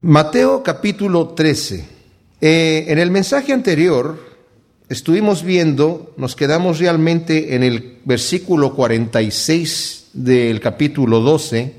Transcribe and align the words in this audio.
Mateo 0.00 0.62
capítulo 0.62 1.30
13. 1.30 1.84
Eh, 2.40 2.84
en 2.86 3.00
el 3.00 3.10
mensaje 3.10 3.52
anterior 3.52 4.16
estuvimos 4.88 5.42
viendo, 5.42 6.14
nos 6.16 6.36
quedamos 6.36 6.78
realmente 6.78 7.56
en 7.56 7.64
el 7.64 7.98
versículo 8.04 8.76
46 8.76 10.10
del 10.12 10.60
capítulo 10.60 11.18
12, 11.18 11.74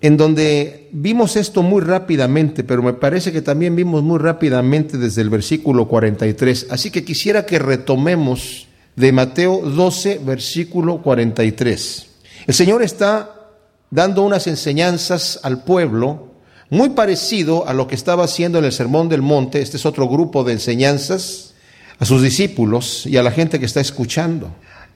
en 0.00 0.16
donde 0.16 0.88
vimos 0.90 1.36
esto 1.36 1.62
muy 1.62 1.82
rápidamente, 1.82 2.64
pero 2.64 2.82
me 2.82 2.94
parece 2.94 3.30
que 3.30 3.42
también 3.42 3.76
vimos 3.76 4.02
muy 4.02 4.18
rápidamente 4.18 4.98
desde 4.98 5.22
el 5.22 5.30
versículo 5.30 5.86
43. 5.86 6.66
Así 6.68 6.90
que 6.90 7.04
quisiera 7.04 7.46
que 7.46 7.60
retomemos 7.60 8.66
de 8.96 9.12
Mateo 9.12 9.60
12, 9.60 10.20
versículo 10.26 11.00
43. 11.00 12.08
El 12.44 12.54
Señor 12.54 12.82
está 12.82 13.52
dando 13.88 14.24
unas 14.24 14.48
enseñanzas 14.48 15.38
al 15.44 15.62
pueblo 15.62 16.31
muy 16.72 16.88
parecido 16.88 17.68
a 17.68 17.74
lo 17.74 17.86
que 17.86 17.94
estaba 17.94 18.24
haciendo 18.24 18.58
en 18.58 18.64
el 18.64 18.72
Sermón 18.72 19.10
del 19.10 19.20
Monte, 19.20 19.60
este 19.60 19.76
es 19.76 19.84
otro 19.84 20.08
grupo 20.08 20.42
de 20.42 20.54
enseñanzas, 20.54 21.52
a 21.98 22.06
sus 22.06 22.22
discípulos 22.22 23.04
y 23.04 23.18
a 23.18 23.22
la 23.22 23.30
gente 23.30 23.60
que 23.60 23.66
está 23.66 23.82
escuchando. 23.82 24.48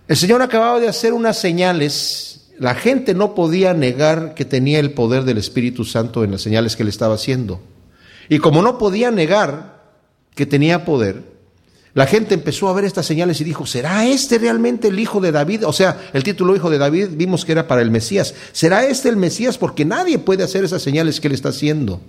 El 0.08 0.16
Señor 0.16 0.40
acababa 0.40 0.80
de 0.80 0.88
hacer 0.88 1.12
unas 1.12 1.38
señales, 1.38 2.46
la 2.58 2.74
gente 2.74 3.12
no 3.12 3.34
podía 3.34 3.74
negar 3.74 4.32
que 4.32 4.46
tenía 4.46 4.78
el 4.78 4.92
poder 4.92 5.24
del 5.24 5.36
Espíritu 5.36 5.84
Santo 5.84 6.24
en 6.24 6.30
las 6.30 6.40
señales 6.40 6.76
que 6.76 6.84
le 6.84 6.88
estaba 6.88 7.14
haciendo. 7.14 7.60
Y 8.30 8.38
como 8.38 8.62
no 8.62 8.78
podía 8.78 9.10
negar 9.10 9.82
que 10.34 10.46
tenía 10.46 10.86
poder, 10.86 11.24
la 11.96 12.06
gente 12.06 12.34
empezó 12.34 12.68
a 12.68 12.74
ver 12.74 12.84
estas 12.84 13.06
señales 13.06 13.40
y 13.40 13.44
dijo, 13.44 13.64
¿será 13.64 14.06
este 14.06 14.36
realmente 14.36 14.88
el 14.88 14.98
hijo 15.00 15.18
de 15.18 15.32
David? 15.32 15.66
O 15.66 15.72
sea, 15.72 16.10
el 16.12 16.22
título 16.22 16.54
hijo 16.54 16.68
de 16.68 16.76
David 16.76 17.08
vimos 17.12 17.46
que 17.46 17.52
era 17.52 17.66
para 17.66 17.80
el 17.80 17.90
Mesías. 17.90 18.34
¿Será 18.52 18.84
este 18.84 19.08
el 19.08 19.16
Mesías? 19.16 19.56
Porque 19.56 19.86
nadie 19.86 20.18
puede 20.18 20.42
hacer 20.42 20.62
esas 20.62 20.82
señales 20.82 21.22
que 21.22 21.28
él 21.28 21.32
está 21.32 21.48
haciendo. 21.48 22.02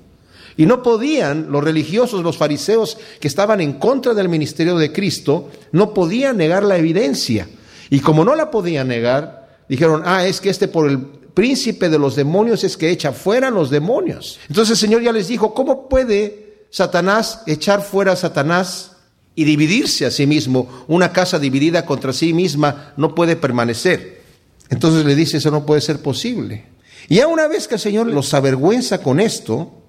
Y 0.58 0.66
no 0.66 0.84
podían 0.84 1.54
los 1.54 1.64
religiosos, 1.64 2.22
los 2.22 2.38
fariseos 2.38 2.98
que 3.22 3.30
estaban 3.30 3.62
en 3.62 3.80
contra 3.80 4.14
del 4.14 4.28
ministerio 4.28 4.78
de 4.78 4.92
Cristo, 4.92 5.52
no 5.72 5.94
podían 5.94 6.36
negar 6.36 6.64
la 6.64 6.76
evidencia. 6.76 7.48
Y 7.90 8.02
como 8.02 8.26
no 8.26 8.36
la 8.36 8.52
podían 8.52 8.90
negar, 8.90 9.48
dijeron, 9.70 10.02
ah, 10.04 10.28
es 10.28 10.42
que 10.42 10.50
este 10.50 10.68
por 10.68 10.90
el 10.90 11.00
príncipe 11.00 11.88
de 11.88 11.98
los 11.98 12.18
demonios 12.18 12.66
es 12.66 12.76
que 12.76 12.90
echa 12.90 13.14
fuera 13.14 13.50
los 13.50 13.70
demonios. 13.70 14.38
Entonces 14.50 14.72
el 14.72 14.90
Señor 14.90 15.02
ya 15.02 15.14
les 15.14 15.30
dijo, 15.30 15.54
¿cómo 15.54 15.88
puede 15.88 16.66
Satanás 16.72 17.44
echar 17.46 17.82
fuera 17.82 18.12
a 18.12 18.18
Satanás? 18.18 18.97
Y 19.38 19.44
dividirse 19.44 20.08
a 20.08 20.12
sí 20.12 20.26
mismo. 20.26 20.68
Una 20.88 21.14
casa 21.14 21.38
dividida 21.38 21.86
contra 21.86 22.12
sí 22.12 22.34
misma 22.34 22.94
no 22.98 23.14
puede 23.14 23.36
permanecer. 23.36 24.24
Entonces 24.70 25.06
le 25.06 25.14
dice, 25.14 25.38
eso 25.38 25.52
no 25.52 25.64
puede 25.64 25.80
ser 25.80 26.02
posible. 26.02 26.66
Y 27.08 27.18
ya 27.18 27.28
una 27.28 27.48
vez 27.48 27.68
que 27.68 27.76
el 27.76 27.80
Señor 27.80 28.08
los 28.08 28.34
avergüenza 28.34 29.04
con 29.04 29.20
esto, 29.20 29.84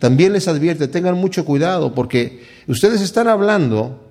también 0.00 0.32
les 0.32 0.48
advierte, 0.48 0.88
tengan 0.88 1.14
mucho 1.14 1.44
cuidado 1.44 1.94
porque 1.94 2.44
ustedes 2.66 3.00
están 3.00 3.28
hablando 3.28 4.07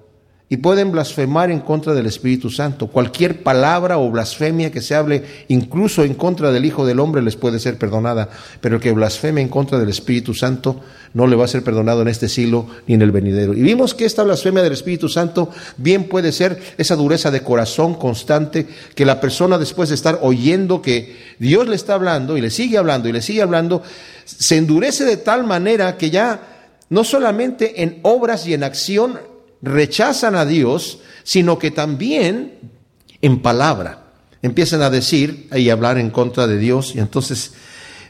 y 0.49 0.57
pueden 0.57 0.93
blasfemar 0.93 1.51
en 1.51 1.59
contra 1.59 1.93
del 1.93 2.05
Espíritu 2.05 2.49
Santo. 2.49 2.87
Cualquier 2.87 3.43
palabra 3.43 3.97
o 3.97 4.09
blasfemia 4.09 4.71
que 4.71 4.79
se 4.79 4.95
hable 4.95 5.23
incluso 5.49 6.03
en 6.03 6.13
contra 6.13 6.51
del 6.51 6.63
Hijo 6.63 6.85
del 6.85 7.01
Hombre 7.01 7.21
les 7.21 7.35
puede 7.35 7.59
ser 7.59 7.77
perdonada, 7.77 8.29
pero 8.61 8.75
el 8.75 8.81
que 8.81 8.93
blasfeme 8.93 9.41
en 9.41 9.49
contra 9.49 9.77
del 9.77 9.89
Espíritu 9.89 10.33
Santo 10.33 10.81
no 11.13 11.27
le 11.27 11.35
va 11.35 11.45
a 11.45 11.49
ser 11.49 11.63
perdonado 11.63 12.01
en 12.01 12.07
este 12.07 12.29
siglo 12.29 12.67
ni 12.87 12.93
en 12.93 13.01
el 13.01 13.11
venidero. 13.11 13.53
Y 13.53 13.61
vimos 13.61 13.93
que 13.93 14.05
esta 14.05 14.23
blasfemia 14.23 14.63
del 14.63 14.71
Espíritu 14.71 15.09
Santo 15.09 15.49
bien 15.75 16.05
puede 16.05 16.31
ser 16.31 16.61
esa 16.77 16.95
dureza 16.95 17.29
de 17.29 17.41
corazón 17.41 17.95
constante 17.95 18.67
que 18.95 19.05
la 19.05 19.19
persona 19.19 19.57
después 19.57 19.89
de 19.89 19.95
estar 19.95 20.19
oyendo 20.21 20.81
que 20.81 21.17
Dios 21.39 21.67
le 21.67 21.75
está 21.75 21.95
hablando 21.95 22.37
y 22.37 22.41
le 22.41 22.51
sigue 22.51 22.77
hablando 22.77 23.09
y 23.09 23.11
le 23.11 23.21
sigue 23.21 23.41
hablando, 23.41 23.83
se 24.23 24.55
endurece 24.55 25.03
de 25.03 25.17
tal 25.17 25.43
manera 25.43 25.97
que 25.97 26.09
ya 26.09 26.39
no 26.89 27.03
solamente 27.03 27.83
en 27.83 27.99
obras 28.03 28.47
y 28.47 28.53
en 28.53 28.63
acción 28.63 29.19
rechazan 29.67 30.35
a 30.35 30.45
Dios, 30.45 30.99
sino 31.23 31.59
que 31.59 31.71
también 31.71 32.53
en 33.21 33.41
palabra 33.41 34.05
empiezan 34.41 34.81
a 34.81 34.89
decir 34.89 35.47
y 35.55 35.69
hablar 35.69 35.97
en 35.97 36.09
contra 36.09 36.47
de 36.47 36.57
Dios. 36.57 36.95
Y 36.95 36.99
entonces 36.99 37.53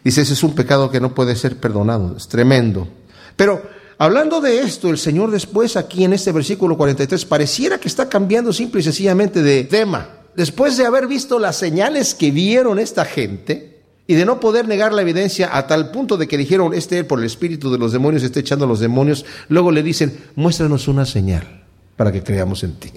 dice, 0.04 0.22
ese 0.22 0.34
es 0.34 0.44
un 0.44 0.56
pecado 0.56 0.92
que 0.92 1.00
no 1.00 1.14
puede 1.14 1.36
ser 1.36 1.58
perdonado, 1.58 2.16
es 2.16 2.28
tremendo. 2.28 2.88
Pero 3.36 3.70
hablando 3.98 4.42
de 4.42 4.60
esto, 4.60 4.90
el 4.90 4.98
Señor 4.98 5.32
después 5.32 5.76
aquí 5.78 6.04
en 6.04 6.14
este 6.14 6.32
versículo 6.32 6.78
43 6.78 7.26
pareciera 7.26 7.80
que 7.80 7.88
está 7.88 8.10
cambiando 8.10 8.54
simple 8.54 8.82
y 8.82 8.84
sencillamente 8.84 9.42
de 9.42 9.64
tema. 9.64 10.10
Después 10.36 10.78
de 10.78 10.86
haber 10.86 11.08
visto 11.08 11.40
las 11.40 11.56
señales 11.56 12.14
que 12.14 12.30
vieron 12.32 12.78
esta 12.78 13.06
gente, 13.06 13.77
y 14.08 14.16
de 14.16 14.26
no 14.26 14.40
poder 14.40 14.68
negar 14.68 14.94
la 14.94 15.02
evidencia 15.02 15.56
a 15.56 15.68
tal 15.68 15.92
punto 15.92 16.18
de 16.18 16.28
que 16.28 16.38
dijeron, 16.38 16.74
este 16.74 17.04
por 17.04 17.20
el 17.20 17.26
espíritu 17.26 17.70
de 17.72 17.78
los 17.78 17.92
demonios 17.92 18.24
está 18.24 18.40
echando 18.40 18.66
a 18.66 18.68
los 18.68 18.80
demonios, 18.80 19.26
luego 19.50 19.72
le 19.72 19.84
dicen, 19.84 20.18
muéstranos 20.36 20.88
una 20.88 21.06
señal 21.06 21.66
para 21.98 22.12
que 22.12 22.24
creamos 22.24 22.64
en 22.64 22.76
ti. 22.76 22.92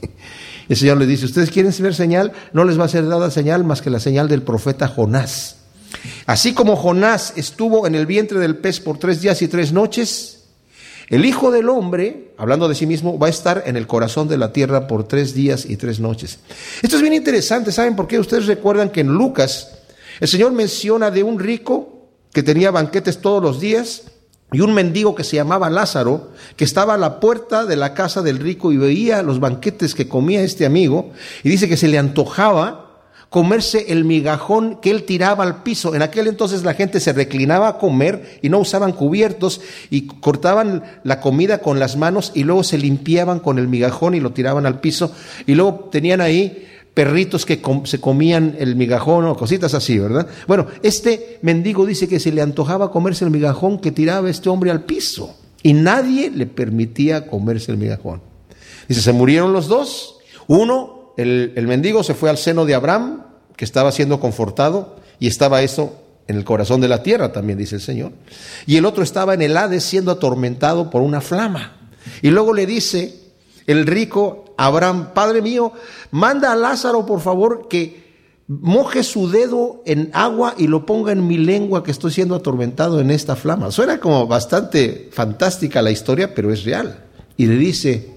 El 0.68 0.76
Señor 0.76 0.98
le 0.98 1.06
dice, 1.06 1.24
ustedes 1.24 1.50
quieren 1.50 1.74
ver 1.80 1.94
señal, 1.94 2.32
no 2.52 2.64
les 2.64 2.78
va 2.78 2.84
a 2.84 2.88
ser 2.88 3.08
dada 3.08 3.30
señal 3.32 3.64
más 3.64 3.82
que 3.82 3.90
la 3.90 3.98
señal 3.98 4.28
del 4.28 4.42
profeta 4.42 4.86
Jonás. 4.86 5.56
Así 6.26 6.54
como 6.54 6.76
Jonás 6.76 7.32
estuvo 7.34 7.88
en 7.88 7.96
el 7.96 8.06
vientre 8.06 8.38
del 8.38 8.58
pez 8.58 8.78
por 8.78 8.98
tres 8.98 9.20
días 9.20 9.42
y 9.42 9.48
tres 9.48 9.72
noches, 9.72 10.44
el 11.08 11.24
Hijo 11.24 11.50
del 11.50 11.68
Hombre, 11.68 12.30
hablando 12.38 12.68
de 12.68 12.76
sí 12.76 12.86
mismo, 12.86 13.18
va 13.18 13.26
a 13.26 13.30
estar 13.30 13.64
en 13.66 13.76
el 13.76 13.88
corazón 13.88 14.28
de 14.28 14.38
la 14.38 14.52
tierra 14.52 14.86
por 14.86 15.08
tres 15.08 15.34
días 15.34 15.66
y 15.68 15.76
tres 15.76 15.98
noches. 15.98 16.38
Esto 16.82 16.94
es 16.94 17.02
bien 17.02 17.14
interesante, 17.14 17.72
¿saben 17.72 17.96
por 17.96 18.06
qué? 18.06 18.20
Ustedes 18.20 18.46
recuerdan 18.46 18.90
que 18.90 19.00
en 19.00 19.08
Lucas 19.08 19.79
el 20.20 20.28
Señor 20.28 20.52
menciona 20.52 21.10
de 21.10 21.22
un 21.22 21.38
rico 21.38 22.08
que 22.32 22.42
tenía 22.42 22.70
banquetes 22.70 23.20
todos 23.20 23.42
los 23.42 23.60
días 23.60 24.04
y 24.52 24.60
un 24.60 24.74
mendigo 24.74 25.14
que 25.14 25.24
se 25.24 25.36
llamaba 25.36 25.70
Lázaro, 25.70 26.30
que 26.56 26.64
estaba 26.64 26.94
a 26.94 26.98
la 26.98 27.20
puerta 27.20 27.66
de 27.66 27.76
la 27.76 27.94
casa 27.94 28.20
del 28.20 28.38
rico 28.38 28.72
y 28.72 28.76
veía 28.76 29.22
los 29.22 29.40
banquetes 29.40 29.94
que 29.94 30.08
comía 30.08 30.42
este 30.42 30.66
amigo, 30.66 31.12
y 31.42 31.48
dice 31.48 31.68
que 31.68 31.76
se 31.76 31.88
le 31.88 31.98
antojaba 31.98 32.88
comerse 33.30 33.92
el 33.92 34.04
migajón 34.04 34.80
que 34.80 34.90
él 34.90 35.04
tiraba 35.04 35.44
al 35.44 35.62
piso. 35.62 35.94
En 35.94 36.02
aquel 36.02 36.26
entonces 36.26 36.64
la 36.64 36.74
gente 36.74 36.98
se 36.98 37.12
reclinaba 37.12 37.68
a 37.68 37.78
comer 37.78 38.40
y 38.42 38.48
no 38.48 38.58
usaban 38.58 38.92
cubiertos 38.92 39.60
y 39.88 40.06
cortaban 40.06 40.82
la 41.04 41.20
comida 41.20 41.58
con 41.58 41.78
las 41.78 41.96
manos 41.96 42.32
y 42.34 42.42
luego 42.42 42.64
se 42.64 42.76
limpiaban 42.76 43.38
con 43.38 43.60
el 43.60 43.68
migajón 43.68 44.16
y 44.16 44.20
lo 44.20 44.32
tiraban 44.32 44.66
al 44.66 44.80
piso 44.80 45.14
y 45.46 45.54
luego 45.54 45.88
tenían 45.92 46.20
ahí 46.20 46.66
perritos 47.00 47.46
que 47.46 47.62
se 47.84 47.98
comían 47.98 48.56
el 48.58 48.76
migajón 48.76 49.24
o 49.24 49.34
cositas 49.34 49.72
así, 49.72 49.98
¿verdad? 49.98 50.26
Bueno, 50.46 50.66
este 50.82 51.38
mendigo 51.40 51.86
dice 51.86 52.06
que 52.06 52.20
se 52.20 52.30
le 52.30 52.42
antojaba 52.42 52.90
comerse 52.90 53.24
el 53.24 53.30
migajón 53.30 53.78
que 53.78 53.90
tiraba 53.90 54.28
este 54.28 54.50
hombre 54.50 54.70
al 54.70 54.84
piso 54.84 55.34
y 55.62 55.72
nadie 55.72 56.30
le 56.30 56.44
permitía 56.44 57.26
comerse 57.26 57.72
el 57.72 57.78
migajón. 57.78 58.20
Dice, 58.86 59.00
se 59.00 59.14
murieron 59.14 59.54
los 59.54 59.66
dos. 59.66 60.18
Uno, 60.46 61.14
el, 61.16 61.54
el 61.56 61.66
mendigo 61.66 62.02
se 62.02 62.12
fue 62.12 62.28
al 62.28 62.36
seno 62.36 62.66
de 62.66 62.74
Abraham, 62.74 63.22
que 63.56 63.64
estaba 63.64 63.92
siendo 63.92 64.20
confortado, 64.20 64.96
y 65.18 65.26
estaba 65.26 65.62
eso 65.62 66.02
en 66.28 66.36
el 66.36 66.44
corazón 66.44 66.82
de 66.82 66.88
la 66.88 67.02
tierra, 67.02 67.32
también 67.32 67.58
dice 67.58 67.76
el 67.76 67.80
Señor. 67.80 68.12
Y 68.66 68.76
el 68.76 68.84
otro 68.84 69.02
estaba 69.02 69.32
en 69.32 69.40
el 69.40 69.56
Hades 69.56 69.84
siendo 69.84 70.10
atormentado 70.10 70.90
por 70.90 71.00
una 71.00 71.22
flama. 71.22 71.78
Y 72.20 72.28
luego 72.28 72.52
le 72.52 72.66
dice 72.66 73.19
el 73.70 73.86
rico 73.86 74.54
Abraham, 74.56 75.14
Padre 75.14 75.42
mío, 75.42 75.72
manda 76.10 76.52
a 76.52 76.56
Lázaro, 76.56 77.06
por 77.06 77.20
favor, 77.20 77.68
que 77.68 78.10
moje 78.46 79.04
su 79.04 79.30
dedo 79.30 79.82
en 79.86 80.10
agua 80.12 80.54
y 80.58 80.66
lo 80.66 80.84
ponga 80.84 81.12
en 81.12 81.26
mi 81.26 81.38
lengua 81.38 81.84
que 81.84 81.92
estoy 81.92 82.10
siendo 82.10 82.34
atormentado 82.34 83.00
en 83.00 83.10
esta 83.10 83.36
flama. 83.36 83.70
Suena 83.70 84.00
como 84.00 84.26
bastante 84.26 85.08
fantástica 85.12 85.82
la 85.82 85.92
historia, 85.92 86.34
pero 86.34 86.52
es 86.52 86.64
real. 86.64 87.04
Y 87.36 87.46
le 87.46 87.54
dice, 87.56 88.10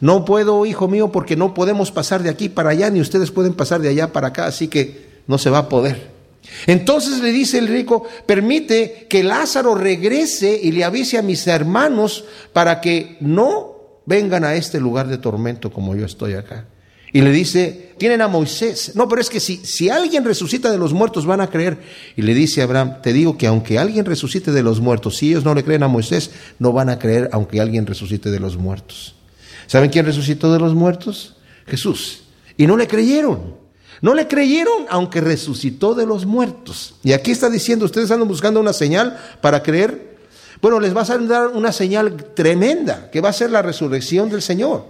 no 0.00 0.24
puedo, 0.24 0.64
hijo 0.66 0.88
mío, 0.88 1.10
porque 1.10 1.36
no 1.36 1.52
podemos 1.52 1.90
pasar 1.90 2.22
de 2.22 2.30
aquí 2.30 2.48
para 2.48 2.70
allá, 2.70 2.90
ni 2.90 3.00
ustedes 3.00 3.30
pueden 3.30 3.54
pasar 3.54 3.80
de 3.80 3.88
allá 3.88 4.12
para 4.12 4.28
acá, 4.28 4.46
así 4.46 4.68
que 4.68 5.22
no 5.26 5.36
se 5.36 5.50
va 5.50 5.58
a 5.58 5.68
poder. 5.68 6.12
Entonces 6.66 7.20
le 7.20 7.32
dice 7.32 7.58
el 7.58 7.68
rico, 7.68 8.04
permite 8.26 9.06
que 9.08 9.22
Lázaro 9.22 9.74
regrese 9.74 10.58
y 10.62 10.72
le 10.72 10.84
avise 10.84 11.18
a 11.18 11.22
mis 11.22 11.46
hermanos 11.46 12.24
para 12.52 12.80
que 12.80 13.16
no 13.20 13.71
vengan 14.06 14.44
a 14.44 14.54
este 14.54 14.80
lugar 14.80 15.08
de 15.08 15.18
tormento 15.18 15.72
como 15.72 15.94
yo 15.94 16.06
estoy 16.06 16.34
acá. 16.34 16.66
Y 17.14 17.20
le 17.20 17.30
dice, 17.30 17.92
tienen 17.98 18.22
a 18.22 18.28
Moisés. 18.28 18.92
No, 18.94 19.06
pero 19.06 19.20
es 19.20 19.28
que 19.28 19.38
si, 19.38 19.58
si 19.58 19.90
alguien 19.90 20.24
resucita 20.24 20.70
de 20.70 20.78
los 20.78 20.94
muertos 20.94 21.26
van 21.26 21.42
a 21.42 21.50
creer. 21.50 21.78
Y 22.16 22.22
le 22.22 22.32
dice 22.32 22.62
Abraham, 22.62 23.02
te 23.02 23.12
digo 23.12 23.36
que 23.36 23.46
aunque 23.46 23.78
alguien 23.78 24.06
resucite 24.06 24.50
de 24.50 24.62
los 24.62 24.80
muertos, 24.80 25.18
si 25.18 25.28
ellos 25.28 25.44
no 25.44 25.54
le 25.54 25.62
creen 25.62 25.82
a 25.82 25.88
Moisés, 25.88 26.30
no 26.58 26.72
van 26.72 26.88
a 26.88 26.98
creer 26.98 27.28
aunque 27.32 27.60
alguien 27.60 27.86
resucite 27.86 28.30
de 28.30 28.40
los 28.40 28.56
muertos. 28.56 29.14
¿Saben 29.66 29.90
quién 29.90 30.06
resucitó 30.06 30.52
de 30.52 30.58
los 30.58 30.74
muertos? 30.74 31.36
Jesús. 31.66 32.22
Y 32.56 32.66
no 32.66 32.78
le 32.78 32.86
creyeron. 32.86 33.56
No 34.00 34.14
le 34.14 34.26
creyeron 34.26 34.86
aunque 34.88 35.20
resucitó 35.20 35.94
de 35.94 36.06
los 36.06 36.24
muertos. 36.24 36.94
Y 37.04 37.12
aquí 37.12 37.30
está 37.30 37.50
diciendo, 37.50 37.84
ustedes 37.84 38.10
andan 38.10 38.26
buscando 38.26 38.58
una 38.58 38.72
señal 38.72 39.18
para 39.42 39.62
creer 39.62 40.11
bueno, 40.62 40.78
les 40.78 40.94
vas 40.94 41.10
a 41.10 41.18
dar 41.18 41.48
una 41.48 41.72
señal 41.72 42.16
tremenda, 42.34 43.10
que 43.10 43.20
va 43.20 43.30
a 43.30 43.34
ser 43.34 43.50
la 43.50 43.62
resurrección 43.62 44.30
del 44.30 44.42
Señor. 44.42 44.86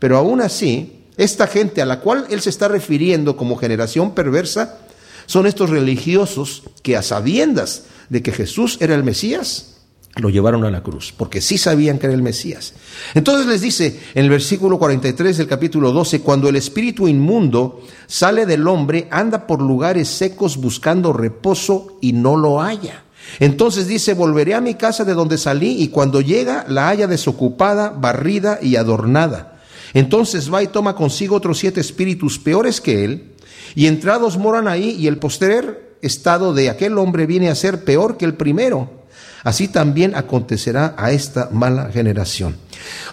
Pero 0.00 0.18
aún 0.18 0.40
así, 0.40 1.04
esta 1.16 1.46
gente 1.46 1.80
a 1.80 1.86
la 1.86 2.00
cual 2.00 2.26
Él 2.28 2.40
se 2.40 2.50
está 2.50 2.66
refiriendo 2.66 3.36
como 3.36 3.56
generación 3.56 4.14
perversa, 4.14 4.80
son 5.26 5.46
estos 5.46 5.70
religiosos 5.70 6.64
que 6.82 6.96
a 6.96 7.02
sabiendas 7.02 7.84
de 8.08 8.20
que 8.20 8.32
Jesús 8.32 8.78
era 8.80 8.96
el 8.96 9.04
Mesías, 9.04 9.76
lo 10.16 10.28
llevaron 10.28 10.64
a 10.64 10.70
la 10.70 10.82
cruz, 10.82 11.14
porque 11.16 11.40
sí 11.40 11.56
sabían 11.56 11.98
que 11.98 12.06
era 12.06 12.14
el 12.14 12.22
Mesías. 12.22 12.74
Entonces 13.14 13.46
les 13.46 13.60
dice 13.60 14.00
en 14.14 14.24
el 14.24 14.30
versículo 14.30 14.78
43 14.78 15.38
del 15.38 15.46
capítulo 15.46 15.92
12, 15.92 16.20
cuando 16.20 16.48
el 16.48 16.56
espíritu 16.56 17.08
inmundo 17.08 17.80
sale 18.08 18.44
del 18.44 18.66
hombre, 18.66 19.06
anda 19.10 19.46
por 19.46 19.62
lugares 19.62 20.08
secos 20.08 20.58
buscando 20.58 21.12
reposo 21.12 21.96
y 22.00 22.12
no 22.12 22.36
lo 22.36 22.60
halla. 22.60 23.04
Entonces 23.40 23.86
dice, 23.86 24.14
volveré 24.14 24.54
a 24.54 24.60
mi 24.60 24.74
casa 24.74 25.04
de 25.04 25.14
donde 25.14 25.38
salí 25.38 25.82
y 25.82 25.88
cuando 25.88 26.20
llega 26.20 26.64
la 26.68 26.88
haya 26.88 27.06
desocupada, 27.06 27.90
barrida 27.90 28.58
y 28.62 28.76
adornada. 28.76 29.60
Entonces 29.94 30.52
va 30.52 30.62
y 30.62 30.68
toma 30.68 30.94
consigo 30.94 31.36
otros 31.36 31.58
siete 31.58 31.80
espíritus 31.80 32.38
peores 32.38 32.80
que 32.80 33.04
él, 33.04 33.32
y 33.74 33.86
entrados 33.86 34.38
moran 34.38 34.68
ahí 34.68 34.96
y 34.98 35.06
el 35.06 35.18
postrer 35.18 35.96
estado 36.02 36.52
de 36.52 36.68
aquel 36.68 36.98
hombre 36.98 37.26
viene 37.26 37.48
a 37.48 37.54
ser 37.54 37.84
peor 37.84 38.16
que 38.16 38.24
el 38.24 38.34
primero 38.34 39.01
así 39.42 39.68
también 39.68 40.14
acontecerá 40.14 40.94
a 40.96 41.12
esta 41.12 41.48
mala 41.50 41.90
generación. 41.92 42.56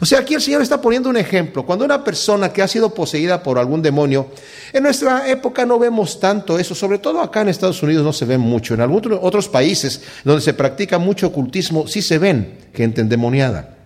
O 0.01 0.05
sea, 0.05 0.19
aquí 0.19 0.33
el 0.33 0.41
Señor 0.41 0.61
está 0.61 0.81
poniendo 0.81 1.09
un 1.09 1.17
ejemplo. 1.17 1.65
Cuando 1.65 1.85
una 1.85 2.03
persona 2.03 2.51
que 2.51 2.61
ha 2.61 2.67
sido 2.67 2.93
poseída 2.93 3.43
por 3.43 3.57
algún 3.57 3.81
demonio, 3.81 4.27
en 4.73 4.83
nuestra 4.83 5.27
época 5.29 5.65
no 5.65 5.79
vemos 5.79 6.19
tanto 6.19 6.59
eso, 6.59 6.75
sobre 6.75 6.99
todo 6.99 7.21
acá 7.21 7.41
en 7.41 7.49
Estados 7.49 7.81
Unidos 7.83 8.03
no 8.03 8.13
se 8.13 8.25
ve 8.25 8.37
mucho. 8.37 8.73
En 8.73 8.81
algunos 8.81 9.19
otros 9.21 9.47
países 9.47 10.01
donde 10.23 10.41
se 10.41 10.53
practica 10.53 10.97
mucho 10.97 11.27
ocultismo 11.27 11.87
sí 11.87 12.01
se 12.01 12.17
ven 12.17 12.57
gente 12.73 13.01
endemoniada. 13.01 13.77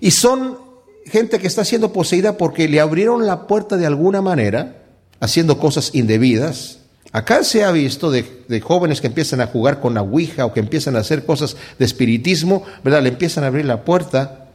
Y 0.00 0.10
son 0.10 0.58
gente 1.06 1.38
que 1.38 1.46
está 1.46 1.64
siendo 1.64 1.92
poseída 1.92 2.36
porque 2.36 2.68
le 2.68 2.80
abrieron 2.80 3.26
la 3.26 3.46
puerta 3.46 3.76
de 3.76 3.86
alguna 3.86 4.22
manera, 4.22 4.82
haciendo 5.20 5.58
cosas 5.58 5.94
indebidas, 5.94 6.78
Acá 7.14 7.44
se 7.44 7.62
ha 7.62 7.70
visto 7.70 8.10
de, 8.10 8.60
jóvenes 8.60 9.00
que 9.00 9.06
empiezan 9.06 9.40
a 9.40 9.46
jugar 9.46 9.78
con 9.78 9.94
la 9.94 10.02
Ouija 10.02 10.46
o 10.46 10.52
que 10.52 10.58
empiezan 10.58 10.96
a 10.96 10.98
hacer 10.98 11.24
cosas 11.24 11.56
de 11.78 11.84
espiritismo, 11.84 12.64
¿verdad? 12.82 13.04
Le 13.04 13.10
empiezan 13.10 13.44
a 13.44 13.46
abrir 13.46 13.66
la 13.66 13.84
puerta 13.84 14.48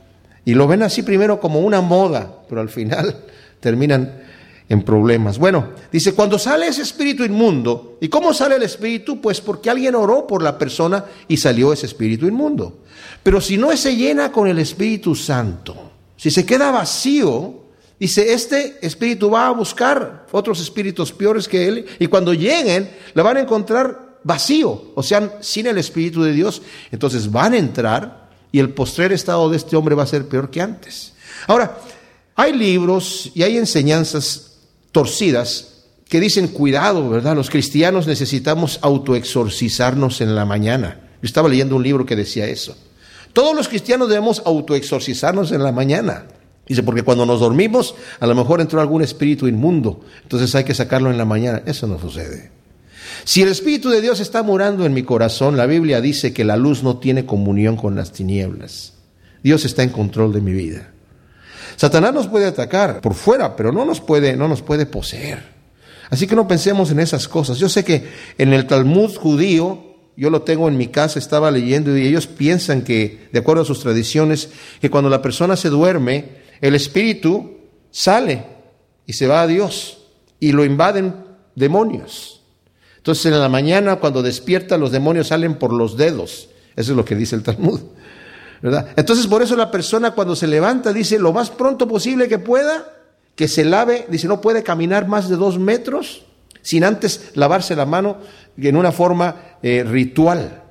y 0.44 0.56
lo 0.56 0.67
ven 0.67 0.83
así 0.83 1.01
primero 1.01 1.39
como 1.39 1.61
una 1.61 1.79
moda, 1.79 2.39
pero 2.50 2.59
al 2.59 2.67
final 2.67 3.15
terminan 3.61 4.23
en 4.67 4.83
problemas. 4.83 5.38
Bueno, 5.38 5.69
dice, 5.89 6.13
cuando 6.13 6.38
sale 6.38 6.67
ese 6.67 6.81
espíritu 6.81 7.23
inmundo, 7.23 7.97
¿y 8.01 8.09
cómo 8.09 8.33
sale 8.33 8.57
el 8.57 8.63
espíritu? 8.63 9.21
Pues 9.21 9.39
porque 9.39 9.69
alguien 9.69 9.95
oró 9.95 10.27
por 10.27 10.44
la 10.44 10.57
persona 10.57 11.06
y 11.29 11.38
salió 11.38 11.71
ese 11.71 11.85
espíritu 11.85 12.27
inmundo. 12.27 12.79
Pero 13.23 13.39
si 13.39 13.56
no 13.56 13.73
se 13.77 13.95
llena 13.95 14.33
con 14.33 14.50
el 14.50 14.59
Espíritu 14.59 15.15
Santo, 15.15 15.91
si 16.17 16.29
se 16.29 16.45
queda 16.45 16.71
vacío, 16.71 17.58
Dice, 17.99 18.31
este 18.31 18.77
espíritu 18.81 19.29
va 19.29 19.47
a 19.47 19.51
buscar 19.51 20.25
otros 20.31 20.61
espíritus 20.61 21.11
peores 21.11 21.47
que 21.47 21.67
él 21.67 21.85
y 21.99 22.07
cuando 22.07 22.33
lleguen 22.33 22.89
la 23.13 23.23
van 23.23 23.37
a 23.37 23.41
encontrar 23.41 24.19
vacío, 24.23 24.91
o 24.95 25.03
sea, 25.03 25.37
sin 25.41 25.67
el 25.67 25.77
espíritu 25.77 26.23
de 26.23 26.31
Dios. 26.31 26.61
Entonces 26.91 27.29
van 27.29 27.53
a 27.53 27.57
entrar 27.57 28.29
y 28.51 28.59
el 28.59 28.69
postrer 28.73 29.11
estado 29.11 29.49
de 29.49 29.57
este 29.57 29.75
hombre 29.75 29.95
va 29.95 30.03
a 30.03 30.07
ser 30.07 30.27
peor 30.27 30.49
que 30.49 30.61
antes. 30.61 31.13
Ahora, 31.47 31.77
hay 32.35 32.53
libros 32.53 33.31
y 33.35 33.43
hay 33.43 33.57
enseñanzas 33.57 34.53
torcidas 34.93 35.83
que 36.07 36.21
dicen, 36.21 36.47
cuidado, 36.47 37.07
¿verdad? 37.09 37.35
Los 37.35 37.49
cristianos 37.49 38.07
necesitamos 38.07 38.79
autoexorcizarnos 38.81 40.21
en 40.21 40.35
la 40.35 40.45
mañana. 40.45 41.01
Yo 41.21 41.25
estaba 41.27 41.49
leyendo 41.49 41.75
un 41.75 41.83
libro 41.83 42.05
que 42.05 42.15
decía 42.15 42.47
eso. 42.47 42.75
Todos 43.33 43.55
los 43.55 43.67
cristianos 43.67 44.09
debemos 44.09 44.41
autoexorcizarnos 44.45 45.51
en 45.51 45.63
la 45.63 45.71
mañana. 45.71 46.25
Dice, 46.69 46.83
porque 46.83 47.01
cuando 47.01 47.25
nos 47.25 47.39
dormimos, 47.39 47.95
a 48.19 48.27
lo 48.27 48.36
mejor 48.36 48.62
entró 48.62 48.80
algún 48.80 49.01
espíritu 49.01 49.48
inmundo, 49.48 50.01
entonces 50.21 50.54
hay 50.54 50.63
que 50.63 50.75
sacarlo 50.75 51.10
en 51.10 51.18
la 51.18 51.25
mañana. 51.25 51.63
Eso 51.66 51.88
no 51.88 52.00
sucede. 52.00 52.51
Si 53.24 53.42
el 53.42 53.50
Espíritu 53.50 53.89
de 53.89 54.01
Dios 54.01 54.19
está 54.19 54.44
morando 54.44 54.86
en 54.86 54.94
mi 54.94 55.01
corazón, 55.01 55.57
la 55.57 55.66
Biblia 55.66 56.00
dice 56.00 56.31
que 56.31 56.45
la 56.45 56.57
luz 56.57 56.83
no 56.83 56.98
tiene 56.98 57.25
comunión 57.25 57.75
con 57.75 57.95
las 57.95 58.12
tinieblas. 58.12 58.94
Dios 59.44 59.66
está 59.66 59.81
en 59.81 59.89
control 59.89 60.31
de 60.31 60.42
mi 60.42 60.54
vida. 60.54 60.92
Satanás 61.75 62.13
nos 62.13 62.27
puede 62.27 62.45
atacar 62.45 63.01
por 63.01 63.16
fuera, 63.16 63.56
pero 63.56 63.71
no 63.71 63.83
nos 63.83 64.00
puede, 64.00 64.36
no 64.36 64.48
nos 64.48 64.62
puede 64.62 64.86
poseer. 64.86 65.44
Así 66.10 66.27
que 66.27 66.36
no 66.36 66.48
pensemos 66.48 66.92
en 66.92 67.00
esas 67.00 67.27
cosas. 67.27 67.57
Yo 67.57 67.68
sé 67.69 67.83
que 67.83 68.07
en 68.38 68.54
el 68.54 68.68
Talmud 68.68 69.16
judío, 69.16 69.95
yo 70.18 70.30
lo 70.30 70.42
tengo 70.42 70.68
en 70.68 70.77
mi 70.77 70.88
casa, 70.88 71.18
estaba 71.19 71.50
leyendo 71.51 71.98
y 71.98 72.06
ellos 72.06 72.27
piensan 72.27 72.83
que, 72.83 73.27
de 73.31 73.39
acuerdo 73.39 73.63
a 73.63 73.66
sus 73.66 73.80
tradiciones, 73.80 74.50
que 74.81 74.89
cuando 74.89 75.10
la 75.10 75.21
persona 75.21 75.56
se 75.56 75.69
duerme, 75.69 76.38
el 76.61 76.75
espíritu 76.75 77.57
sale 77.91 78.45
y 79.06 79.13
se 79.13 79.27
va 79.27 79.41
a 79.41 79.47
Dios 79.47 80.06
y 80.39 80.51
lo 80.51 80.65
invaden 80.65 81.15
demonios. 81.56 82.41
Entonces 82.97 83.25
en 83.27 83.39
la 83.39 83.50
mañana 83.50 83.97
cuando 83.97 84.21
despierta 84.21 84.77
los 84.77 84.91
demonios 84.91 85.27
salen 85.27 85.56
por 85.56 85.73
los 85.73 85.97
dedos. 85.97 86.50
Eso 86.75 86.91
es 86.91 86.97
lo 86.97 87.06
que 87.06 87.15
dice 87.15 87.35
el 87.35 87.44
Talmud. 87.44 87.81
¿verdad? 88.61 88.89
Entonces 88.95 89.27
por 89.27 89.41
eso 89.41 89.56
la 89.56 89.71
persona 89.71 90.11
cuando 90.11 90.35
se 90.35 90.47
levanta 90.47 90.91
dice 90.91 91.17
lo 91.17 91.31
más 91.31 91.50
pronto 91.50 91.88
posible 91.88 92.27
que 92.27 92.39
pueda, 92.39 92.94
que 93.35 93.47
se 93.47 93.63
lave, 93.63 94.06
dice 94.09 94.27
no 94.27 94.41
puede 94.41 94.63
caminar 94.63 95.07
más 95.07 95.29
de 95.29 95.38
dos 95.38 95.59
metros 95.59 96.23
sin 96.61 96.83
antes 96.83 97.31
lavarse 97.35 97.75
la 97.75 97.85
mano 97.85 98.17
en 98.57 98.75
una 98.75 98.91
forma 98.91 99.57
eh, 99.63 99.83
ritual. 99.88 100.63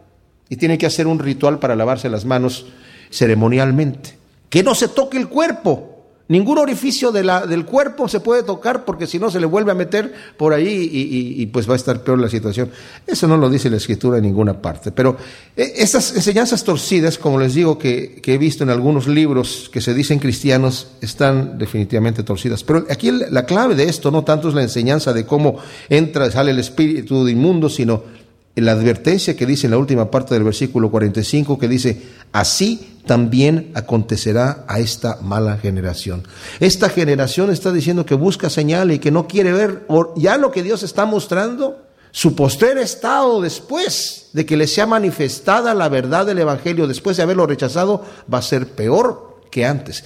Y 0.50 0.56
tiene 0.56 0.78
que 0.78 0.86
hacer 0.86 1.06
un 1.06 1.18
ritual 1.18 1.58
para 1.58 1.76
lavarse 1.76 2.08
las 2.08 2.24
manos 2.24 2.66
ceremonialmente 3.10 4.17
que 4.48 4.62
no 4.62 4.74
se 4.74 4.88
toque 4.88 5.18
el 5.18 5.28
cuerpo. 5.28 5.98
Ningún 6.28 6.58
orificio 6.58 7.10
del 7.10 7.64
cuerpo 7.64 8.06
se 8.06 8.20
puede 8.20 8.42
tocar 8.42 8.84
porque 8.84 9.06
si 9.06 9.18
no 9.18 9.30
se 9.30 9.40
le 9.40 9.46
vuelve 9.46 9.72
a 9.72 9.74
meter 9.74 10.12
por 10.36 10.52
ahí 10.52 10.90
y, 10.92 11.46
pues 11.46 11.66
va 11.66 11.72
a 11.72 11.76
estar 11.76 12.02
peor 12.02 12.18
la 12.18 12.28
situación. 12.28 12.70
Eso 13.06 13.26
no 13.26 13.38
lo 13.38 13.48
dice 13.48 13.70
la 13.70 13.78
escritura 13.78 14.18
en 14.18 14.24
ninguna 14.24 14.60
parte. 14.60 14.92
Pero 14.92 15.16
eh, 15.56 15.72
estas 15.76 16.14
enseñanzas 16.14 16.64
torcidas, 16.64 17.16
como 17.16 17.40
les 17.40 17.54
digo, 17.54 17.78
que, 17.78 18.20
que, 18.22 18.34
he 18.34 18.38
visto 18.38 18.62
en 18.62 18.68
algunos 18.68 19.08
libros 19.08 19.70
que 19.72 19.80
se 19.80 19.94
dicen 19.94 20.18
cristianos, 20.18 20.88
están 21.00 21.56
definitivamente 21.56 22.22
torcidas. 22.22 22.62
Pero 22.62 22.84
aquí 22.90 23.10
la 23.10 23.46
clave 23.46 23.74
de 23.74 23.84
esto 23.84 24.10
no 24.10 24.22
tanto 24.22 24.50
es 24.50 24.54
la 24.54 24.62
enseñanza 24.62 25.14
de 25.14 25.24
cómo 25.24 25.56
entra 25.88 26.26
y 26.26 26.30
sale 26.30 26.50
el 26.50 26.58
espíritu 26.58 27.24
de 27.24 27.32
inmundo, 27.32 27.70
sino 27.70 28.02
la 28.64 28.72
advertencia 28.72 29.36
que 29.36 29.46
dice 29.46 29.66
en 29.66 29.72
la 29.72 29.78
última 29.78 30.10
parte 30.10 30.34
del 30.34 30.44
versículo 30.44 30.90
45, 30.90 31.58
que 31.58 31.68
dice, 31.68 32.02
así 32.32 32.98
también 33.06 33.70
acontecerá 33.74 34.64
a 34.68 34.78
esta 34.78 35.18
mala 35.22 35.56
generación. 35.56 36.26
Esta 36.60 36.88
generación 36.88 37.50
está 37.50 37.72
diciendo 37.72 38.06
que 38.06 38.14
busca 38.14 38.50
señal 38.50 38.92
y 38.92 38.98
que 38.98 39.10
no 39.10 39.26
quiere 39.26 39.52
ver 39.52 39.86
ya 40.16 40.36
lo 40.36 40.52
que 40.52 40.62
Dios 40.62 40.82
está 40.82 41.06
mostrando. 41.06 41.84
Su 42.10 42.34
postrer 42.34 42.78
estado 42.78 43.40
después 43.40 44.30
de 44.32 44.46
que 44.46 44.56
le 44.56 44.66
sea 44.66 44.86
manifestada 44.86 45.74
la 45.74 45.88
verdad 45.88 46.26
del 46.26 46.38
Evangelio, 46.38 46.86
después 46.86 47.16
de 47.16 47.22
haberlo 47.22 47.46
rechazado, 47.46 48.04
va 48.32 48.38
a 48.38 48.42
ser 48.42 48.68
peor 48.68 49.40
que 49.50 49.66
antes. 49.66 50.04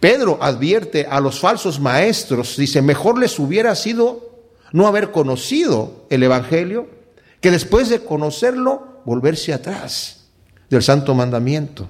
Pedro 0.00 0.38
advierte 0.40 1.06
a 1.10 1.20
los 1.20 1.40
falsos 1.40 1.80
maestros, 1.80 2.56
dice, 2.56 2.82
mejor 2.82 3.18
les 3.18 3.38
hubiera 3.38 3.74
sido 3.74 4.28
no 4.72 4.86
haber 4.86 5.10
conocido 5.10 6.04
el 6.10 6.22
Evangelio 6.22 6.97
que 7.40 7.50
después 7.50 7.88
de 7.88 8.00
conocerlo, 8.00 9.00
volverse 9.04 9.52
atrás 9.52 10.26
del 10.70 10.82
santo 10.82 11.14
mandamiento. 11.14 11.88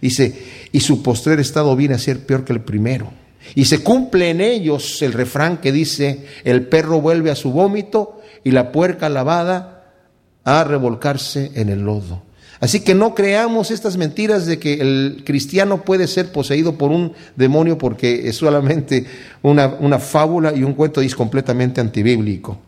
Dice, 0.00 0.68
y 0.72 0.80
su 0.80 1.02
postrer 1.02 1.40
estado 1.40 1.74
viene 1.76 1.94
a 1.94 1.98
ser 1.98 2.24
peor 2.24 2.44
que 2.44 2.52
el 2.52 2.60
primero. 2.60 3.12
Y 3.54 3.64
se 3.64 3.82
cumple 3.82 4.30
en 4.30 4.40
ellos 4.40 5.02
el 5.02 5.12
refrán 5.12 5.58
que 5.58 5.72
dice, 5.72 6.26
el 6.44 6.66
perro 6.66 7.00
vuelve 7.00 7.30
a 7.30 7.36
su 7.36 7.50
vómito 7.52 8.20
y 8.44 8.50
la 8.50 8.72
puerca 8.72 9.08
lavada 9.08 9.94
a 10.44 10.64
revolcarse 10.64 11.50
en 11.54 11.68
el 11.68 11.80
lodo. 11.80 12.22
Así 12.60 12.80
que 12.80 12.94
no 12.94 13.14
creamos 13.14 13.70
estas 13.70 13.96
mentiras 13.96 14.44
de 14.44 14.58
que 14.58 14.74
el 14.74 15.22
cristiano 15.24 15.82
puede 15.82 16.06
ser 16.06 16.30
poseído 16.30 16.76
por 16.76 16.90
un 16.90 17.14
demonio 17.34 17.78
porque 17.78 18.28
es 18.28 18.36
solamente 18.36 19.06
una, 19.42 19.66
una 19.80 19.98
fábula 19.98 20.54
y 20.54 20.62
un 20.62 20.74
cuento 20.74 21.02
y 21.02 21.06
es 21.06 21.14
completamente 21.14 21.80
antibíblico. 21.80 22.58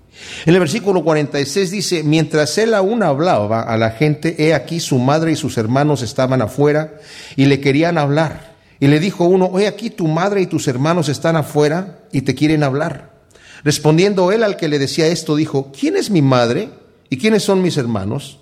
En 0.46 0.54
el 0.54 0.60
versículo 0.60 1.02
46 1.02 1.70
dice, 1.70 2.02
mientras 2.02 2.56
él 2.58 2.74
aún 2.74 3.02
hablaba 3.02 3.62
a 3.62 3.76
la 3.76 3.90
gente, 3.90 4.36
he 4.38 4.54
aquí 4.54 4.80
su 4.80 4.98
madre 4.98 5.32
y 5.32 5.36
sus 5.36 5.56
hermanos 5.58 6.02
estaban 6.02 6.42
afuera 6.42 6.94
y 7.36 7.46
le 7.46 7.60
querían 7.60 7.98
hablar. 7.98 8.52
Y 8.80 8.88
le 8.88 9.00
dijo 9.00 9.24
uno, 9.24 9.58
he 9.58 9.66
aquí 9.66 9.90
tu 9.90 10.08
madre 10.08 10.42
y 10.42 10.46
tus 10.46 10.68
hermanos 10.68 11.08
están 11.08 11.36
afuera 11.36 12.00
y 12.12 12.22
te 12.22 12.34
quieren 12.34 12.62
hablar. 12.62 13.12
Respondiendo 13.64 14.32
él 14.32 14.42
al 14.42 14.56
que 14.56 14.68
le 14.68 14.78
decía 14.78 15.06
esto, 15.06 15.36
dijo, 15.36 15.70
¿quién 15.78 15.96
es 15.96 16.10
mi 16.10 16.22
madre 16.22 16.70
y 17.08 17.18
quiénes 17.18 17.44
son 17.44 17.62
mis 17.62 17.76
hermanos? 17.76 18.38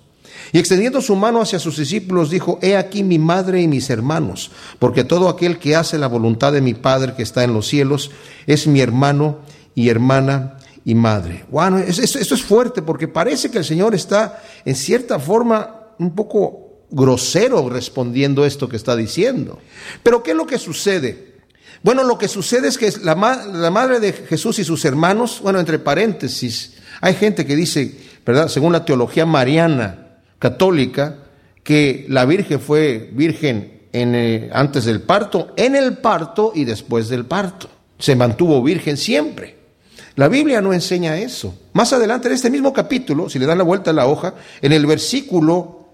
Y 0.51 0.59
extendiendo 0.59 1.01
su 1.01 1.15
mano 1.15 1.41
hacia 1.41 1.59
sus 1.59 1.77
discípulos, 1.77 2.29
dijo, 2.29 2.59
He 2.61 2.75
aquí 2.75 3.03
mi 3.03 3.19
madre 3.19 3.61
y 3.61 3.67
mis 3.67 3.89
hermanos, 3.89 4.51
porque 4.79 5.03
todo 5.03 5.29
aquel 5.29 5.59
que 5.59 5.75
hace 5.75 5.97
la 5.97 6.07
voluntad 6.07 6.51
de 6.51 6.61
mi 6.61 6.73
Padre 6.73 7.13
que 7.15 7.23
está 7.23 7.43
en 7.43 7.53
los 7.53 7.67
cielos 7.67 8.11
es 8.47 8.67
mi 8.67 8.81
hermano 8.81 9.39
y 9.75 9.89
hermana 9.89 10.57
y 10.85 10.95
madre. 10.95 11.45
Bueno, 11.49 11.77
esto, 11.77 12.35
es 12.35 12.43
fuerte 12.43 12.81
porque 12.81 13.07
parece 13.07 13.51
que 13.51 13.59
el 13.59 13.65
Señor 13.65 13.93
está 13.95 14.41
en 14.65 14.75
cierta 14.75 15.19
forma 15.19 15.93
un 15.99 16.15
poco 16.15 16.85
grosero 16.89 17.69
respondiendo 17.69 18.45
esto 18.45 18.67
que 18.67 18.77
está 18.77 18.95
diciendo. 18.95 19.59
Pero 20.03 20.23
¿qué 20.23 20.31
es 20.31 20.37
lo 20.37 20.47
que 20.47 20.57
sucede? 20.57 21.31
Bueno, 21.83 22.03
lo 22.03 22.17
que 22.17 22.27
sucede 22.27 22.67
es 22.67 22.77
que 22.77 22.91
la, 23.03 23.15
la 23.15 23.71
madre 23.71 23.99
de 23.99 24.13
Jesús 24.13 24.59
y 24.59 24.63
sus 24.63 24.85
hermanos, 24.85 25.39
bueno, 25.41 25.59
entre 25.59 25.79
paréntesis, 25.79 26.73
hay 26.99 27.15
gente 27.15 27.45
que 27.45 27.55
dice, 27.55 27.97
¿verdad? 28.25 28.47
Según 28.49 28.73
la 28.73 28.85
teología 28.85 29.25
mariana 29.25 30.19
católica, 30.37 31.17
que 31.63 32.05
la 32.09 32.25
Virgen 32.25 32.59
fue 32.59 33.09
virgen 33.13 33.81
en, 33.93 34.15
eh, 34.15 34.49
antes 34.53 34.85
del 34.85 35.01
parto, 35.01 35.53
en 35.55 35.75
el 35.75 35.97
parto 35.97 36.51
y 36.55 36.65
después 36.65 37.09
del 37.09 37.25
parto. 37.25 37.69
Se 37.97 38.15
mantuvo 38.15 38.61
virgen 38.63 38.97
siempre. 38.97 39.60
La 40.15 40.27
Biblia 40.27 40.61
no 40.61 40.73
enseña 40.73 41.17
eso. 41.17 41.55
Más 41.73 41.93
adelante 41.93 42.27
en 42.27 42.33
este 42.33 42.49
mismo 42.49 42.73
capítulo, 42.73 43.29
si 43.29 43.39
le 43.39 43.45
dan 43.45 43.57
la 43.57 43.63
vuelta 43.63 43.91
a 43.91 43.93
la 43.93 44.07
hoja, 44.07 44.35
en 44.61 44.73
el 44.73 44.85
versículo 44.85 45.89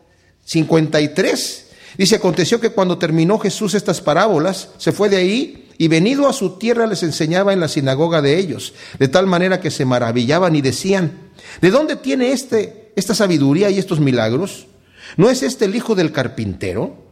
53, 0.46 1.68
dice, 1.98 2.16
aconteció 2.16 2.60
que 2.60 2.72
cuando 2.72 2.98
terminó 2.98 3.38
Jesús 3.38 3.74
estas 3.74 4.02
parábolas, 4.02 4.70
se 4.78 4.92
fue 4.92 5.10
de 5.10 5.18
ahí 5.18 5.68
y 5.78 5.88
venido 5.88 6.28
a 6.28 6.34
su 6.34 6.58
tierra 6.58 6.88
les 6.88 7.04
enseñaba 7.04 7.54
en 7.54 7.60
la 7.60 7.68
sinagoga 7.68 8.22
de 8.22 8.38
ellos, 8.38 8.74
de 8.98 9.08
tal 9.08 9.28
manera 9.28 9.60
que 9.60 9.70
se 9.70 9.86
maravillaban 9.86 10.56
y 10.56 10.62
decían, 10.62 11.30
¿de 11.62 11.70
dónde 11.70 11.96
tiene 11.96 12.32
este, 12.32 12.92
esta 12.96 13.14
sabiduría 13.14 13.70
y 13.70 13.78
estos 13.78 14.00
milagros? 14.00 14.68
¿No 15.16 15.30
es 15.30 15.44
este 15.44 15.66
el 15.66 15.76
hijo 15.76 15.94
del 15.94 16.12
carpintero? 16.12 17.06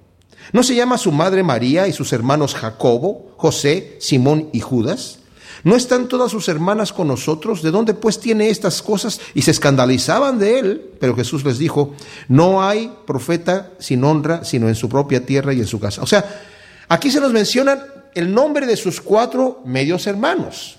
¿No 0.52 0.64
se 0.64 0.76
llama 0.76 0.98
su 0.98 1.12
madre 1.12 1.44
María 1.44 1.88
y 1.88 1.94
sus 1.94 2.14
hermanos 2.14 2.56
Jacobo, 2.56 3.34
José, 3.38 3.98
Simón 4.00 4.50
y 4.54 4.60
Judas? 4.60 5.20
¿No 5.66 5.76
están 5.76 6.08
todas 6.08 6.32
sus 6.32 6.48
hermanas 6.48 6.94
con 6.94 7.08
nosotros? 7.08 7.64
¿De 7.64 7.72
dónde 7.72 7.96
pues 7.96 8.20
tiene 8.20 8.50
estas 8.50 8.84
cosas? 8.84 9.20
Y 9.34 9.42
se 9.42 9.50
escandalizaban 9.50 10.38
de 10.38 10.60
él, 10.60 10.92
pero 11.00 11.16
Jesús 11.16 11.44
les 11.44 11.58
dijo, 11.58 11.96
no 12.28 12.64
hay 12.64 12.94
profeta 13.08 13.72
sin 13.80 14.04
honra, 14.04 14.44
sino 14.44 14.70
en 14.70 14.76
su 14.76 14.88
propia 14.88 15.26
tierra 15.26 15.54
y 15.54 15.60
en 15.60 15.66
su 15.66 15.80
casa. 15.80 16.04
O 16.04 16.06
sea, 16.06 16.44
aquí 16.88 17.10
se 17.10 17.20
nos 17.20 17.34
menciona 17.34 17.84
el 18.14 18.32
nombre 18.32 18.68
de 18.68 18.78
sus 18.78 19.02
cuatro 19.02 19.64
medios 19.66 20.06
hermanos, 20.06 20.78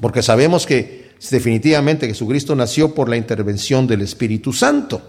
porque 0.00 0.22
sabemos 0.22 0.66
que 0.66 1.10
definitivamente 1.32 2.06
Jesucristo 2.06 2.54
nació 2.54 2.94
por 2.94 3.08
la 3.08 3.16
intervención 3.16 3.88
del 3.88 4.02
Espíritu 4.02 4.52
Santo, 4.52 5.02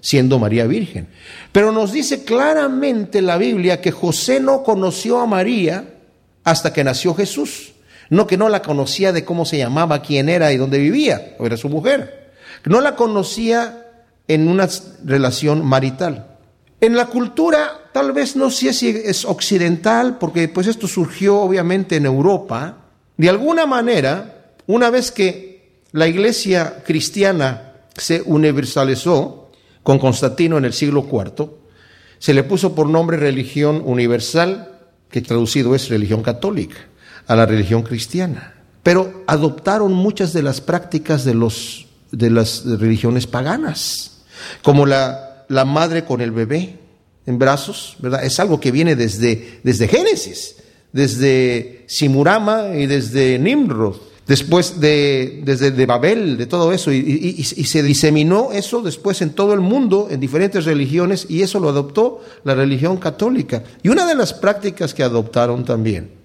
siendo 0.00 0.40
María 0.40 0.66
Virgen. 0.66 1.06
Pero 1.52 1.70
nos 1.70 1.92
dice 1.92 2.24
claramente 2.24 3.22
la 3.22 3.38
Biblia 3.38 3.80
que 3.80 3.92
José 3.92 4.40
no 4.40 4.64
conoció 4.64 5.20
a 5.20 5.26
María 5.28 6.00
hasta 6.42 6.72
que 6.72 6.82
nació 6.82 7.14
Jesús. 7.14 7.71
No 8.12 8.26
que 8.26 8.36
no 8.36 8.50
la 8.50 8.60
conocía 8.60 9.10
de 9.10 9.24
cómo 9.24 9.46
se 9.46 9.56
llamaba, 9.56 10.02
quién 10.02 10.28
era 10.28 10.52
y 10.52 10.58
dónde 10.58 10.76
vivía, 10.78 11.34
o 11.38 11.46
era 11.46 11.56
su 11.56 11.70
mujer. 11.70 12.34
No 12.66 12.82
la 12.82 12.94
conocía 12.94 13.86
en 14.28 14.48
una 14.48 14.68
relación 15.02 15.64
marital. 15.64 16.36
En 16.82 16.94
la 16.94 17.06
cultura, 17.06 17.88
tal 17.90 18.12
vez 18.12 18.36
no 18.36 18.50
sé 18.50 18.74
si 18.74 18.90
es 18.90 19.24
occidental, 19.24 20.18
porque 20.18 20.46
pues 20.48 20.66
esto 20.66 20.86
surgió 20.86 21.40
obviamente 21.40 21.96
en 21.96 22.04
Europa, 22.04 22.76
de 23.16 23.30
alguna 23.30 23.64
manera, 23.64 24.50
una 24.66 24.90
vez 24.90 25.10
que 25.10 25.80
la 25.92 26.06
iglesia 26.06 26.82
cristiana 26.84 27.72
se 27.96 28.20
universalizó 28.26 29.52
con 29.82 29.98
Constantino 29.98 30.58
en 30.58 30.66
el 30.66 30.74
siglo 30.74 31.08
IV, 31.10 31.48
se 32.18 32.34
le 32.34 32.42
puso 32.42 32.74
por 32.74 32.90
nombre 32.90 33.16
religión 33.16 33.80
universal, 33.82 34.80
que 35.10 35.22
traducido 35.22 35.74
es 35.74 35.88
religión 35.88 36.22
católica 36.22 36.91
a 37.26 37.36
la 37.36 37.46
religión 37.46 37.82
cristiana. 37.82 38.54
Pero 38.82 39.22
adoptaron 39.26 39.92
muchas 39.92 40.32
de 40.32 40.42
las 40.42 40.60
prácticas 40.60 41.24
de, 41.24 41.34
los, 41.34 41.86
de 42.10 42.30
las 42.30 42.64
religiones 42.64 43.26
paganas, 43.26 44.22
como 44.62 44.86
la, 44.86 45.44
la 45.48 45.64
madre 45.64 46.04
con 46.04 46.20
el 46.20 46.32
bebé 46.32 46.78
en 47.26 47.38
brazos, 47.38 47.96
¿verdad? 48.00 48.24
Es 48.24 48.40
algo 48.40 48.58
que 48.58 48.72
viene 48.72 48.96
desde, 48.96 49.60
desde 49.62 49.86
Génesis, 49.86 50.56
desde 50.92 51.84
Simurama 51.86 52.74
y 52.74 52.86
desde 52.86 53.38
Nimrod, 53.38 53.96
después 54.26 54.80
de, 54.80 55.42
desde 55.44 55.70
de 55.70 55.86
Babel, 55.86 56.36
de 56.36 56.46
todo 56.46 56.72
eso, 56.72 56.92
y, 56.92 56.98
y, 56.98 57.44
se 57.44 57.82
diseminó 57.84 58.50
eso 58.52 58.82
después 58.82 59.22
en 59.22 59.30
todo 59.30 59.54
el 59.54 59.60
mundo, 59.60 60.08
en 60.10 60.18
diferentes 60.18 60.64
religiones, 60.64 61.26
y 61.28 61.42
eso 61.42 61.60
lo 61.60 61.68
adoptó 61.68 62.20
la 62.42 62.54
religión 62.56 62.96
católica. 62.96 63.62
Y 63.84 63.88
una 63.88 64.06
de 64.06 64.16
las 64.16 64.34
prácticas 64.34 64.92
que 64.92 65.04
adoptaron 65.04 65.64
también 65.64 66.21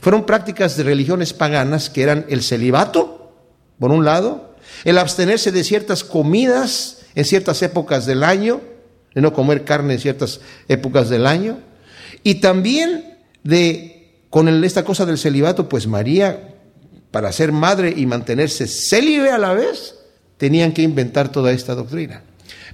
fueron 0.00 0.26
prácticas 0.26 0.76
de 0.76 0.84
religiones 0.84 1.32
paganas 1.32 1.90
que 1.90 2.02
eran 2.02 2.26
el 2.28 2.42
celibato, 2.42 3.32
por 3.78 3.90
un 3.90 4.04
lado, 4.04 4.54
el 4.84 4.98
abstenerse 4.98 5.52
de 5.52 5.64
ciertas 5.64 6.04
comidas 6.04 6.98
en 7.14 7.24
ciertas 7.24 7.62
épocas 7.62 8.06
del 8.06 8.24
año, 8.24 8.60
de 9.14 9.20
no 9.20 9.32
comer 9.32 9.64
carne 9.64 9.94
en 9.94 10.00
ciertas 10.00 10.40
épocas 10.68 11.08
del 11.08 11.26
año, 11.26 11.58
y 12.22 12.36
también 12.36 13.18
de, 13.42 14.24
con 14.30 14.48
esta 14.64 14.84
cosa 14.84 15.06
del 15.06 15.18
celibato, 15.18 15.68
pues 15.68 15.86
María, 15.86 16.54
para 17.10 17.30
ser 17.30 17.52
madre 17.52 17.94
y 17.96 18.06
mantenerse 18.06 18.66
célibe 18.66 19.30
a 19.30 19.38
la 19.38 19.52
vez, 19.52 19.94
tenían 20.36 20.72
que 20.72 20.82
inventar 20.82 21.30
toda 21.30 21.52
esta 21.52 21.74
doctrina. 21.74 22.22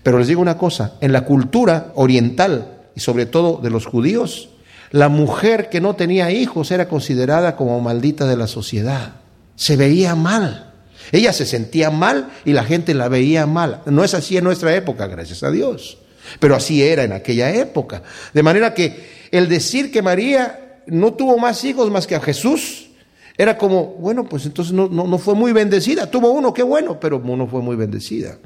Pero 0.02 0.18
les 0.18 0.28
digo 0.28 0.40
una 0.40 0.56
cosa, 0.56 0.94
en 1.00 1.12
la 1.12 1.24
cultura 1.24 1.92
oriental 1.94 2.88
y 2.94 3.00
sobre 3.00 3.26
todo 3.26 3.60
de 3.62 3.70
los 3.70 3.84
judíos, 3.84 4.48
la 4.90 5.08
mujer 5.08 5.68
que 5.68 5.80
no 5.80 5.94
tenía 5.94 6.30
hijos 6.30 6.70
era 6.70 6.88
considerada 6.88 7.56
como 7.56 7.80
maldita 7.80 8.26
de 8.26 8.36
la 8.36 8.46
sociedad. 8.46 9.14
Se 9.54 9.76
veía 9.76 10.14
mal. 10.14 10.72
Ella 11.12 11.32
se 11.32 11.46
sentía 11.46 11.90
mal 11.90 12.30
y 12.44 12.52
la 12.52 12.64
gente 12.64 12.94
la 12.94 13.08
veía 13.08 13.46
mal. 13.46 13.82
No 13.86 14.04
es 14.04 14.14
así 14.14 14.36
en 14.36 14.44
nuestra 14.44 14.74
época, 14.74 15.06
gracias 15.06 15.42
a 15.42 15.50
Dios. 15.50 15.98
Pero 16.38 16.54
así 16.54 16.82
era 16.82 17.04
en 17.04 17.12
aquella 17.12 17.54
época. 17.54 18.02
De 18.34 18.42
manera 18.42 18.74
que 18.74 19.28
el 19.30 19.48
decir 19.48 19.92
que 19.92 20.02
María 20.02 20.82
no 20.86 21.14
tuvo 21.14 21.38
más 21.38 21.64
hijos 21.64 21.90
más 21.90 22.06
que 22.06 22.16
a 22.16 22.20
Jesús, 22.20 22.90
era 23.36 23.56
como, 23.56 23.94
bueno, 23.94 24.24
pues 24.24 24.44
entonces 24.44 24.72
no, 24.74 24.88
no, 24.88 25.18
fue 25.18 25.34
muy 25.34 25.52
bendecida. 25.52 26.10
Tuvo 26.10 26.30
uno, 26.30 26.52
qué 26.52 26.62
bueno, 26.62 26.98
pero 27.00 27.20
no 27.20 27.46
fue 27.46 27.62
muy 27.62 27.76
bendecida. 27.76 28.38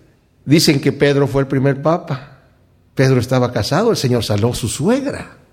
Dicen 0.45 0.81
que 0.81 0.93
Pedro 0.93 1.27
fue 1.27 1.43
el 1.43 1.49
primer 1.49 1.83
papa. 1.83 2.43
Pedro 2.95 3.19
estaba 3.19 3.51
casado, 3.51 3.91
el 3.91 3.97
Señor 3.97 4.23
saló 4.25 4.55
su 4.55 4.69
suegra. 4.69 5.44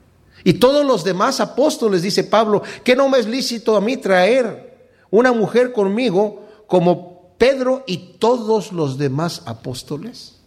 Y 0.44 0.54
todos 0.54 0.86
los 0.86 1.04
demás 1.04 1.40
apóstoles, 1.40 2.02
dice 2.02 2.24
Pablo, 2.24 2.64
que 2.84 2.96
no 2.96 3.10
me 3.10 3.20
es 3.20 3.28
lícito 3.28 3.76
a 3.76 3.82
mí 3.82 3.98
traer 3.98 4.90
una 5.10 5.32
mujer 5.32 5.72
conmigo 5.72 6.48
como 6.68 7.36
Pedro 7.38 7.84
y 7.88 8.16
todos 8.20 8.72
los 8.72 8.98
demás 8.98 9.44
apóstoles. 9.46 10.38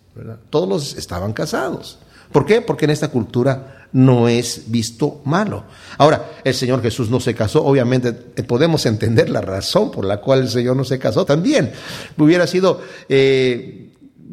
Todos 0.51 0.97
estaban 0.97 1.33
casados. 1.33 1.99
¿Por 2.33 2.47
qué? 2.47 2.61
Porque 2.61 2.87
en 2.87 2.91
esta 2.91 3.09
cultura 3.09 3.89
no 3.93 4.29
es 4.29 4.65
visto 4.67 5.21
malo. 5.25 5.65
Ahora, 5.99 6.33
el 6.43 6.55
Señor 6.55 6.83
Jesús 6.83 7.11
no 7.11 7.21
se 7.21 7.35
casó, 7.35 7.65
obviamente 7.65 8.33
eh, 8.35 8.43
podemos 8.43 8.87
entender 8.87 9.31
la 9.31 9.41
razón 9.41 9.91
por 9.91 10.05
la 10.05 10.21
cual 10.21 10.41
el 10.41 10.49
Señor 10.49 10.77
no 10.77 10.85
se 10.85 10.99
casó 10.99 11.25
también. 11.25 11.73
Hubiera 12.19 12.47
sido 12.47 12.81
eh, 13.09 13.84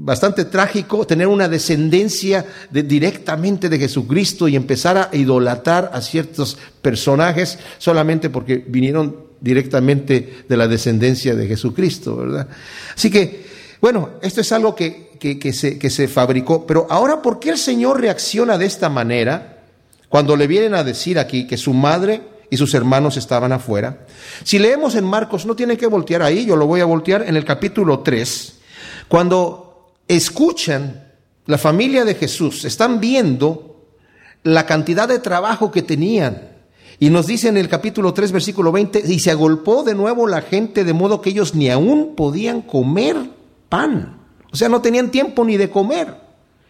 bastante 0.04 0.46
trágico 0.46 1.06
tener 1.06 1.28
una 1.28 1.48
descendencia 1.48 2.46
directamente 2.72 3.70
de 3.70 3.78
Jesucristo 3.78 4.48
y 4.48 4.56
empezar 4.56 4.98
a 4.98 5.10
idolatrar 5.14 5.92
a 5.94 6.02
ciertos 6.02 6.58
personajes 6.82 7.60
solamente 7.78 8.32
porque 8.32 8.58
vinieron 8.58 9.16
directamente 9.40 10.44
de 10.48 10.58
la 10.58 10.68
descendencia 10.68 11.36
de 11.36 11.48
Jesucristo, 11.48 12.18
¿verdad? 12.18 12.48
Así 12.96 13.12
que, 13.12 13.46
bueno, 13.80 14.10
esto 14.24 14.42
es 14.42 14.52
algo 14.52 14.76
que, 14.76 15.12
que, 15.20 15.54
se, 15.54 15.78
que 15.78 15.90
se 15.92 16.08
fabricó. 16.08 16.66
Pero 16.66 16.88
ahora, 16.90 17.22
¿por 17.22 17.40
qué 17.40 17.52
el 17.52 17.58
Señor 17.58 18.02
reacciona 18.02 18.58
de 18.58 18.66
esta 18.66 18.90
manera 18.90 19.64
cuando 20.10 20.36
le 20.36 20.48
vienen 20.48 20.74
a 20.74 20.84
decir 20.84 21.20
aquí 21.20 21.46
que 21.46 21.58
su 21.58 21.74
madre 21.74 22.22
y 22.50 22.58
sus 22.58 22.74
hermanos 22.74 23.18
estaban 23.18 23.52
afuera? 23.52 24.06
Si 24.44 24.58
leemos 24.58 24.96
en 24.96 25.06
Marcos, 25.06 25.46
no 25.46 25.56
tienen 25.56 25.78
que 25.78 25.88
voltear 25.88 26.24
ahí, 26.24 26.46
yo 26.46 26.56
lo 26.56 26.66
voy 26.66 26.82
a 26.82 26.86
voltear 26.86 27.22
en 27.22 27.36
el 27.36 27.46
capítulo 27.46 28.00
3, 28.00 28.60
cuando 29.08 29.71
escuchan 30.16 31.08
la 31.46 31.58
familia 31.58 32.06
de 32.06 32.16
Jesús, 32.16 32.66
están 32.66 33.00
viendo 33.00 33.88
la 34.44 34.66
cantidad 34.66 35.08
de 35.08 35.20
trabajo 35.20 35.72
que 35.72 35.82
tenían. 35.82 36.50
Y 37.00 37.10
nos 37.10 37.28
dice 37.28 37.48
en 37.48 37.58
el 37.58 37.68
capítulo 37.68 38.14
3, 38.14 38.32
versículo 38.32 38.72
20, 38.72 39.04
y 39.08 39.20
se 39.20 39.32
agolpó 39.32 39.84
de 39.84 39.96
nuevo 39.96 40.28
la 40.28 40.42
gente 40.42 40.84
de 40.84 40.94
modo 40.94 41.22
que 41.22 41.32
ellos 41.32 41.56
ni 41.56 41.70
aún 41.70 42.16
podían 42.16 42.62
comer 42.62 43.18
pan. 43.70 44.20
O 44.52 44.56
sea, 44.56 44.70
no 44.70 44.82
tenían 44.82 45.10
tiempo 45.10 45.44
ni 45.44 45.58
de 45.58 45.70
comer. 45.70 46.16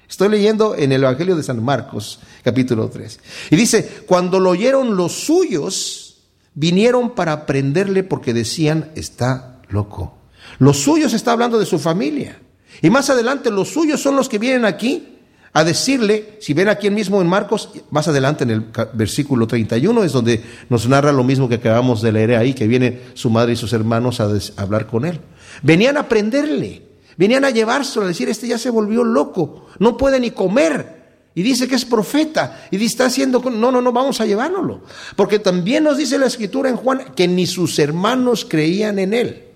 Estoy 0.08 0.30
leyendo 0.30 0.76
en 0.76 0.92
el 0.92 1.04
Evangelio 1.04 1.36
de 1.36 1.44
San 1.44 1.64
Marcos, 1.64 2.20
capítulo 2.44 2.90
3. 2.90 3.20
Y 3.50 3.56
dice, 3.56 4.04
cuando 4.08 4.40
lo 4.40 4.52
oyeron 4.52 4.96
los 4.96 5.14
suyos, 5.14 6.18
vinieron 6.54 7.16
para 7.16 7.46
prenderle 7.46 8.04
porque 8.04 8.34
decían, 8.34 8.92
está 8.96 9.62
loco. 9.70 10.18
Los 10.60 10.78
suyos 10.78 11.14
está 11.14 11.32
hablando 11.32 11.58
de 11.60 11.66
su 11.66 11.80
familia. 11.80 12.41
Y 12.82 12.90
más 12.90 13.10
adelante 13.10 13.52
los 13.52 13.70
suyos 13.70 14.02
son 14.02 14.16
los 14.16 14.30
que 14.30 14.40
vienen 14.40 14.66
aquí 14.66 15.12
a 15.54 15.64
decirle, 15.64 16.38
si 16.40 16.54
ven 16.54 16.70
aquí 16.70 16.90
mismo 16.90 17.22
en 17.22 17.28
Marcos, 17.28 17.70
más 17.90 18.08
adelante 18.08 18.44
en 18.44 18.52
el 18.52 18.66
versículo 18.94 19.48
31 19.48 20.04
es 20.04 20.14
donde 20.14 20.42
nos 20.70 20.88
narra 20.88 21.12
lo 21.12 21.24
mismo 21.24 21.50
que 21.50 21.56
acabamos 21.56 22.02
de 22.02 22.12
leer 22.14 22.36
ahí, 22.36 22.54
que 22.54 22.68
viene 22.68 23.02
su 23.16 23.30
madre 23.30 23.54
y 23.54 23.56
sus 23.58 23.74
hermanos 23.74 24.22
a, 24.22 24.30
hablar 24.62 24.88
con 24.88 25.04
él. 25.04 25.20
Venían 25.62 25.98
a 25.98 26.08
prenderle, 26.08 26.84
venían 27.18 27.44
a 27.44 27.50
llevárselo, 27.50 28.06
a 28.06 28.08
decir, 28.08 28.30
este 28.30 28.48
ya 28.48 28.58
se 28.58 28.70
volvió 28.70 29.04
loco, 29.04 29.68
no 29.80 29.98
puede 29.98 30.20
ni 30.20 30.32
comer. 30.32 31.02
Y 31.34 31.44
dice 31.44 31.68
que 31.68 31.76
es 31.76 31.86
profeta. 31.86 32.68
Y 32.72 32.84
está 32.84 33.06
haciendo... 33.06 33.42
No, 33.50 33.72
no, 33.72 33.82
no, 33.82 33.94
vamos 33.94 34.20
a 34.20 34.26
llevárnoslo. 34.26 34.82
Porque 35.16 35.40
también 35.40 35.86
nos 35.86 35.98
dice 35.98 36.18
la 36.18 36.26
escritura 36.26 36.70
en 36.70 36.76
Juan 36.76 37.14
que 37.16 37.26
ni 37.26 37.48
sus 37.48 37.80
hermanos 37.80 38.46
creían 38.48 39.00
en 39.00 39.14
él. 39.14 39.51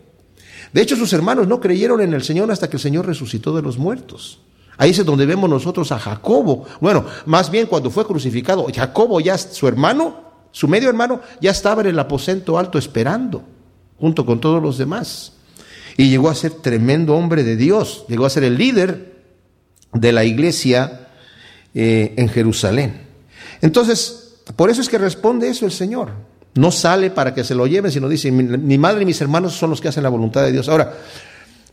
De 0.76 0.82
hecho, 0.82 0.98
sus 0.98 1.14
hermanos 1.14 1.48
no 1.48 1.62
creyeron 1.62 2.02
en 2.02 2.14
el 2.14 2.22
Señor 2.22 2.52
hasta 2.52 2.70
que 2.70 2.76
el 2.76 2.82
Señor 2.82 3.06
resucitó 3.06 3.56
de 3.56 3.62
los 3.62 3.78
muertos. 3.78 4.42
Ahí 4.76 4.90
es 4.90 5.06
donde 5.06 5.26
vemos 5.26 5.50
nosotros 5.50 5.90
a 5.94 6.00
Jacobo. 6.00 6.66
Bueno, 6.82 7.06
más 7.26 7.50
bien 7.50 7.68
cuando 7.68 7.90
fue 7.90 8.06
crucificado, 8.06 8.68
Jacobo 8.76 9.22
ya, 9.22 9.38
su 9.38 9.70
hermano, 9.70 10.34
su 10.52 10.68
medio 10.68 10.90
hermano, 10.90 11.22
ya 11.40 11.52
estaba 11.52 11.80
en 11.80 11.88
el 11.88 11.98
aposento 11.98 12.60
alto 12.60 12.78
esperando, 12.78 13.42
junto 13.98 14.26
con 14.26 14.42
todos 14.42 14.62
los 14.62 14.78
demás. 14.78 15.38
Y 15.96 16.10
llegó 16.10 16.28
a 16.28 16.36
ser 16.36 16.52
tremendo 16.52 17.16
hombre 17.16 17.46
de 17.46 17.56
Dios, 17.56 18.04
llegó 18.10 18.26
a 18.26 18.30
ser 18.30 18.44
el 18.44 18.58
líder 18.58 19.24
de 19.94 20.12
la 20.12 20.26
iglesia 20.26 21.08
eh, 21.74 22.16
en 22.18 22.28
Jerusalén. 22.28 23.08
Entonces, 23.62 24.42
por 24.58 24.70
eso 24.70 24.82
es 24.82 24.90
que 24.90 24.98
responde 24.98 25.48
eso 25.48 25.66
el 25.66 25.72
Señor. 25.72 26.35
No 26.56 26.72
sale 26.72 27.12
para 27.12 27.34
que 27.34 27.44
se 27.44 27.56
lo 27.56 27.68
lleven, 27.68 27.92
sino 27.92 28.10
dice, 28.10 28.32
mi 28.32 28.78
madre 28.78 29.04
y 29.04 29.06
mis 29.06 29.22
hermanos 29.22 29.54
son 29.54 29.70
los 29.70 29.82
que 29.82 29.90
hacen 29.90 30.04
la 30.04 30.10
voluntad 30.10 30.44
de 30.44 30.52
Dios. 30.52 30.68
Ahora, 30.70 30.94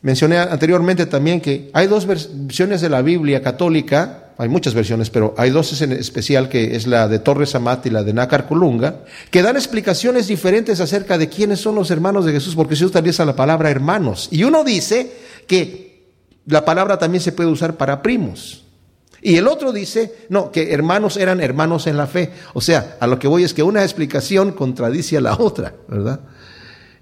Mencioné 0.03 0.39
anteriormente 0.39 1.07
también 1.07 1.41
que 1.41 1.71
hay 1.73 1.87
dos 1.87 2.07
versiones 2.07 2.81
de 2.81 2.89
la 2.89 3.03
Biblia 3.03 3.41
católica, 3.41 4.31
hay 4.37 4.49
muchas 4.49 4.75
versiones, 4.75 5.11
pero 5.11 5.33
hay 5.39 5.51
dos 5.51 5.81
en 5.81 5.93
especial, 5.93 6.49
que 6.49 6.75
es 6.75 6.89
la 6.89 7.07
de 7.07 7.21
Torres 7.21 7.55
Amat 7.55 7.87
y 7.87 7.91
la 7.91 8.03
de 8.03 8.13
Nácar 8.13 8.49
Colunga, 8.49 9.05
que 9.31 9.43
dan 9.43 9.55
explicaciones 9.55 10.27
diferentes 10.27 10.81
acerca 10.81 11.19
de 11.19 11.29
quiénes 11.29 11.61
son 11.61 11.77
los 11.77 11.93
hermanos 11.93 12.25
de 12.25 12.33
Jesús, 12.33 12.57
porque 12.57 12.75
se 12.75 12.85
utiliza 12.85 13.25
la 13.25 13.37
palabra 13.37 13.71
hermanos. 13.71 14.27
Y 14.33 14.43
uno 14.43 14.65
dice 14.65 15.13
que 15.47 16.03
la 16.47 16.65
palabra 16.65 16.99
también 16.99 17.23
se 17.23 17.31
puede 17.31 17.51
usar 17.51 17.77
para 17.77 18.03
primos. 18.03 18.65
Y 19.23 19.37
el 19.37 19.47
otro 19.47 19.73
dice, 19.73 20.27
no, 20.29 20.51
que 20.51 20.73
hermanos 20.73 21.17
eran 21.17 21.41
hermanos 21.41 21.87
en 21.87 21.97
la 21.97 22.09
fe. 22.09 22.31
O 22.55 22.61
sea, 22.61 22.97
a 22.99 23.07
lo 23.07 23.21
que 23.21 23.29
voy 23.29 23.45
es 23.45 23.55
que 23.55 23.63
una 23.63 23.85
explicación 23.85 24.51
contradice 24.51 25.17
a 25.17 25.21
la 25.21 25.37
otra, 25.39 25.75
¿verdad? 25.87 26.21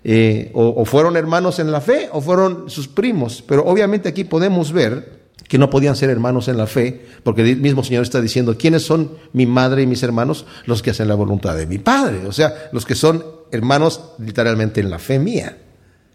Eh, 0.04 0.50
o, 0.54 0.84
fueron 0.84 1.16
hermanos 1.16 1.58
en 1.58 1.72
la 1.72 1.80
fe 1.80 2.08
o 2.12 2.20
fueron 2.20 2.68
sus 2.68 2.88
primos. 2.88 3.42
Pero 3.46 3.64
obviamente 3.64 4.10
aquí 4.10 4.24
podemos 4.24 4.70
ver 4.70 5.20
que 5.48 5.58
no 5.58 5.70
podían 5.70 5.96
ser 5.96 6.10
hermanos 6.10 6.46
en 6.48 6.58
la 6.58 6.66
fe, 6.66 7.06
porque 7.24 7.42
el 7.42 7.56
mismo 7.56 7.82
Señor 7.82 8.04
está 8.04 8.20
diciendo, 8.20 8.56
¿quiénes 8.56 8.82
son 8.82 9.16
mi 9.32 9.46
madre 9.46 9.82
y 9.82 9.86
mis 9.86 10.02
hermanos? 10.02 10.44
Los 10.66 10.82
que 10.82 10.90
hacen 10.90 11.08
la 11.08 11.16
voluntad 11.16 11.56
de 11.56 11.66
mi 11.66 11.78
Padre, 11.78 12.24
o 12.26 12.32
sea, 12.32 12.68
los 12.70 12.86
que 12.86 12.94
son 12.94 13.24
hermanos 13.50 14.12
literalmente 14.18 14.80
en 14.80 14.90
la 14.90 15.00
fe 15.00 15.18
mía. 15.18 15.56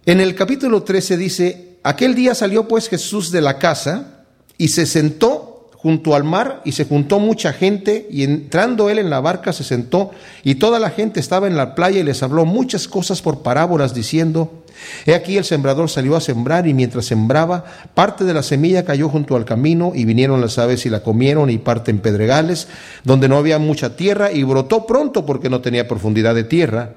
En 0.06 0.22
el 0.22 0.36
capítulo 0.36 0.84
13 0.84 1.18
dice, 1.18 1.78
aquel 1.84 2.16
día 2.16 2.34
salió 2.34 2.68
pues 2.68 2.88
Jesús 2.88 3.30
de 3.32 3.42
la 3.42 3.60
casa 3.60 4.24
y 4.58 4.70
se 4.70 4.86
sentó 4.86 5.55
junto 5.86 6.16
al 6.16 6.24
mar 6.24 6.64
y 6.66 6.72
se 6.72 6.86
juntó 6.86 7.20
mucha 7.20 7.54
gente 7.54 8.08
y 8.10 8.24
entrando 8.24 8.90
él 8.90 8.98
en 8.98 9.12
la 9.12 9.20
barca 9.20 9.54
se 9.54 9.64
sentó 9.64 10.10
y 10.44 10.56
toda 10.56 10.80
la 10.80 10.90
gente 10.90 11.20
estaba 11.20 11.46
en 11.46 11.56
la 11.56 11.76
playa 11.76 12.00
y 12.00 12.04
les 12.04 12.24
habló 12.24 12.44
muchas 12.44 12.88
cosas 12.88 13.22
por 13.22 13.44
parábolas 13.44 13.94
diciendo, 13.94 14.64
he 15.06 15.14
aquí 15.14 15.38
el 15.38 15.46
sembrador 15.46 15.88
salió 15.88 16.16
a 16.16 16.22
sembrar 16.22 16.66
y 16.66 16.74
mientras 16.74 17.06
sembraba 17.06 17.66
parte 17.94 18.24
de 18.24 18.34
la 18.34 18.42
semilla 18.42 18.84
cayó 18.84 19.10
junto 19.10 19.36
al 19.36 19.46
camino 19.46 19.92
y 19.94 20.06
vinieron 20.06 20.42
las 20.42 20.58
aves 20.58 20.88
y 20.88 20.90
la 20.90 21.04
comieron 21.04 21.52
y 21.52 21.60
parte 21.60 21.92
en 21.92 22.00
pedregales 22.00 22.68
donde 23.04 23.30
no 23.30 23.38
había 23.38 23.60
mucha 23.60 23.96
tierra 23.96 24.32
y 24.32 24.42
brotó 24.42 24.88
pronto 24.88 25.24
porque 25.24 25.52
no 25.52 25.62
tenía 25.62 25.88
profundidad 25.88 26.34
de 26.34 26.46
tierra, 26.46 26.96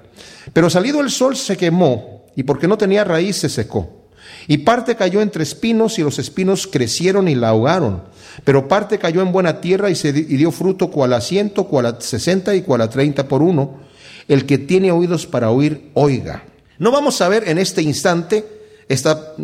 pero 0.54 0.70
salido 0.70 1.02
el 1.02 1.10
sol 1.10 1.36
se 1.36 1.58
quemó 1.58 2.24
y 2.36 2.44
porque 2.44 2.66
no 2.66 2.78
tenía 2.78 3.04
raíz 3.04 3.36
se 3.36 3.50
secó. 3.50 3.97
Y 4.46 4.58
parte 4.58 4.96
cayó 4.96 5.20
entre 5.20 5.42
espinos 5.42 5.98
y 5.98 6.02
los 6.02 6.18
espinos 6.18 6.66
crecieron 6.66 7.28
y 7.28 7.34
la 7.34 7.50
ahogaron. 7.50 8.02
Pero 8.44 8.68
parte 8.68 8.98
cayó 8.98 9.20
en 9.20 9.32
buena 9.32 9.60
tierra 9.60 9.90
y, 9.90 9.94
se, 9.94 10.12
dio 10.12 10.50
fruto 10.50 10.90
cual 10.90 11.12
a 11.12 11.20
ciento, 11.20 11.64
cual 11.64 11.86
a 11.86 12.00
sesenta 12.00 12.54
y 12.54 12.62
cual 12.62 12.80
a 12.80 12.90
treinta 12.90 13.28
por 13.28 13.42
uno. 13.42 13.80
El 14.26 14.46
que 14.46 14.58
tiene 14.58 14.90
oídos 14.90 15.26
para 15.26 15.50
oír, 15.50 15.90
oiga. 15.94 16.44
No 16.78 16.92
vamos 16.92 17.20
a 17.20 17.28
ver 17.28 17.48
en 17.48 17.58
este 17.58 17.82
instante 17.82 18.44
esta 18.88 19.34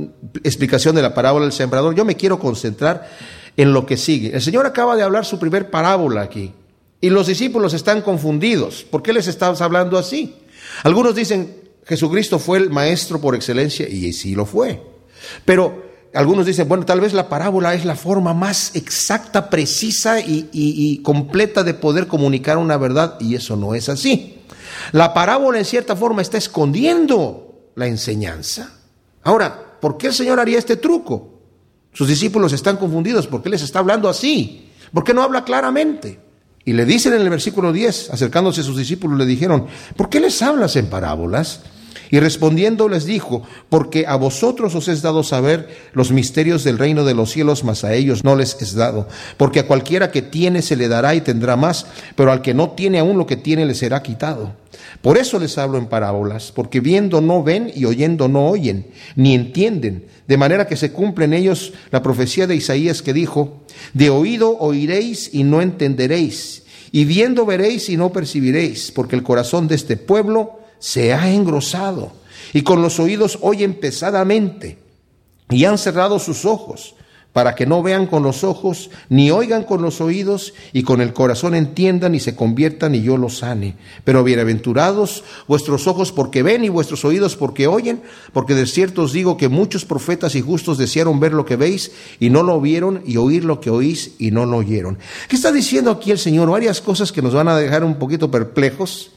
explicación 0.42 0.94
de 0.94 1.02
la 1.02 1.14
parábola 1.14 1.44
del 1.44 1.52
sembrador. 1.52 1.94
Yo 1.94 2.04
me 2.04 2.16
quiero 2.16 2.38
concentrar 2.38 3.08
en 3.56 3.72
lo 3.72 3.86
que 3.86 3.96
sigue. 3.96 4.34
El 4.34 4.42
Señor 4.42 4.66
acaba 4.66 4.96
de 4.96 5.02
hablar 5.02 5.24
su 5.24 5.38
primer 5.38 5.70
parábola 5.70 6.22
aquí. 6.22 6.52
Y 7.00 7.10
los 7.10 7.26
discípulos 7.26 7.74
están 7.74 8.00
confundidos. 8.00 8.84
¿Por 8.84 9.02
qué 9.02 9.12
les 9.12 9.26
estás 9.26 9.60
hablando 9.60 9.98
así? 9.98 10.36
Algunos 10.82 11.14
dicen, 11.14 11.63
Jesucristo 11.86 12.38
fue 12.38 12.58
el 12.58 12.70
maestro 12.70 13.20
por 13.20 13.34
excelencia, 13.34 13.88
y 13.88 14.12
sí 14.12 14.34
lo 14.34 14.46
fue. 14.46 14.82
Pero 15.44 15.84
algunos 16.14 16.46
dicen, 16.46 16.68
bueno, 16.68 16.86
tal 16.86 17.00
vez 17.00 17.12
la 17.12 17.28
parábola 17.28 17.74
es 17.74 17.84
la 17.84 17.96
forma 17.96 18.34
más 18.34 18.76
exacta, 18.76 19.50
precisa 19.50 20.20
y, 20.20 21.00
completa 21.02 21.64
de 21.64 21.74
poder 21.74 22.06
comunicar 22.06 22.56
una 22.56 22.76
verdad, 22.76 23.16
y 23.20 23.34
eso 23.34 23.56
no 23.56 23.74
es 23.74 23.88
así. 23.88 24.38
La 24.92 25.12
parábola 25.12 25.58
en 25.58 25.64
cierta 25.64 25.96
forma 25.96 26.22
está 26.22 26.38
escondiendo 26.38 27.70
la 27.74 27.86
enseñanza. 27.86 28.78
Ahora, 29.22 29.78
¿por 29.80 29.96
qué 29.96 30.08
el 30.08 30.14
Señor 30.14 30.38
haría 30.38 30.58
este 30.58 30.76
truco? 30.76 31.40
Sus 31.92 32.08
discípulos 32.08 32.52
están 32.52 32.76
confundidos, 32.76 33.26
¿por 33.26 33.42
qué 33.42 33.48
les 33.48 33.62
está 33.62 33.80
hablando 33.80 34.08
así? 34.08 34.70
¿Por 34.92 35.04
qué 35.04 35.14
no 35.14 35.22
habla 35.22 35.44
claramente? 35.44 36.20
Y 36.64 36.72
le 36.72 36.86
dicen 36.86 37.12
en 37.12 37.20
el 37.20 37.30
versículo 37.30 37.72
10, 37.72 38.10
acercándose 38.10 38.62
a 38.62 38.64
sus 38.64 38.76
discípulos, 38.76 39.18
le 39.18 39.26
dijeron, 39.26 39.66
¿por 39.96 40.08
qué 40.08 40.20
les 40.20 40.40
hablas 40.40 40.76
en 40.76 40.86
parábolas? 40.86 41.60
Y 42.10 42.20
respondiendo 42.20 42.88
les 42.88 43.04
dijo, 43.04 43.42
porque 43.68 44.06
a 44.06 44.16
vosotros 44.16 44.74
os 44.74 44.88
es 44.88 45.02
dado 45.02 45.22
saber 45.22 45.68
los 45.92 46.10
misterios 46.10 46.64
del 46.64 46.78
reino 46.78 47.04
de 47.04 47.14
los 47.14 47.30
cielos, 47.30 47.64
mas 47.64 47.84
a 47.84 47.94
ellos 47.94 48.24
no 48.24 48.36
les 48.36 48.60
es 48.60 48.74
dado. 48.74 49.08
Porque 49.36 49.60
a 49.60 49.66
cualquiera 49.66 50.10
que 50.10 50.22
tiene 50.22 50.62
se 50.62 50.76
le 50.76 50.88
dará 50.88 51.14
y 51.14 51.20
tendrá 51.20 51.56
más, 51.56 51.86
pero 52.16 52.32
al 52.32 52.42
que 52.42 52.54
no 52.54 52.70
tiene 52.70 52.98
aún 52.98 53.18
lo 53.18 53.26
que 53.26 53.36
tiene 53.36 53.66
le 53.66 53.74
será 53.74 54.02
quitado. 54.02 54.52
Por 55.02 55.18
eso 55.18 55.38
les 55.38 55.58
hablo 55.58 55.78
en 55.78 55.86
parábolas, 55.86 56.52
porque 56.52 56.80
viendo 56.80 57.20
no 57.20 57.42
ven 57.42 57.70
y 57.74 57.84
oyendo 57.84 58.28
no 58.28 58.46
oyen, 58.46 58.86
ni 59.16 59.34
entienden, 59.34 60.06
de 60.26 60.36
manera 60.36 60.66
que 60.66 60.76
se 60.76 60.92
cumple 60.92 61.26
en 61.26 61.34
ellos 61.34 61.72
la 61.90 62.02
profecía 62.02 62.46
de 62.46 62.56
Isaías 62.56 63.02
que 63.02 63.12
dijo, 63.12 63.62
de 63.92 64.10
oído 64.10 64.58
oiréis 64.58 65.30
y 65.32 65.44
no 65.44 65.60
entenderéis, 65.60 66.62
y 66.90 67.04
viendo 67.04 67.44
veréis 67.44 67.88
y 67.88 67.96
no 67.96 68.12
percibiréis, 68.12 68.92
porque 68.92 69.16
el 69.16 69.22
corazón 69.22 69.68
de 69.68 69.74
este 69.74 69.96
pueblo 69.96 70.60
se 70.84 71.14
ha 71.14 71.32
engrosado 71.32 72.12
y 72.52 72.60
con 72.60 72.82
los 72.82 73.00
oídos 73.00 73.38
oyen 73.40 73.72
pesadamente 73.72 74.76
y 75.48 75.64
han 75.64 75.78
cerrado 75.78 76.18
sus 76.18 76.44
ojos 76.44 76.94
para 77.32 77.54
que 77.54 77.64
no 77.64 77.82
vean 77.82 78.06
con 78.06 78.22
los 78.22 78.44
ojos, 78.44 78.90
ni 79.08 79.30
oigan 79.30 79.64
con 79.64 79.80
los 79.80 80.00
oídos, 80.00 80.52
y 80.72 80.84
con 80.84 81.00
el 81.00 81.12
corazón 81.12 81.54
entiendan 81.54 82.14
y 82.14 82.20
se 82.20 82.36
conviertan 82.36 82.94
y 82.94 83.02
yo 83.02 83.16
los 83.16 83.38
sane. 83.38 83.76
Pero 84.04 84.22
bienaventurados 84.22 85.24
vuestros 85.48 85.88
ojos 85.88 86.12
porque 86.12 86.44
ven 86.44 86.64
y 86.64 86.68
vuestros 86.68 87.04
oídos 87.04 87.34
porque 87.34 87.66
oyen, 87.66 88.02
porque 88.34 88.54
de 88.54 88.66
cierto 88.66 89.02
os 89.02 89.12
digo 89.12 89.38
que 89.38 89.48
muchos 89.48 89.86
profetas 89.86 90.34
y 90.34 90.42
justos 90.42 90.76
desearon 90.76 91.18
ver 91.18 91.32
lo 91.32 91.46
que 91.46 91.56
veis 91.56 91.92
y 92.20 92.28
no 92.28 92.42
lo 92.42 92.60
vieron, 92.60 93.02
y 93.06 93.16
oír 93.16 93.44
lo 93.44 93.58
que 93.58 93.70
oís 93.70 94.12
y 94.18 94.32
no 94.32 94.44
lo 94.44 94.58
oyeron. 94.58 94.98
¿Qué 95.28 95.34
está 95.34 95.50
diciendo 95.50 95.90
aquí 95.90 96.10
el 96.10 96.18
Señor? 96.18 96.50
Varias 96.50 96.82
cosas 96.82 97.10
que 97.10 97.22
nos 97.22 97.32
van 97.32 97.48
a 97.48 97.56
dejar 97.56 97.84
un 97.84 97.96
poquito 97.96 98.30
perplejos. 98.30 99.10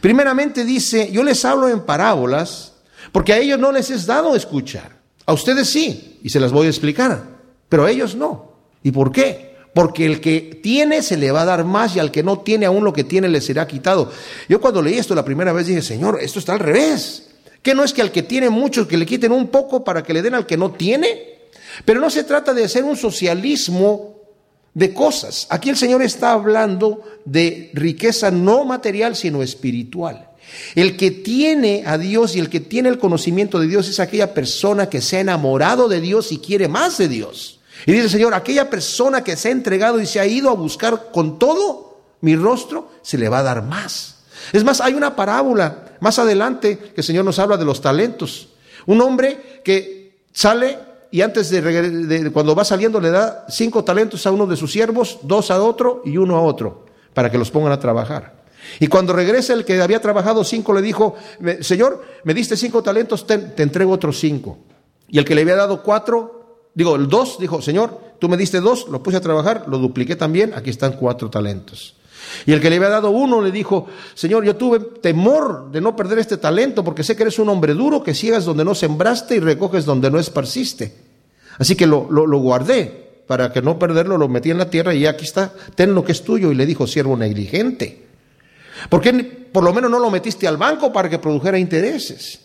Primeramente 0.00 0.64
dice, 0.64 1.10
yo 1.12 1.22
les 1.22 1.44
hablo 1.44 1.68
en 1.68 1.80
parábolas 1.80 2.72
porque 3.12 3.32
a 3.32 3.38
ellos 3.38 3.58
no 3.58 3.72
les 3.72 3.90
es 3.90 4.06
dado 4.06 4.34
escuchar. 4.34 5.00
A 5.26 5.32
ustedes 5.32 5.68
sí, 5.68 6.18
y 6.22 6.30
se 6.30 6.40
las 6.40 6.52
voy 6.52 6.66
a 6.66 6.70
explicar, 6.70 7.22
pero 7.68 7.84
a 7.84 7.90
ellos 7.90 8.14
no. 8.14 8.52
¿Y 8.82 8.90
por 8.90 9.12
qué? 9.12 9.56
Porque 9.74 10.04
el 10.04 10.20
que 10.20 10.60
tiene 10.62 11.02
se 11.02 11.16
le 11.16 11.30
va 11.30 11.42
a 11.42 11.46
dar 11.46 11.64
más 11.64 11.96
y 11.96 12.00
al 12.00 12.10
que 12.10 12.22
no 12.22 12.40
tiene 12.40 12.66
aún 12.66 12.84
lo 12.84 12.92
que 12.92 13.04
tiene 13.04 13.28
le 13.28 13.40
será 13.40 13.66
quitado. 13.66 14.10
Yo 14.48 14.60
cuando 14.60 14.82
leí 14.82 14.98
esto 14.98 15.14
la 15.14 15.24
primera 15.24 15.52
vez 15.52 15.66
dije, 15.66 15.82
Señor, 15.82 16.18
esto 16.20 16.38
está 16.38 16.52
al 16.52 16.58
revés. 16.58 17.28
Que 17.62 17.74
no 17.74 17.84
es 17.84 17.92
que 17.92 18.02
al 18.02 18.10
que 18.10 18.22
tiene 18.22 18.50
mucho 18.50 18.88
que 18.88 18.96
le 18.96 19.06
quiten 19.06 19.32
un 19.32 19.48
poco 19.48 19.84
para 19.84 20.02
que 20.02 20.12
le 20.12 20.20
den 20.20 20.34
al 20.34 20.46
que 20.46 20.56
no 20.56 20.72
tiene. 20.72 21.38
Pero 21.84 22.00
no 22.00 22.10
se 22.10 22.24
trata 22.24 22.52
de 22.52 22.64
hacer 22.64 22.84
un 22.84 22.96
socialismo 22.96 24.21
de 24.74 24.94
cosas. 24.94 25.46
Aquí 25.50 25.70
el 25.70 25.76
Señor 25.76 26.02
está 26.02 26.32
hablando 26.32 27.02
de 27.24 27.70
riqueza 27.74 28.30
no 28.30 28.64
material, 28.64 29.16
sino 29.16 29.42
espiritual. 29.42 30.30
El 30.74 30.96
que 30.96 31.10
tiene 31.10 31.84
a 31.86 31.98
Dios 31.98 32.36
y 32.36 32.38
el 32.38 32.50
que 32.50 32.60
tiene 32.60 32.88
el 32.88 32.98
conocimiento 32.98 33.58
de 33.58 33.68
Dios 33.68 33.88
es 33.88 34.00
aquella 34.00 34.34
persona 34.34 34.88
que 34.88 35.00
se 35.00 35.16
ha 35.16 35.20
enamorado 35.20 35.88
de 35.88 36.00
Dios 36.00 36.32
y 36.32 36.38
quiere 36.38 36.68
más 36.68 36.98
de 36.98 37.08
Dios. 37.08 37.60
Y 37.86 37.92
dice 37.92 38.04
el 38.04 38.10
Señor, 38.10 38.34
aquella 38.34 38.70
persona 38.70 39.24
que 39.24 39.36
se 39.36 39.48
ha 39.48 39.52
entregado 39.52 40.00
y 40.00 40.06
se 40.06 40.20
ha 40.20 40.26
ido 40.26 40.50
a 40.50 40.54
buscar 40.54 41.10
con 41.12 41.38
todo 41.38 42.00
mi 42.20 42.36
rostro, 42.36 42.90
se 43.02 43.18
le 43.18 43.28
va 43.28 43.38
a 43.38 43.42
dar 43.42 43.62
más. 43.62 44.16
Es 44.52 44.64
más, 44.64 44.80
hay 44.80 44.94
una 44.94 45.16
parábola 45.16 45.96
más 46.00 46.18
adelante 46.18 46.78
que 46.78 47.00
el 47.00 47.04
Señor 47.04 47.24
nos 47.24 47.38
habla 47.38 47.56
de 47.56 47.64
los 47.64 47.80
talentos. 47.80 48.48
Un 48.86 49.00
hombre 49.00 49.60
que 49.64 50.24
sale 50.32 50.78
y 51.12 51.20
antes 51.20 51.50
de, 51.50 52.30
cuando 52.32 52.54
va 52.54 52.64
saliendo 52.64 52.98
le 52.98 53.10
da 53.10 53.44
cinco 53.48 53.84
talentos 53.84 54.26
a 54.26 54.32
uno 54.32 54.46
de 54.46 54.56
sus 54.56 54.72
siervos, 54.72 55.18
dos 55.22 55.50
a 55.50 55.62
otro 55.62 56.00
y 56.06 56.16
uno 56.16 56.36
a 56.36 56.40
otro, 56.40 56.86
para 57.12 57.30
que 57.30 57.36
los 57.36 57.50
pongan 57.50 57.70
a 57.70 57.78
trabajar. 57.78 58.42
Y 58.80 58.86
cuando 58.86 59.12
regresa 59.12 59.52
el 59.52 59.66
que 59.66 59.82
había 59.82 60.00
trabajado 60.00 60.42
cinco 60.42 60.72
le 60.72 60.80
dijo, 60.80 61.14
Señor, 61.60 62.02
me 62.24 62.32
diste 62.32 62.56
cinco 62.56 62.82
talentos, 62.82 63.26
te, 63.26 63.36
te 63.36 63.62
entrego 63.62 63.92
otros 63.92 64.18
cinco. 64.18 64.60
Y 65.06 65.18
el 65.18 65.26
que 65.26 65.34
le 65.34 65.42
había 65.42 65.56
dado 65.56 65.82
cuatro, 65.82 66.70
digo, 66.72 66.96
el 66.96 67.08
dos, 67.08 67.38
dijo, 67.38 67.60
Señor, 67.60 68.00
tú 68.18 68.30
me 68.30 68.38
diste 68.38 68.60
dos, 68.60 68.88
lo 68.88 69.02
puse 69.02 69.18
a 69.18 69.20
trabajar, 69.20 69.64
lo 69.68 69.76
dupliqué 69.76 70.16
también, 70.16 70.54
aquí 70.54 70.70
están 70.70 70.92
cuatro 70.92 71.28
talentos. 71.28 71.94
Y 72.46 72.52
el 72.52 72.60
que 72.60 72.70
le 72.70 72.76
había 72.76 72.88
dado 72.88 73.10
uno 73.10 73.40
le 73.40 73.50
dijo, 73.50 73.86
Señor, 74.14 74.44
yo 74.44 74.56
tuve 74.56 74.80
temor 75.00 75.70
de 75.70 75.80
no 75.80 75.94
perder 75.96 76.18
este 76.18 76.36
talento 76.36 76.84
porque 76.84 77.04
sé 77.04 77.16
que 77.16 77.22
eres 77.22 77.38
un 77.38 77.48
hombre 77.48 77.74
duro, 77.74 78.02
que 78.02 78.14
ciegas 78.14 78.44
donde 78.44 78.64
no 78.64 78.74
sembraste 78.74 79.36
y 79.36 79.40
recoges 79.40 79.84
donde 79.84 80.10
no 80.10 80.18
esparciste. 80.18 80.94
Así 81.58 81.76
que 81.76 81.86
lo, 81.86 82.06
guardé. 82.38 83.22
para 83.26 83.52
que 83.52 83.62
no 83.62 83.78
perderlo, 83.78 84.18
lo 84.18 84.28
metí 84.28 84.50
en 84.50 84.58
la 84.58 84.68
tierra 84.68 84.94
y 84.94 85.06
aquí 85.06 85.24
está, 85.24 85.52
ten 85.74 85.94
lo 85.94 86.04
que 86.04 86.12
es 86.12 86.22
tuyo. 86.22 86.50
Y 86.50 86.54
le 86.54 86.66
dijo, 86.66 86.86
siervo 86.86 87.16
negligente. 87.16 88.06
¿Por 88.88 89.00
qué 89.00 89.12
por 89.52 89.62
lo 89.62 89.72
menos 89.72 89.90
no 89.90 89.98
lo 89.98 90.10
metiste 90.10 90.48
al 90.48 90.56
banco 90.56 90.92
para 90.92 91.08
que 91.08 91.18
produjera 91.18 91.58
intereses? 91.58 92.40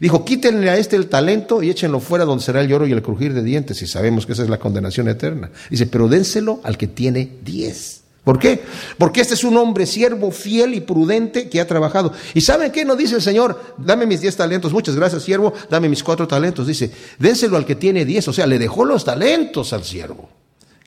Dijo, 0.00 0.24
quítenle 0.24 0.68
a 0.68 0.76
este 0.76 0.96
el 0.96 1.08
talento 1.08 1.62
y 1.62 1.70
échenlo 1.70 2.00
fuera 2.00 2.24
donde 2.24 2.44
será 2.44 2.60
el 2.60 2.68
lloro 2.68 2.86
y 2.86 2.92
el 2.92 3.02
crujir 3.02 3.32
de 3.32 3.42
dientes. 3.42 3.80
Y 3.82 3.86
sabemos 3.86 4.26
que 4.26 4.32
esa 4.32 4.42
es 4.42 4.50
la 4.50 4.58
condenación 4.58 5.08
eterna. 5.08 5.50
Dice, 5.70 5.86
pero 5.86 6.08
dénselo 6.08 6.60
al 6.64 6.76
que 6.76 6.86
tiene 6.86 7.38
diez. 7.42 8.02
¿Por 8.26 8.40
qué? 8.40 8.60
Porque 8.98 9.20
este 9.20 9.34
es 9.34 9.44
un 9.44 9.56
hombre 9.56 9.86
siervo, 9.86 10.32
fiel 10.32 10.74
y 10.74 10.80
prudente 10.80 11.48
que 11.48 11.60
ha 11.60 11.66
trabajado. 11.68 12.12
¿Y 12.34 12.40
saben 12.40 12.72
qué? 12.72 12.84
No 12.84 12.96
dice 12.96 13.14
el 13.14 13.22
Señor, 13.22 13.76
dame 13.78 14.04
mis 14.04 14.20
diez 14.20 14.34
talentos, 14.34 14.72
muchas 14.72 14.96
gracias 14.96 15.22
siervo, 15.22 15.52
dame 15.70 15.88
mis 15.88 16.02
cuatro 16.02 16.26
talentos. 16.26 16.66
Dice, 16.66 16.90
dénselo 17.20 17.56
al 17.56 17.64
que 17.64 17.76
tiene 17.76 18.04
diez. 18.04 18.26
O 18.26 18.32
sea, 18.32 18.48
le 18.48 18.58
dejó 18.58 18.84
los 18.84 19.04
talentos 19.04 19.72
al 19.72 19.84
siervo. 19.84 20.28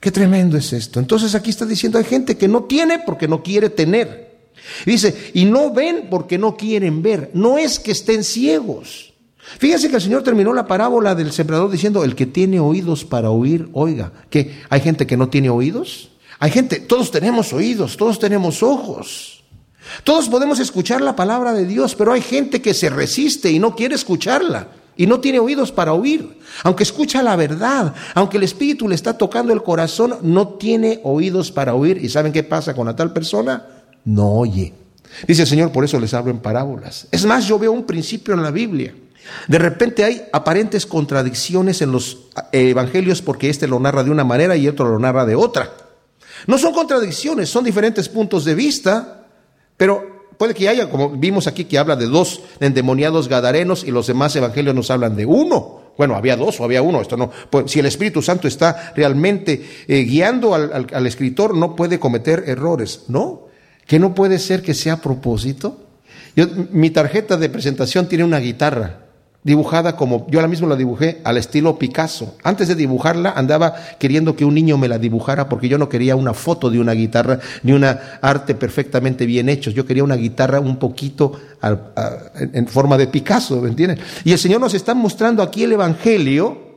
Qué 0.02 0.10
tremendo 0.10 0.58
es 0.58 0.74
esto. 0.74 1.00
Entonces 1.00 1.34
aquí 1.34 1.48
está 1.48 1.64
diciendo, 1.64 1.96
hay 1.96 2.04
gente 2.04 2.36
que 2.36 2.46
no 2.46 2.64
tiene 2.64 2.98
porque 2.98 3.26
no 3.26 3.42
quiere 3.42 3.70
tener. 3.70 4.50
Dice, 4.84 5.30
y 5.32 5.46
no 5.46 5.72
ven 5.72 6.08
porque 6.10 6.36
no 6.36 6.58
quieren 6.58 7.00
ver. 7.00 7.30
No 7.32 7.56
es 7.56 7.78
que 7.78 7.92
estén 7.92 8.22
ciegos. 8.22 9.14
Fíjense 9.58 9.88
que 9.88 9.96
el 9.96 10.02
Señor 10.02 10.22
terminó 10.22 10.52
la 10.52 10.66
parábola 10.66 11.14
del 11.14 11.32
sembrador 11.32 11.70
diciendo, 11.70 12.04
el 12.04 12.14
que 12.14 12.26
tiene 12.26 12.60
oídos 12.60 13.06
para 13.06 13.30
oír, 13.30 13.70
oiga. 13.72 14.12
¿Que 14.28 14.60
hay 14.68 14.82
gente 14.82 15.06
que 15.06 15.16
no 15.16 15.30
tiene 15.30 15.48
oídos? 15.48 16.10
Hay 16.40 16.50
gente, 16.50 16.80
todos 16.80 17.10
tenemos 17.10 17.52
oídos, 17.52 17.98
todos 17.98 18.18
tenemos 18.18 18.62
ojos. 18.62 19.44
Todos 20.04 20.28
podemos 20.28 20.58
escuchar 20.58 21.02
la 21.02 21.14
palabra 21.14 21.52
de 21.52 21.66
Dios, 21.66 21.94
pero 21.94 22.12
hay 22.12 22.22
gente 22.22 22.62
que 22.62 22.72
se 22.72 22.88
resiste 22.88 23.50
y 23.50 23.58
no 23.58 23.76
quiere 23.76 23.94
escucharla 23.94 24.68
y 24.96 25.06
no 25.06 25.20
tiene 25.20 25.38
oídos 25.38 25.70
para 25.70 25.92
oír. 25.92 26.38
Aunque 26.62 26.82
escucha 26.82 27.22
la 27.22 27.36
verdad, 27.36 27.94
aunque 28.14 28.38
el 28.38 28.42
Espíritu 28.42 28.88
le 28.88 28.94
está 28.94 29.18
tocando 29.18 29.52
el 29.52 29.62
corazón, 29.62 30.16
no 30.22 30.48
tiene 30.48 31.00
oídos 31.04 31.52
para 31.52 31.74
oír. 31.74 32.02
¿Y 32.02 32.08
saben 32.08 32.32
qué 32.32 32.42
pasa 32.42 32.74
con 32.74 32.86
la 32.86 32.96
tal 32.96 33.12
persona? 33.12 33.66
No 34.06 34.32
oye. 34.32 34.72
Dice 35.26 35.42
el 35.42 35.48
Señor, 35.48 35.72
por 35.72 35.84
eso 35.84 36.00
les 36.00 36.14
hablo 36.14 36.30
en 36.30 36.38
parábolas. 36.38 37.06
Es 37.10 37.26
más, 37.26 37.46
yo 37.46 37.58
veo 37.58 37.72
un 37.72 37.84
principio 37.84 38.32
en 38.32 38.42
la 38.42 38.50
Biblia. 38.50 38.94
De 39.46 39.58
repente 39.58 40.04
hay 40.04 40.22
aparentes 40.32 40.86
contradicciones 40.86 41.82
en 41.82 41.92
los 41.92 42.28
eh, 42.52 42.70
evangelios 42.70 43.20
porque 43.20 43.50
este 43.50 43.66
lo 43.66 43.78
narra 43.78 44.04
de 44.04 44.10
una 44.10 44.24
manera 44.24 44.56
y 44.56 44.68
otro 44.68 44.88
lo 44.88 44.98
narra 44.98 45.26
de 45.26 45.34
otra. 45.34 45.70
No 46.46 46.58
son 46.58 46.72
contradicciones, 46.72 47.48
son 47.48 47.64
diferentes 47.64 48.08
puntos 48.08 48.44
de 48.44 48.54
vista, 48.54 49.26
pero 49.76 50.28
puede 50.38 50.54
que 50.54 50.68
haya, 50.68 50.88
como 50.88 51.10
vimos 51.10 51.46
aquí, 51.46 51.64
que 51.64 51.78
habla 51.78 51.96
de 51.96 52.06
dos 52.06 52.42
endemoniados 52.60 53.28
gadarenos 53.28 53.84
y 53.84 53.90
los 53.90 54.06
demás 54.06 54.34
evangelios 54.36 54.74
nos 54.74 54.90
hablan 54.90 55.16
de 55.16 55.26
uno. 55.26 55.80
Bueno, 55.98 56.16
había 56.16 56.36
dos 56.36 56.60
o 56.60 56.64
había 56.64 56.82
uno. 56.82 57.02
Esto 57.02 57.16
no, 57.16 57.30
pues, 57.50 57.70
si 57.70 57.80
el 57.80 57.86
Espíritu 57.86 58.22
Santo 58.22 58.48
está 58.48 58.92
realmente 58.96 59.62
eh, 59.86 60.02
guiando 60.02 60.54
al, 60.54 60.86
al 60.92 61.06
escritor, 61.06 61.54
no 61.54 61.76
puede 61.76 61.98
cometer 61.98 62.44
errores, 62.46 63.04
¿no? 63.08 63.48
Que 63.86 63.98
no 63.98 64.14
puede 64.14 64.38
ser 64.38 64.62
que 64.62 64.72
sea 64.72 64.94
a 64.94 65.00
propósito. 65.00 65.78
Mi 66.70 66.90
tarjeta 66.90 67.36
de 67.36 67.48
presentación 67.48 68.08
tiene 68.08 68.24
una 68.24 68.38
guitarra 68.38 69.09
dibujada 69.42 69.96
como 69.96 70.26
yo 70.30 70.38
ahora 70.38 70.48
mismo 70.48 70.68
la 70.68 70.76
dibujé 70.76 71.20
al 71.24 71.38
estilo 71.38 71.78
Picasso. 71.78 72.36
Antes 72.42 72.68
de 72.68 72.74
dibujarla 72.74 73.32
andaba 73.32 73.74
queriendo 73.98 74.36
que 74.36 74.44
un 74.44 74.54
niño 74.54 74.76
me 74.76 74.88
la 74.88 74.98
dibujara 74.98 75.48
porque 75.48 75.68
yo 75.68 75.78
no 75.78 75.88
quería 75.88 76.16
una 76.16 76.34
foto 76.34 76.70
de 76.70 76.78
una 76.78 76.92
guitarra 76.92 77.40
ni 77.62 77.72
una 77.72 78.18
arte 78.20 78.54
perfectamente 78.54 79.26
bien 79.26 79.48
hecho. 79.48 79.70
Yo 79.70 79.86
quería 79.86 80.04
una 80.04 80.16
guitarra 80.16 80.60
un 80.60 80.76
poquito 80.76 81.32
en 82.34 82.66
forma 82.66 82.98
de 82.98 83.06
Picasso, 83.06 83.60
¿me 83.60 83.70
entiendes? 83.70 84.00
Y 84.24 84.32
el 84.32 84.38
Señor 84.38 84.60
nos 84.60 84.74
está 84.74 84.94
mostrando 84.94 85.42
aquí 85.42 85.64
el 85.64 85.72
Evangelio 85.72 86.69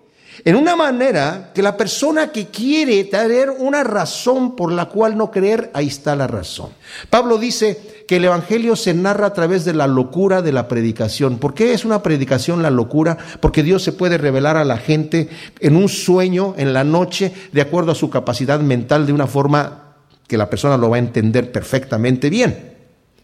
en 0.46 0.56
una 0.56 0.76
manera 0.76 1.52
que 1.54 1.62
la 1.62 1.78
persona 1.78 2.32
que 2.32 2.48
quiere 2.48 3.04
tener 3.06 3.50
una 3.50 3.84
razón 3.84 4.56
por 4.56 4.72
la 4.72 4.86
cual 4.86 5.18
no 5.18 5.32
creer, 5.32 5.72
ahí 5.74 5.88
está 5.88 6.16
la 6.16 6.28
razón. 6.28 6.72
Pablo 7.10 7.38
dice 7.38 8.06
que 8.08 8.18
el 8.18 8.26
Evangelio 8.26 8.76
se 8.76 8.94
narra 8.94 9.28
a 9.28 9.34
través 9.34 9.64
de 9.64 9.74
la 9.74 9.88
locura 9.88 10.42
de 10.42 10.52
la 10.52 10.68
predicación. 10.68 11.38
¿Por 11.38 11.54
qué 11.54 11.74
es 11.74 11.86
una 11.86 12.04
predicación 12.04 12.62
la 12.62 12.70
locura? 12.70 13.18
Porque 13.40 13.64
Dios 13.64 13.84
se 13.84 13.94
puede 13.94 14.18
revelar 14.18 14.58
a 14.58 14.66
la 14.66 14.78
gente 14.78 15.30
en 15.60 15.76
un 15.76 15.88
sueño, 15.88 16.56
en 16.58 16.74
la 16.74 16.84
noche, 16.84 17.32
de 17.52 17.62
acuerdo 17.62 17.92
a 17.92 17.96
su 17.96 18.10
capacidad 18.10 18.60
mental, 18.60 19.06
de 19.06 19.14
una 19.14 19.28
forma 19.28 19.96
que 20.28 20.38
la 20.38 20.50
persona 20.50 20.78
lo 20.78 20.90
va 20.90 20.98
a 20.98 21.00
entender 21.00 21.52
perfectamente 21.52 22.30
bien. 22.30 22.73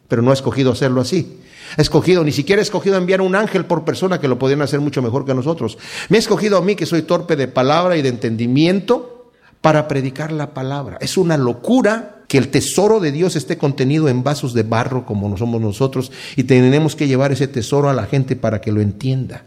Pero 0.09 0.21
no 0.21 0.31
ha 0.31 0.33
escogido 0.33 0.73
hacerlo 0.73 0.99
así 0.99 1.39
escogido, 1.77 2.23
ni 2.23 2.31
siquiera 2.31 2.61
he 2.61 2.63
escogido 2.63 2.97
enviar 2.97 3.21
un 3.21 3.35
ángel 3.35 3.65
por 3.65 3.85
persona 3.85 4.19
que 4.19 4.27
lo 4.27 4.39
podrían 4.39 4.61
hacer 4.61 4.79
mucho 4.79 5.01
mejor 5.01 5.25
que 5.25 5.33
nosotros. 5.33 5.77
Me 6.09 6.17
ha 6.17 6.19
escogido 6.19 6.57
a 6.57 6.61
mí 6.61 6.75
que 6.75 6.85
soy 6.85 7.03
torpe 7.03 7.35
de 7.35 7.47
palabra 7.47 7.97
y 7.97 8.01
de 8.01 8.09
entendimiento 8.09 9.31
para 9.61 9.87
predicar 9.87 10.31
la 10.31 10.53
palabra. 10.53 10.97
Es 11.01 11.17
una 11.17 11.37
locura 11.37 12.23
que 12.27 12.37
el 12.37 12.49
tesoro 12.49 12.99
de 12.99 13.11
Dios 13.11 13.35
esté 13.35 13.57
contenido 13.57 14.07
en 14.07 14.23
vasos 14.23 14.53
de 14.53 14.63
barro 14.63 15.05
como 15.05 15.35
somos 15.37 15.61
nosotros 15.61 16.11
y 16.35 16.43
tenemos 16.43 16.95
que 16.95 17.07
llevar 17.07 17.31
ese 17.31 17.47
tesoro 17.47 17.89
a 17.89 17.93
la 17.93 18.05
gente 18.05 18.35
para 18.35 18.61
que 18.61 18.71
lo 18.71 18.81
entienda. 18.81 19.45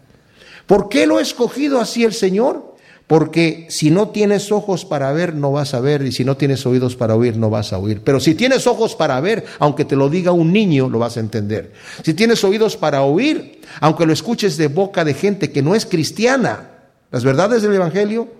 ¿Por 0.67 0.89
qué 0.89 1.07
lo 1.07 1.19
ha 1.19 1.23
escogido 1.23 1.81
así 1.81 2.05
el 2.05 2.13
Señor? 2.13 2.72
Porque 3.07 3.67
si 3.69 3.91
no 3.91 4.09
tienes 4.09 4.53
ojos 4.53 4.85
para 4.85 5.13
ver, 5.13 5.35
no 5.35 5.53
vas 5.53 5.75
a 5.75 5.81
ver, 5.81 6.03
y 6.03 6.13
si 6.13 6.25
no 6.25 6.37
tienes 6.37 6.65
oídos 6.67 6.97
para 6.97 7.15
oír, 7.15 7.37
no 7.37 7.51
vas 7.51 7.73
a 7.73 7.79
oír. 7.79 8.01
Pero 8.05 8.21
si 8.21 8.35
tienes 8.35 8.67
ojos 8.67 8.95
para 8.95 9.21
ver, 9.21 9.45
aunque 9.59 9.85
te 9.85 9.97
lo 9.97 10.09
diga 10.09 10.33
un 10.33 10.53
niño, 10.53 10.89
lo 10.89 10.99
vas 10.99 11.17
a 11.17 11.21
entender. 11.21 11.73
Si 12.05 12.15
tienes 12.15 12.43
oídos 12.45 12.77
para 12.77 13.03
oír, 13.03 13.61
aunque 13.81 14.07
lo 14.07 14.13
escuches 14.13 14.57
de 14.57 14.69
boca 14.69 15.05
de 15.05 15.15
gente 15.15 15.51
que 15.51 15.63
no 15.63 15.75
es 15.75 15.85
cristiana, 15.85 16.71
las 17.11 17.25
verdades 17.25 17.63
del 17.63 17.75
Evangelio, 17.75 18.33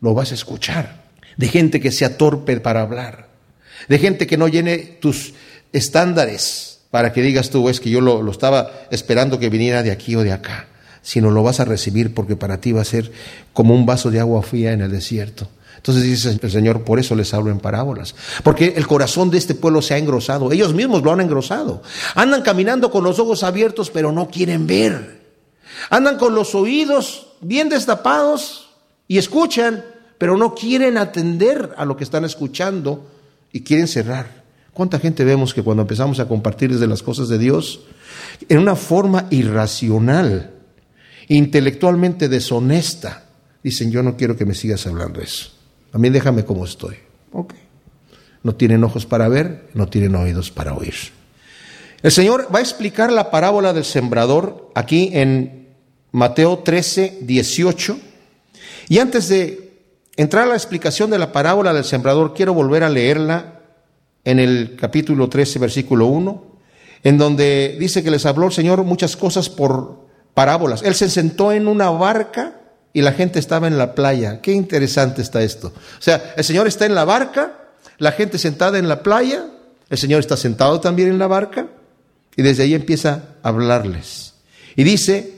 lo 0.00 0.14
vas 0.14 0.32
a 0.32 0.34
escuchar. 0.34 1.04
De 1.36 1.48
gente 1.48 1.80
que 1.80 1.92
sea 1.92 2.16
torpe 2.16 2.58
para 2.60 2.82
hablar. 2.82 3.28
De 3.88 3.98
gente 3.98 4.26
que 4.26 4.38
no 4.38 4.48
llene 4.48 4.78
tus 4.78 5.34
estándares 5.72 6.80
para 6.90 7.12
que 7.12 7.20
digas 7.22 7.50
tú, 7.50 7.68
es 7.68 7.78
que 7.78 7.90
yo 7.90 8.00
lo, 8.00 8.22
lo 8.22 8.32
estaba 8.32 8.70
esperando 8.90 9.38
que 9.38 9.50
viniera 9.50 9.82
de 9.82 9.90
aquí 9.90 10.16
o 10.16 10.22
de 10.22 10.32
acá 10.32 10.66
sino 11.06 11.30
lo 11.30 11.44
vas 11.44 11.60
a 11.60 11.64
recibir 11.64 12.12
porque 12.12 12.34
para 12.34 12.60
ti 12.60 12.72
va 12.72 12.82
a 12.82 12.84
ser 12.84 13.12
como 13.52 13.76
un 13.76 13.86
vaso 13.86 14.10
de 14.10 14.18
agua 14.18 14.42
fría 14.42 14.72
en 14.72 14.80
el 14.80 14.90
desierto. 14.90 15.46
Entonces 15.76 16.02
dice 16.02 16.36
el 16.42 16.50
Señor, 16.50 16.82
por 16.82 16.98
eso 16.98 17.14
les 17.14 17.32
hablo 17.32 17.52
en 17.52 17.60
parábolas. 17.60 18.16
Porque 18.42 18.74
el 18.76 18.88
corazón 18.88 19.30
de 19.30 19.38
este 19.38 19.54
pueblo 19.54 19.82
se 19.82 19.94
ha 19.94 19.98
engrosado. 19.98 20.50
Ellos 20.50 20.74
mismos 20.74 21.04
lo 21.04 21.12
han 21.12 21.20
engrosado. 21.20 21.80
Andan 22.16 22.42
caminando 22.42 22.90
con 22.90 23.04
los 23.04 23.20
ojos 23.20 23.44
abiertos, 23.44 23.88
pero 23.90 24.10
no 24.10 24.28
quieren 24.30 24.66
ver. 24.66 25.20
Andan 25.90 26.18
con 26.18 26.34
los 26.34 26.56
oídos 26.56 27.28
bien 27.40 27.68
destapados 27.68 28.70
y 29.06 29.18
escuchan, 29.18 29.84
pero 30.18 30.36
no 30.36 30.56
quieren 30.56 30.98
atender 30.98 31.72
a 31.76 31.84
lo 31.84 31.96
que 31.96 32.02
están 32.02 32.24
escuchando 32.24 33.06
y 33.52 33.60
quieren 33.60 33.86
cerrar. 33.86 34.42
¿Cuánta 34.72 34.98
gente 34.98 35.24
vemos 35.24 35.54
que 35.54 35.62
cuando 35.62 35.82
empezamos 35.82 36.18
a 36.18 36.26
compartir 36.26 36.72
desde 36.72 36.88
las 36.88 37.04
cosas 37.04 37.28
de 37.28 37.38
Dios, 37.38 37.78
en 38.48 38.58
una 38.58 38.74
forma 38.74 39.28
irracional, 39.30 40.55
intelectualmente 41.28 42.28
deshonesta, 42.28 43.24
dicen, 43.62 43.90
yo 43.90 44.02
no 44.02 44.16
quiero 44.16 44.36
que 44.36 44.44
me 44.44 44.54
sigas 44.54 44.86
hablando 44.86 45.20
eso. 45.20 45.50
A 45.92 45.98
mí 45.98 46.10
déjame 46.10 46.44
como 46.44 46.64
estoy. 46.64 46.96
Ok. 47.32 47.54
No 48.42 48.54
tienen 48.54 48.84
ojos 48.84 49.06
para 49.06 49.28
ver, 49.28 49.68
no 49.74 49.88
tienen 49.88 50.14
oídos 50.14 50.50
para 50.50 50.74
oír. 50.74 50.94
El 52.02 52.12
Señor 52.12 52.48
va 52.54 52.60
a 52.60 52.62
explicar 52.62 53.10
la 53.10 53.30
parábola 53.30 53.72
del 53.72 53.84
sembrador 53.84 54.70
aquí 54.74 55.10
en 55.12 55.68
Mateo 56.12 56.60
13, 56.60 57.18
18. 57.22 57.98
Y 58.88 58.98
antes 58.98 59.28
de 59.28 59.72
entrar 60.16 60.44
a 60.44 60.50
la 60.50 60.54
explicación 60.54 61.10
de 61.10 61.18
la 61.18 61.32
parábola 61.32 61.72
del 61.72 61.84
sembrador, 61.84 62.34
quiero 62.34 62.54
volver 62.54 62.84
a 62.84 62.88
leerla 62.88 63.60
en 64.24 64.38
el 64.38 64.76
capítulo 64.76 65.28
13, 65.28 65.58
versículo 65.58 66.06
1, 66.06 66.46
en 67.02 67.18
donde 67.18 67.76
dice 67.80 68.04
que 68.04 68.10
les 68.10 68.26
habló 68.26 68.46
el 68.46 68.52
Señor 68.52 68.84
muchas 68.84 69.16
cosas 69.16 69.48
por 69.48 70.05
parábolas. 70.36 70.82
Él 70.82 70.94
se 70.94 71.08
sentó 71.08 71.50
en 71.50 71.66
una 71.66 71.88
barca 71.88 72.60
y 72.92 73.00
la 73.00 73.12
gente 73.12 73.38
estaba 73.38 73.68
en 73.68 73.78
la 73.78 73.94
playa. 73.94 74.42
Qué 74.42 74.52
interesante 74.52 75.22
está 75.22 75.42
esto. 75.42 75.68
O 75.68 76.02
sea, 76.02 76.34
el 76.36 76.44
Señor 76.44 76.66
está 76.66 76.84
en 76.84 76.94
la 76.94 77.06
barca, 77.06 77.54
la 77.96 78.12
gente 78.12 78.36
sentada 78.36 78.78
en 78.78 78.86
la 78.86 79.02
playa, 79.02 79.46
el 79.88 79.96
Señor 79.96 80.20
está 80.20 80.36
sentado 80.36 80.78
también 80.78 81.08
en 81.08 81.18
la 81.18 81.26
barca 81.26 81.68
y 82.36 82.42
desde 82.42 82.64
ahí 82.64 82.74
empieza 82.74 83.22
a 83.42 83.48
hablarles. 83.48 84.34
Y 84.76 84.84
dice, 84.84 85.32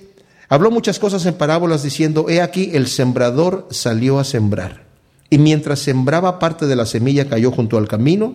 habló 0.48 0.72
muchas 0.72 0.98
cosas 0.98 1.24
en 1.26 1.34
parábolas 1.34 1.84
diciendo, 1.84 2.26
he 2.28 2.42
aquí 2.42 2.72
el 2.74 2.88
sembrador 2.88 3.68
salió 3.70 4.18
a 4.18 4.24
sembrar. 4.24 4.82
Y 5.30 5.38
mientras 5.38 5.78
sembraba 5.78 6.40
parte 6.40 6.66
de 6.66 6.74
la 6.74 6.86
semilla 6.86 7.28
cayó 7.28 7.52
junto 7.52 7.78
al 7.78 7.86
camino, 7.86 8.34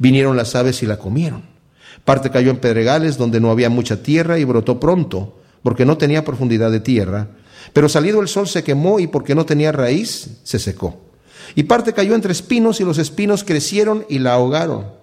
vinieron 0.00 0.36
las 0.36 0.56
aves 0.56 0.82
y 0.82 0.86
la 0.86 0.98
comieron. 0.98 1.44
Parte 2.04 2.30
cayó 2.30 2.50
en 2.50 2.58
pedregales 2.58 3.16
donde 3.16 3.38
no 3.38 3.52
había 3.52 3.70
mucha 3.70 4.02
tierra 4.02 4.40
y 4.40 4.44
brotó 4.44 4.80
pronto 4.80 5.36
porque 5.62 5.84
no 5.84 5.98
tenía 5.98 6.24
profundidad 6.24 6.70
de 6.70 6.80
tierra, 6.80 7.28
pero 7.72 7.88
salido 7.88 8.20
el 8.20 8.28
sol 8.28 8.48
se 8.48 8.64
quemó 8.64 9.00
y 9.00 9.06
porque 9.06 9.34
no 9.34 9.46
tenía 9.46 9.72
raíz, 9.72 10.38
se 10.42 10.58
secó. 10.58 10.98
Y 11.54 11.64
parte 11.64 11.92
cayó 11.92 12.14
entre 12.14 12.32
espinos 12.32 12.80
y 12.80 12.84
los 12.84 12.98
espinos 12.98 13.44
crecieron 13.44 14.04
y 14.08 14.18
la 14.18 14.34
ahogaron. 14.34 15.00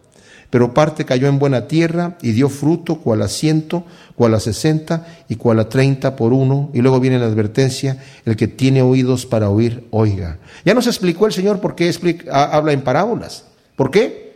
pero 0.50 0.74
parte 0.74 1.06
cayó 1.06 1.28
en 1.28 1.40
buena 1.40 1.68
tierra 1.68 2.18
y 2.22 2.32
dio 2.32 2.50
fruto, 2.50 3.00
cual 3.00 3.22
a 3.22 3.28
ciento, 3.28 3.84
cual 4.16 4.34
a 4.34 4.40
sesenta 4.40 5.06
y 5.28 5.36
cual 5.36 5.60
a 5.60 5.70
treinta 5.70 6.16
por 6.16 6.34
uno. 6.34 6.70
Y 6.74 6.82
luego 6.82 7.00
viene 7.00 7.20
la 7.20 7.26
advertencia, 7.26 8.02
el 8.26 8.36
que 8.36 8.48
tiene 8.48 8.82
oídos 8.82 9.26
para 9.26 9.50
oír, 9.50 9.88
oiga. 9.92 10.40
Ya 10.66 10.74
nos 10.74 10.88
explicó 10.88 11.26
el 11.26 11.34
Señor 11.34 11.60
por 11.60 11.76
qué 11.76 11.94
habla 12.32 12.72
en 12.72 12.82
parábolas. 12.82 13.46
¿Por 13.76 13.92
qué? 13.92 14.27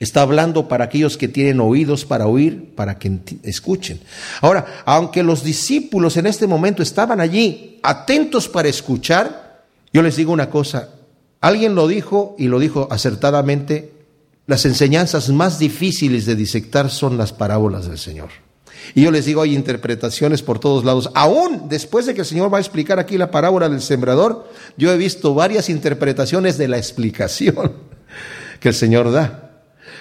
Está 0.00 0.22
hablando 0.22 0.68
para 0.68 0.84
aquellos 0.84 1.16
que 1.16 1.26
tienen 1.26 1.58
oídos 1.58 2.04
para 2.04 2.28
oír, 2.28 2.72
para 2.76 2.98
que 2.98 3.18
escuchen. 3.42 4.00
Ahora, 4.40 4.82
aunque 4.84 5.24
los 5.24 5.42
discípulos 5.42 6.16
en 6.16 6.26
este 6.26 6.46
momento 6.46 6.82
estaban 6.82 7.20
allí 7.20 7.80
atentos 7.82 8.48
para 8.48 8.68
escuchar, 8.68 9.64
yo 9.92 10.02
les 10.02 10.14
digo 10.14 10.32
una 10.32 10.50
cosa, 10.50 10.90
alguien 11.40 11.74
lo 11.74 11.88
dijo 11.88 12.36
y 12.38 12.46
lo 12.46 12.60
dijo 12.60 12.86
acertadamente, 12.92 13.92
las 14.46 14.64
enseñanzas 14.64 15.30
más 15.30 15.58
difíciles 15.58 16.26
de 16.26 16.36
disectar 16.36 16.90
son 16.90 17.18
las 17.18 17.32
parábolas 17.32 17.88
del 17.88 17.98
Señor. 17.98 18.28
Y 18.94 19.02
yo 19.02 19.10
les 19.10 19.26
digo, 19.26 19.42
hay 19.42 19.54
interpretaciones 19.54 20.42
por 20.42 20.60
todos 20.60 20.84
lados. 20.84 21.10
Aún 21.14 21.68
después 21.68 22.06
de 22.06 22.14
que 22.14 22.20
el 22.20 22.26
Señor 22.26 22.52
va 22.52 22.58
a 22.58 22.60
explicar 22.60 22.98
aquí 22.98 23.18
la 23.18 23.30
parábola 23.30 23.68
del 23.68 23.82
sembrador, 23.82 24.48
yo 24.76 24.92
he 24.92 24.96
visto 24.96 25.34
varias 25.34 25.68
interpretaciones 25.68 26.56
de 26.56 26.68
la 26.68 26.78
explicación 26.78 27.72
que 28.60 28.68
el 28.68 28.74
Señor 28.74 29.10
da. 29.10 29.47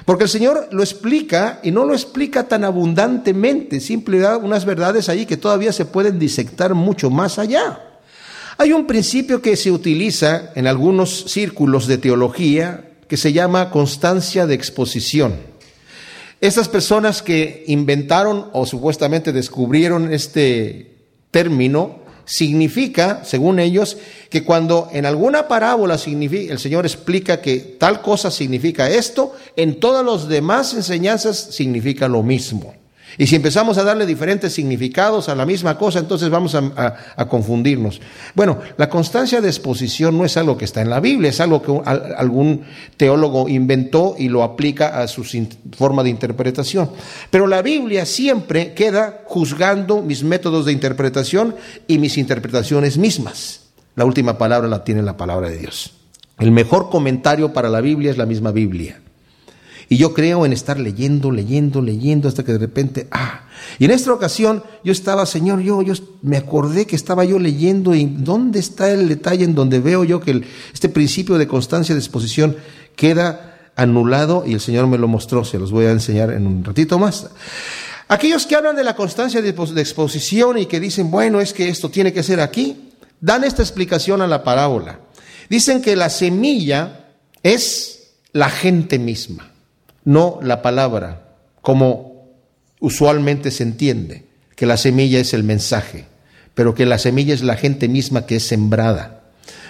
Porque 0.06 0.26
el 0.26 0.30
Señor 0.30 0.70
lo 0.72 0.84
explica 0.84 1.60
y 1.64 1.72
no 1.72 1.86
lo 1.86 1.94
explica 1.94 2.48
tan 2.48 2.64
abundantemente, 2.64 3.80
simple 3.80 4.20
da 4.20 4.38
unas 4.38 4.66
verdades 4.66 5.10
ahí 5.10 5.26
que 5.26 5.38
todavía 5.38 5.74
se 5.74 5.86
pueden 5.86 6.20
disectar 6.20 6.74
mucho 6.74 7.10
más 7.10 7.40
allá. 7.40 7.82
Hay 8.58 8.74
un 8.74 8.88
principio 8.88 9.42
que 9.42 9.56
se 9.56 9.72
utiliza 9.72 10.52
en 10.56 10.66
algunos 10.66 11.26
círculos 11.32 11.88
de 11.88 11.98
teología 11.98 12.90
que 13.08 13.18
se 13.18 13.32
llama 13.32 13.70
constancia 13.70 14.48
de 14.48 14.56
exposición. 14.56 15.36
Estas 16.40 16.68
personas 16.68 17.22
que 17.22 17.64
inventaron 17.68 18.50
o 18.54 18.66
supuestamente 18.66 19.32
descubrieron 19.32 20.14
este 20.14 20.96
término, 21.32 22.00
significa, 22.28 23.22
según 23.24 23.60
ellos, 23.60 23.98
que 24.30 24.44
cuando 24.44 24.90
en 24.92 25.06
alguna 25.06 25.48
parábola 25.48 25.98
el 26.06 26.60
Señor 26.60 26.86
explica 26.86 27.42
que 27.42 27.58
tal 27.58 28.02
cosa 28.02 28.30
significa 28.30 28.90
esto, 28.90 29.34
en 29.56 29.80
todas 29.80 30.06
las 30.06 30.28
demás 30.28 30.74
enseñanzas 30.74 31.38
significa 31.38 32.08
lo 32.08 32.22
mismo. 32.22 32.76
Y 33.18 33.26
si 33.26 33.36
empezamos 33.36 33.78
a 33.78 33.84
darle 33.84 34.06
diferentes 34.06 34.54
significados 34.54 35.28
a 35.28 35.36
la 35.36 35.46
misma 35.46 35.78
cosa, 35.78 36.00
entonces 36.00 36.30
vamos 36.30 36.56
a, 36.56 37.28
confundirnos. 37.28 38.00
Bueno, 38.36 38.60
la 38.78 38.90
constancia 38.90 39.42
de 39.42 39.48
exposición 39.48 40.18
no 40.18 40.26
es 40.26 40.38
algo 40.38 40.58
que 40.58 40.66
está 40.66 40.82
en 40.82 40.90
la 40.90 41.00
Biblia, 41.00 41.32
es 41.32 41.42
algo 41.42 41.62
que 41.62 41.82
algún 41.86 42.64
teólogo 42.96 43.50
inventó 43.50 44.16
y 44.18 44.30
lo 44.30 44.44
aplica 44.44 45.02
a 45.02 45.08
su 45.08 45.26
forma 45.76 46.04
de 46.04 46.10
interpretación. 46.10 46.92
Pero 47.32 47.48
la 47.48 47.62
Biblia 47.62 48.06
siempre 48.06 48.74
queda 48.74 49.22
juzgando 49.26 50.02
mis 50.02 50.24
métodos 50.24 50.66
de 50.66 50.74
interpretación 50.74 51.56
y 51.88 51.98
mis 51.98 52.18
interpretaciones 52.18 52.98
mismas. 52.98 53.62
La 53.96 54.06
última 54.06 54.38
palabra 54.38 54.68
la 54.68 54.84
tiene 54.84 55.02
la 55.02 55.18
palabra 55.18 55.50
de 55.50 55.58
Dios. 55.58 55.94
El 56.38 56.52
mejor 56.52 56.92
comentario 56.92 57.52
para 57.52 57.68
la 57.68 57.82
Biblia 57.82 58.12
es 58.12 58.18
la 58.18 58.28
misma 58.28 58.52
Biblia. 58.52 59.02
Y 59.90 59.98
yo 59.98 60.14
creo 60.14 60.46
en 60.46 60.52
estar 60.52 60.80
leyendo, 60.80 61.32
leyendo, 61.32 61.82
leyendo, 61.82 62.28
hasta 62.28 62.44
que 62.44 62.52
de 62.52 62.58
repente, 62.58 63.08
ah. 63.12 63.46
Y 63.80 63.86
en 63.86 63.92
esta 63.92 64.12
ocasión 64.12 64.64
yo 64.84 64.92
estaba, 64.92 65.26
Señor, 65.26 65.62
yo, 65.62 65.82
yo 65.82 65.94
me 66.22 66.38
acordé 66.38 66.86
que 66.86 66.96
estaba 66.96 67.24
yo 67.24 67.40
leyendo 67.40 67.96
y 67.96 68.06
¿dónde 68.06 68.60
está 68.60 68.92
el 68.92 69.08
detalle 69.08 69.46
en 69.46 69.56
donde 69.56 69.80
veo 69.80 70.04
yo 70.04 70.20
que 70.20 70.44
este 70.74 70.90
principio 70.90 71.38
de 71.38 71.48
constancia 71.48 71.96
de 71.96 72.02
exposición 72.02 72.58
queda 72.98 73.72
anulado? 73.78 74.44
Y 74.46 74.54
el 74.54 74.60
Señor 74.60 74.88
me 74.88 74.98
lo 74.98 75.08
mostró, 75.08 75.46
se 75.46 75.58
los 75.58 75.72
voy 75.72 75.86
a 75.86 75.92
enseñar 75.92 76.32
en 76.32 76.48
un 76.48 76.66
ratito 76.66 77.00
más. 77.00 77.30
Aquellos 78.10 78.46
que 78.46 78.56
hablan 78.56 78.76
de 78.76 78.84
la 78.84 78.96
constancia 78.96 79.42
de 79.42 79.50
exposición 79.50 80.58
y 80.58 80.66
que 80.66 80.82
dicen, 80.82 81.10
bueno, 81.10 81.40
es 81.40 81.54
que 81.54 81.70
esto 81.70 81.90
tiene 81.90 82.12
que 82.12 82.24
ser 82.24 82.42
aquí, 82.42 82.92
dan 83.22 83.46
esta 83.46 83.62
explicación 83.62 84.22
a 84.22 84.28
la 84.28 84.44
parábola. 84.44 85.00
Dicen 85.50 85.82
que 85.82 85.96
la 85.96 86.10
semilla 86.10 87.06
es 87.42 88.10
la 88.34 88.50
gente 88.50 89.00
misma 89.00 89.57
no 90.08 90.40
la 90.42 90.62
palabra, 90.62 91.34
como 91.62 92.30
usualmente 92.80 93.52
se 93.52 93.64
entiende, 93.64 94.24
que 94.56 94.66
la 94.66 94.78
semilla 94.78 95.20
es 95.20 95.34
el 95.34 95.44
mensaje, 95.44 96.06
pero 96.54 96.74
que 96.74 96.86
la 96.86 96.98
semilla 96.98 97.34
es 97.34 97.44
la 97.44 97.58
gente 97.58 97.90
misma 97.90 98.26
que 98.26 98.38
es 98.38 98.48
sembrada. 98.48 99.24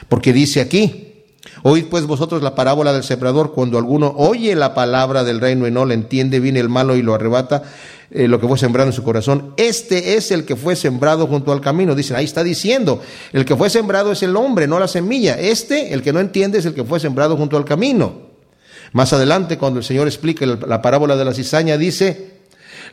Porque 0.08 0.34
dice 0.34 0.62
aquí, 0.62 1.26
oíd 1.63 1.86
pues 1.86 2.06
vosotros 2.06 2.43
la 2.43 2.54
parábola 2.54 2.93
del 2.93 3.04
sembrador, 3.04 3.52
cuando 3.52 3.80
alguno 3.80 4.13
oye 4.15 4.54
la 4.54 4.76
palabra 4.76 5.23
del 5.23 5.41
reino 5.41 5.67
y 5.67 5.71
no 5.71 5.86
la 5.86 5.95
entiende, 5.95 6.39
viene 6.39 6.60
el 6.60 6.69
malo 6.69 6.95
y 6.95 7.02
lo 7.02 7.15
arrebata, 7.15 7.63
eh, 8.12 8.28
lo 8.28 8.39
que 8.39 8.47
fue 8.47 8.60
sembrado 8.60 8.89
en 8.89 8.93
su 8.93 9.02
corazón. 9.02 9.56
Este 9.58 10.17
es 10.17 10.30
el 10.30 10.45
que 10.45 10.56
fue 10.56 10.76
sembrado 10.76 11.26
junto 11.26 11.52
al 11.52 11.62
camino. 11.62 11.95
Dicen, 11.95 12.15
ahí 12.15 12.26
está 12.26 12.43
diciendo, 12.43 13.02
el 13.34 13.43
que 13.43 13.56
fue 13.56 13.71
sembrado 13.71 14.12
es 14.12 14.21
el 14.21 14.36
hombre, 14.36 14.67
no 14.67 14.78
la 14.78 14.88
semilla. 14.88 15.34
Este, 15.34 15.95
el 15.95 16.04
que 16.04 16.13
no 16.13 16.19
entiende, 16.19 16.60
es 16.60 16.65
el 16.67 16.76
que 16.76 16.84
fue 16.84 17.00
sembrado 17.00 17.36
junto 17.36 17.58
al 17.58 17.65
camino. 17.65 18.27
Más 18.93 19.13
adelante, 19.13 19.58
cuando 19.58 19.80
el 19.80 19.86
Señor 19.86 20.08
explica 20.08 20.45
la 20.45 20.82
parábola 20.82 21.15
de 21.15 21.26
la 21.26 21.34
cizaña, 21.34 21.78
dice, 21.78 22.38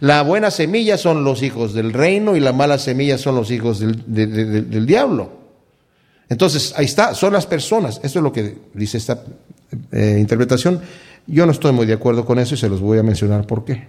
la 0.00 0.22
buena 0.22 0.50
semilla 0.50 0.98
son 0.98 1.24
los 1.24 1.42
hijos 1.42 1.72
del 1.74 1.92
reino 1.92 2.36
y 2.36 2.40
la 2.40 2.52
mala 2.52 2.78
semilla 2.78 3.18
son 3.18 3.36
los 3.36 3.50
hijos 3.50 3.80
del, 3.80 4.86
diablo. 4.86 5.32
Entonces, 6.28 6.74
ahí 6.76 6.86
está, 6.86 7.14
son 7.14 7.32
las 7.32 7.46
personas. 7.46 8.00
Eso 8.02 8.18
es 8.18 8.22
lo 8.22 8.32
que 8.32 8.56
dice 8.74 8.98
esta 8.98 9.22
eh, 9.92 10.16
interpretación. 10.18 10.80
Yo 11.26 11.46
no 11.46 11.52
estoy 11.52 11.72
muy 11.72 11.86
de 11.86 11.94
acuerdo 11.94 12.24
con 12.24 12.38
eso 12.38 12.54
y 12.54 12.58
se 12.58 12.68
los 12.68 12.80
voy 12.80 12.98
a 12.98 13.02
mencionar 13.02 13.46
por 13.46 13.64
qué. 13.64 13.86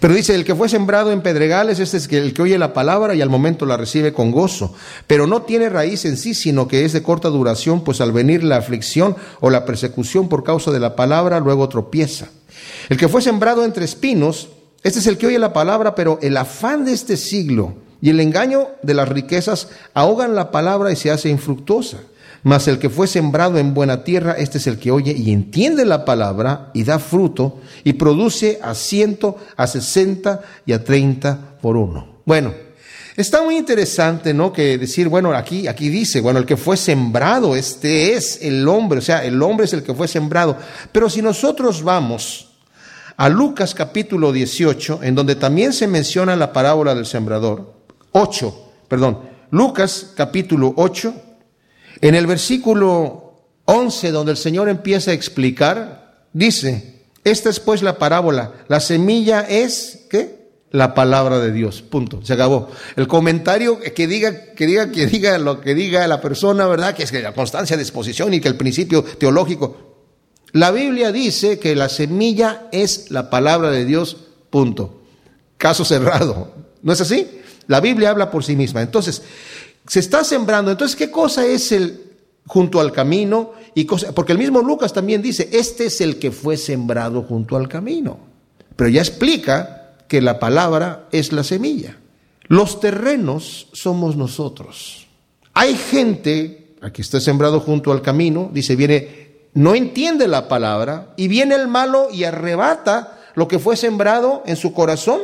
Pero 0.00 0.14
dice, 0.14 0.34
el 0.34 0.44
que 0.44 0.54
fue 0.54 0.68
sembrado 0.68 1.12
en 1.12 1.22
pedregales, 1.22 1.78
este 1.78 1.96
es 1.96 2.12
el 2.12 2.34
que 2.34 2.42
oye 2.42 2.58
la 2.58 2.72
palabra 2.72 3.14
y 3.14 3.22
al 3.22 3.30
momento 3.30 3.66
la 3.66 3.76
recibe 3.76 4.12
con 4.12 4.30
gozo, 4.30 4.74
pero 5.06 5.26
no 5.26 5.42
tiene 5.42 5.68
raíz 5.68 6.04
en 6.04 6.16
sí, 6.16 6.34
sino 6.34 6.68
que 6.68 6.84
es 6.84 6.92
de 6.92 7.02
corta 7.02 7.28
duración, 7.28 7.82
pues 7.82 8.00
al 8.00 8.12
venir 8.12 8.44
la 8.44 8.56
aflicción 8.56 9.16
o 9.40 9.50
la 9.50 9.64
persecución 9.64 10.28
por 10.28 10.44
causa 10.44 10.70
de 10.70 10.80
la 10.80 10.96
palabra, 10.96 11.40
luego 11.40 11.68
tropieza. 11.68 12.28
El 12.88 12.96
que 12.96 13.08
fue 13.08 13.22
sembrado 13.22 13.64
entre 13.64 13.84
espinos, 13.84 14.48
este 14.82 14.98
es 14.98 15.06
el 15.06 15.18
que 15.18 15.26
oye 15.26 15.38
la 15.38 15.52
palabra, 15.52 15.94
pero 15.94 16.18
el 16.22 16.36
afán 16.36 16.84
de 16.84 16.92
este 16.92 17.16
siglo 17.16 17.74
y 18.00 18.10
el 18.10 18.20
engaño 18.20 18.68
de 18.82 18.94
las 18.94 19.08
riquezas 19.08 19.68
ahogan 19.94 20.34
la 20.34 20.50
palabra 20.50 20.90
y 20.92 20.96
se 20.96 21.10
hace 21.10 21.28
infructuosa. 21.28 21.98
Mas 22.42 22.68
el 22.68 22.78
que 22.78 22.88
fue 22.88 23.06
sembrado 23.06 23.58
en 23.58 23.74
buena 23.74 24.02
tierra, 24.02 24.32
este 24.32 24.58
es 24.58 24.66
el 24.66 24.78
que 24.78 24.90
oye 24.90 25.12
y 25.12 25.30
entiende 25.30 25.84
la 25.84 26.04
palabra 26.04 26.70
y 26.72 26.84
da 26.84 26.98
fruto 26.98 27.60
y 27.84 27.94
produce 27.94 28.58
a 28.62 28.74
ciento, 28.74 29.36
a 29.56 29.66
sesenta 29.66 30.40
y 30.64 30.72
a 30.72 30.82
treinta 30.82 31.38
por 31.60 31.76
uno. 31.76 32.20
Bueno, 32.24 32.54
está 33.16 33.42
muy 33.42 33.56
interesante, 33.56 34.32
¿no? 34.32 34.52
Que 34.52 34.78
decir, 34.78 35.08
bueno, 35.08 35.32
aquí, 35.34 35.68
aquí 35.68 35.90
dice, 35.90 36.22
bueno, 36.22 36.38
el 36.38 36.46
que 36.46 36.56
fue 36.56 36.78
sembrado, 36.78 37.56
este 37.56 38.14
es 38.14 38.38
el 38.40 38.66
hombre, 38.66 39.00
o 39.00 39.02
sea, 39.02 39.22
el 39.24 39.42
hombre 39.42 39.66
es 39.66 39.74
el 39.74 39.82
que 39.82 39.94
fue 39.94 40.08
sembrado. 40.08 40.56
Pero 40.92 41.10
si 41.10 41.20
nosotros 41.20 41.82
vamos 41.82 42.48
a 43.18 43.28
Lucas 43.28 43.74
capítulo 43.74 44.32
18, 44.32 45.00
en 45.02 45.14
donde 45.14 45.34
también 45.34 45.74
se 45.74 45.86
menciona 45.86 46.36
la 46.36 46.54
parábola 46.54 46.94
del 46.94 47.04
sembrador, 47.04 47.74
8, 48.12 48.72
perdón, 48.88 49.18
Lucas 49.50 50.12
capítulo 50.16 50.72
8, 50.76 51.14
en 52.00 52.14
el 52.14 52.26
versículo 52.26 53.34
11, 53.66 54.10
donde 54.10 54.32
el 54.32 54.38
Señor 54.38 54.68
empieza 54.68 55.10
a 55.10 55.14
explicar, 55.14 56.26
dice, 56.32 57.02
esta 57.24 57.50
es 57.50 57.60
pues 57.60 57.82
la 57.82 57.98
parábola, 57.98 58.52
la 58.68 58.80
semilla 58.80 59.42
es, 59.42 60.06
¿qué? 60.10 60.40
La 60.72 60.94
palabra 60.94 61.40
de 61.40 61.52
Dios, 61.52 61.82
punto, 61.82 62.20
se 62.24 62.32
acabó. 62.32 62.70
El 62.96 63.08
comentario 63.08 63.80
que 63.80 64.06
diga, 64.06 64.52
que 64.54 64.66
diga, 64.66 64.90
que 64.92 65.06
diga 65.06 65.36
lo 65.38 65.60
que 65.60 65.74
diga 65.74 66.06
la 66.06 66.20
persona, 66.20 66.66
¿verdad? 66.66 66.94
Que 66.94 67.02
es 67.02 67.10
que 67.10 67.20
la 67.20 67.34
constancia 67.34 67.76
de 67.76 67.82
exposición 67.82 68.32
y 68.34 68.40
que 68.40 68.48
el 68.48 68.56
principio 68.56 69.02
teológico. 69.02 69.90
La 70.52 70.70
Biblia 70.70 71.12
dice 71.12 71.58
que 71.58 71.74
la 71.74 71.88
semilla 71.88 72.68
es 72.72 73.10
la 73.10 73.30
palabra 73.30 73.70
de 73.70 73.84
Dios, 73.84 74.16
punto. 74.50 75.02
Caso 75.56 75.84
cerrado. 75.84 76.54
¿No 76.82 76.92
es 76.92 77.00
así? 77.00 77.28
La 77.66 77.80
Biblia 77.80 78.10
habla 78.10 78.30
por 78.30 78.44
sí 78.44 78.56
misma. 78.56 78.80
Entonces, 78.80 79.22
se 79.90 79.98
está 79.98 80.22
sembrando. 80.22 80.70
Entonces, 80.70 80.94
¿qué 80.94 81.10
cosa 81.10 81.44
es 81.44 81.72
el 81.72 82.12
junto 82.46 82.78
al 82.78 82.92
camino? 82.92 83.54
Y 83.74 83.86
porque 83.86 84.30
el 84.30 84.38
mismo 84.38 84.60
Lucas 84.60 84.92
también 84.92 85.20
dice, 85.20 85.48
este 85.52 85.86
es 85.86 86.00
el 86.00 86.20
que 86.20 86.30
fue 86.30 86.56
sembrado 86.56 87.22
junto 87.22 87.56
al 87.56 87.66
camino. 87.66 88.16
Pero 88.76 88.88
ya 88.88 89.00
explica 89.00 89.96
que 90.06 90.20
la 90.20 90.38
palabra 90.38 91.08
es 91.10 91.32
la 91.32 91.42
semilla. 91.42 91.96
Los 92.44 92.78
terrenos 92.78 93.66
somos 93.72 94.14
nosotros. 94.14 95.08
Hay 95.54 95.74
gente, 95.74 96.76
aquí 96.82 97.02
está 97.02 97.18
sembrado 97.18 97.58
junto 97.58 97.90
al 97.90 98.00
camino, 98.00 98.48
dice, 98.52 98.76
viene, 98.76 99.48
no 99.54 99.74
entiende 99.74 100.28
la 100.28 100.46
palabra 100.46 101.14
y 101.16 101.26
viene 101.26 101.56
el 101.56 101.66
malo 101.66 102.06
y 102.12 102.22
arrebata 102.22 103.18
lo 103.34 103.48
que 103.48 103.58
fue 103.58 103.76
sembrado 103.76 104.44
en 104.46 104.54
su 104.54 104.72
corazón 104.72 105.20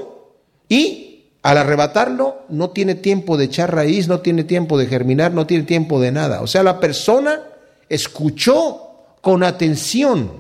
y 0.69 1.16
al 1.47 1.59
arrebatarlo, 1.59 2.39
no 2.49 2.71
tiene 2.71 2.97
tiempo 2.97 3.37
de 3.37 3.45
echar 3.45 3.73
raíz, 3.73 4.09
no 4.09 4.19
tiene 4.19 4.43
tiempo 4.43 4.77
de 4.77 4.89
germinar, 4.89 5.33
no 5.33 5.47
tiene 5.47 5.63
tiempo 5.63 6.01
de 6.01 6.11
nada. 6.11 6.43
O 6.43 6.49
sea, 6.49 6.65
la 6.65 6.81
persona 6.81 7.41
escuchó 7.89 8.81
con 9.21 9.45
atención, 9.45 10.33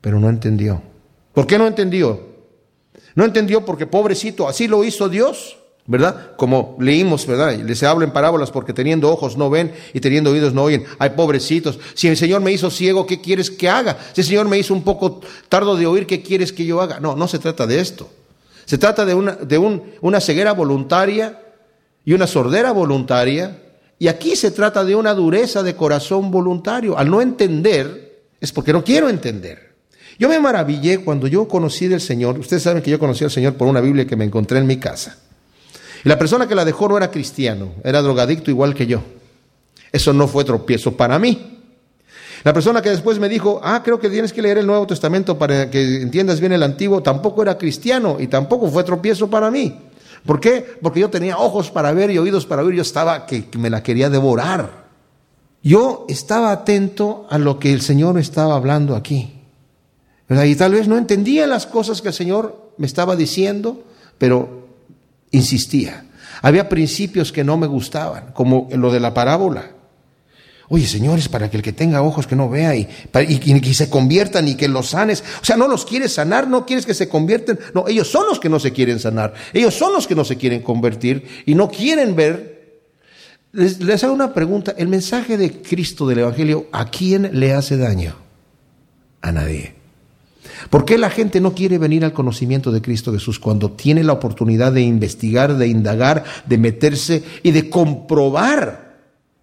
pero 0.00 0.20
no 0.20 0.28
entendió. 0.28 0.80
¿Por 1.32 1.48
qué 1.48 1.58
no 1.58 1.66
entendió? 1.66 2.20
No 3.16 3.24
entendió 3.24 3.64
porque 3.64 3.88
pobrecito, 3.88 4.46
así 4.46 4.68
lo 4.68 4.84
hizo 4.84 5.08
Dios, 5.08 5.56
¿verdad? 5.86 6.36
Como 6.36 6.76
leímos, 6.78 7.26
¿verdad? 7.26 7.56
Les 7.56 7.82
hablo 7.82 8.04
en 8.04 8.12
parábolas 8.12 8.52
porque 8.52 8.72
teniendo 8.72 9.10
ojos 9.10 9.36
no 9.36 9.50
ven 9.50 9.72
y 9.92 9.98
teniendo 9.98 10.30
oídos 10.30 10.54
no 10.54 10.62
oyen. 10.62 10.84
Ay, 11.00 11.10
pobrecitos. 11.16 11.80
Si 11.94 12.06
el 12.06 12.16
Señor 12.16 12.42
me 12.42 12.52
hizo 12.52 12.70
ciego, 12.70 13.06
¿qué 13.06 13.20
quieres 13.20 13.50
que 13.50 13.68
haga? 13.68 13.98
Si 14.12 14.20
el 14.20 14.26
Señor 14.28 14.48
me 14.48 14.56
hizo 14.56 14.72
un 14.72 14.84
poco 14.84 15.20
tardo 15.48 15.74
de 15.74 15.88
oír, 15.88 16.06
¿qué 16.06 16.22
quieres 16.22 16.52
que 16.52 16.64
yo 16.64 16.80
haga? 16.80 17.00
No, 17.00 17.16
no 17.16 17.26
se 17.26 17.40
trata 17.40 17.66
de 17.66 17.80
esto. 17.80 18.08
Se 18.64 18.78
trata 18.78 19.04
de 19.04 19.14
una, 19.14 19.32
de 19.32 19.58
un, 19.58 19.82
una 20.00 20.20
ceguera 20.20 20.52
voluntaria 20.52 21.40
y 22.04 22.12
una 22.12 22.26
sordera 22.26 22.72
voluntaria. 22.72 23.60
Y 23.98 24.08
aquí 24.08 24.36
se 24.36 24.50
trata 24.50 24.84
de 24.84 24.94
una 24.94 25.14
dureza 25.14 25.62
de 25.62 25.76
corazón 25.76 26.30
voluntario. 26.30 26.98
Al 26.98 27.10
no 27.10 27.20
entender, 27.20 28.22
es 28.40 28.52
porque 28.52 28.72
no 28.72 28.84
quiero 28.84 29.08
entender. 29.08 29.74
Yo 30.18 30.28
me 30.28 30.38
maravillé 30.38 30.98
cuando 30.98 31.26
yo 31.26 31.48
conocí 31.48 31.88
del 31.88 32.00
Señor. 32.00 32.38
Ustedes 32.38 32.62
saben 32.62 32.82
que 32.82 32.90
yo 32.90 32.98
conocí 32.98 33.24
al 33.24 33.30
Señor 33.30 33.54
por 33.54 33.68
una 33.68 33.80
Biblia 33.80 34.06
que 34.06 34.16
me 34.16 34.24
encontré 34.24 34.58
en 34.58 34.66
mi 34.66 34.76
casa. 34.76 35.18
Y 36.04 36.08
la 36.08 36.18
persona 36.18 36.46
que 36.46 36.54
la 36.54 36.64
dejó 36.64 36.88
no 36.88 36.96
era 36.96 37.10
cristiano, 37.10 37.72
era 37.82 38.02
drogadicto 38.02 38.50
igual 38.50 38.74
que 38.74 38.86
yo. 38.86 39.02
Eso 39.90 40.12
no 40.12 40.28
fue 40.28 40.44
tropiezo 40.44 40.96
para 40.96 41.18
mí. 41.18 41.63
La 42.44 42.52
persona 42.52 42.82
que 42.82 42.90
después 42.90 43.18
me 43.18 43.30
dijo, 43.30 43.58
ah, 43.64 43.82
creo 43.82 43.98
que 43.98 44.10
tienes 44.10 44.34
que 44.34 44.42
leer 44.42 44.58
el 44.58 44.66
Nuevo 44.66 44.86
Testamento 44.86 45.38
para 45.38 45.70
que 45.70 46.02
entiendas 46.02 46.40
bien 46.40 46.52
el 46.52 46.62
Antiguo, 46.62 47.02
tampoco 47.02 47.40
era 47.40 47.56
cristiano 47.56 48.18
y 48.20 48.26
tampoco 48.26 48.68
fue 48.68 48.84
tropiezo 48.84 49.30
para 49.30 49.50
mí. 49.50 49.80
¿Por 50.26 50.40
qué? 50.40 50.76
Porque 50.82 51.00
yo 51.00 51.08
tenía 51.08 51.38
ojos 51.38 51.70
para 51.70 51.92
ver 51.92 52.10
y 52.10 52.18
oídos 52.18 52.44
para 52.44 52.62
oír, 52.62 52.76
yo 52.76 52.82
estaba 52.82 53.24
que, 53.24 53.48
me 53.58 53.70
la 53.70 53.82
quería 53.82 54.10
devorar. 54.10 54.84
Yo 55.62 56.04
estaba 56.10 56.52
atento 56.52 57.26
a 57.30 57.38
lo 57.38 57.58
que 57.58 57.72
el 57.72 57.80
Señor 57.80 58.18
estaba 58.18 58.56
hablando 58.56 58.94
aquí. 58.94 59.40
Y 60.28 60.54
tal 60.56 60.72
vez 60.72 60.86
no 60.86 60.98
entendía 60.98 61.46
las 61.46 61.66
cosas 61.66 62.02
que 62.02 62.08
el 62.08 62.14
Señor 62.14 62.72
me 62.76 62.86
estaba 62.86 63.16
diciendo, 63.16 63.84
pero 64.18 64.68
insistía. 65.30 66.04
Había 66.42 66.68
principios 66.68 67.32
que 67.32 67.44
no 67.44 67.56
me 67.56 67.66
gustaban, 67.66 68.32
como 68.34 68.68
lo 68.72 68.92
de 68.92 69.00
la 69.00 69.14
parábola. 69.14 69.73
Oye, 70.68 70.86
señores, 70.86 71.28
para 71.28 71.50
que 71.50 71.58
el 71.58 71.62
que 71.62 71.72
tenga 71.72 72.02
ojos 72.02 72.26
que 72.26 72.36
no 72.36 72.48
vea 72.48 72.74
y, 72.74 72.88
y, 73.12 73.74
se 73.74 73.90
conviertan 73.90 74.48
y 74.48 74.54
que 74.54 74.66
los 74.68 74.90
sanes. 74.90 75.22
O 75.42 75.44
sea, 75.44 75.56
no 75.56 75.68
los 75.68 75.84
quieres 75.84 76.14
sanar, 76.14 76.48
no 76.48 76.64
quieres 76.64 76.86
que 76.86 76.94
se 76.94 77.08
convierten. 77.08 77.58
No, 77.74 77.86
ellos 77.86 78.10
son 78.10 78.26
los 78.26 78.40
que 78.40 78.48
no 78.48 78.58
se 78.58 78.72
quieren 78.72 78.98
sanar. 78.98 79.34
Ellos 79.52 79.74
son 79.74 79.92
los 79.92 80.06
que 80.06 80.14
no 80.14 80.24
se 80.24 80.36
quieren 80.36 80.62
convertir 80.62 81.42
y 81.44 81.54
no 81.54 81.70
quieren 81.70 82.16
ver. 82.16 82.82
Les, 83.52 83.80
les 83.80 84.02
hago 84.04 84.14
una 84.14 84.32
pregunta. 84.32 84.74
¿El 84.76 84.88
mensaje 84.88 85.36
de 85.36 85.60
Cristo 85.60 86.06
del 86.06 86.20
Evangelio 86.20 86.66
a 86.72 86.90
quién 86.90 87.38
le 87.38 87.52
hace 87.52 87.76
daño? 87.76 88.16
A 89.20 89.32
nadie. 89.32 89.74
¿Por 90.70 90.86
qué 90.86 90.96
la 90.96 91.10
gente 91.10 91.40
no 91.40 91.54
quiere 91.54 91.76
venir 91.76 92.04
al 92.04 92.14
conocimiento 92.14 92.72
de 92.72 92.80
Cristo 92.80 93.12
Jesús 93.12 93.38
cuando 93.38 93.72
tiene 93.72 94.02
la 94.02 94.14
oportunidad 94.14 94.72
de 94.72 94.80
investigar, 94.80 95.56
de 95.56 95.68
indagar, 95.68 96.24
de 96.46 96.58
meterse 96.58 97.22
y 97.42 97.50
de 97.50 97.68
comprobar 97.68 98.83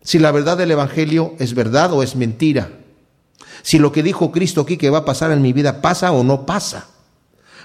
si 0.03 0.19
la 0.19 0.31
verdad 0.31 0.57
del 0.57 0.71
Evangelio 0.71 1.35
es 1.39 1.53
verdad 1.53 1.93
o 1.93 2.03
es 2.03 2.15
mentira? 2.15 2.71
Si 3.61 3.77
lo 3.77 3.91
que 3.91 4.03
dijo 4.03 4.31
Cristo 4.31 4.61
aquí 4.61 4.77
que 4.77 4.89
va 4.89 4.99
a 4.99 5.05
pasar 5.05 5.31
en 5.31 5.41
mi 5.41 5.53
vida 5.53 5.81
pasa 5.81 6.11
o 6.11 6.23
no 6.23 6.45
pasa. 6.45 6.87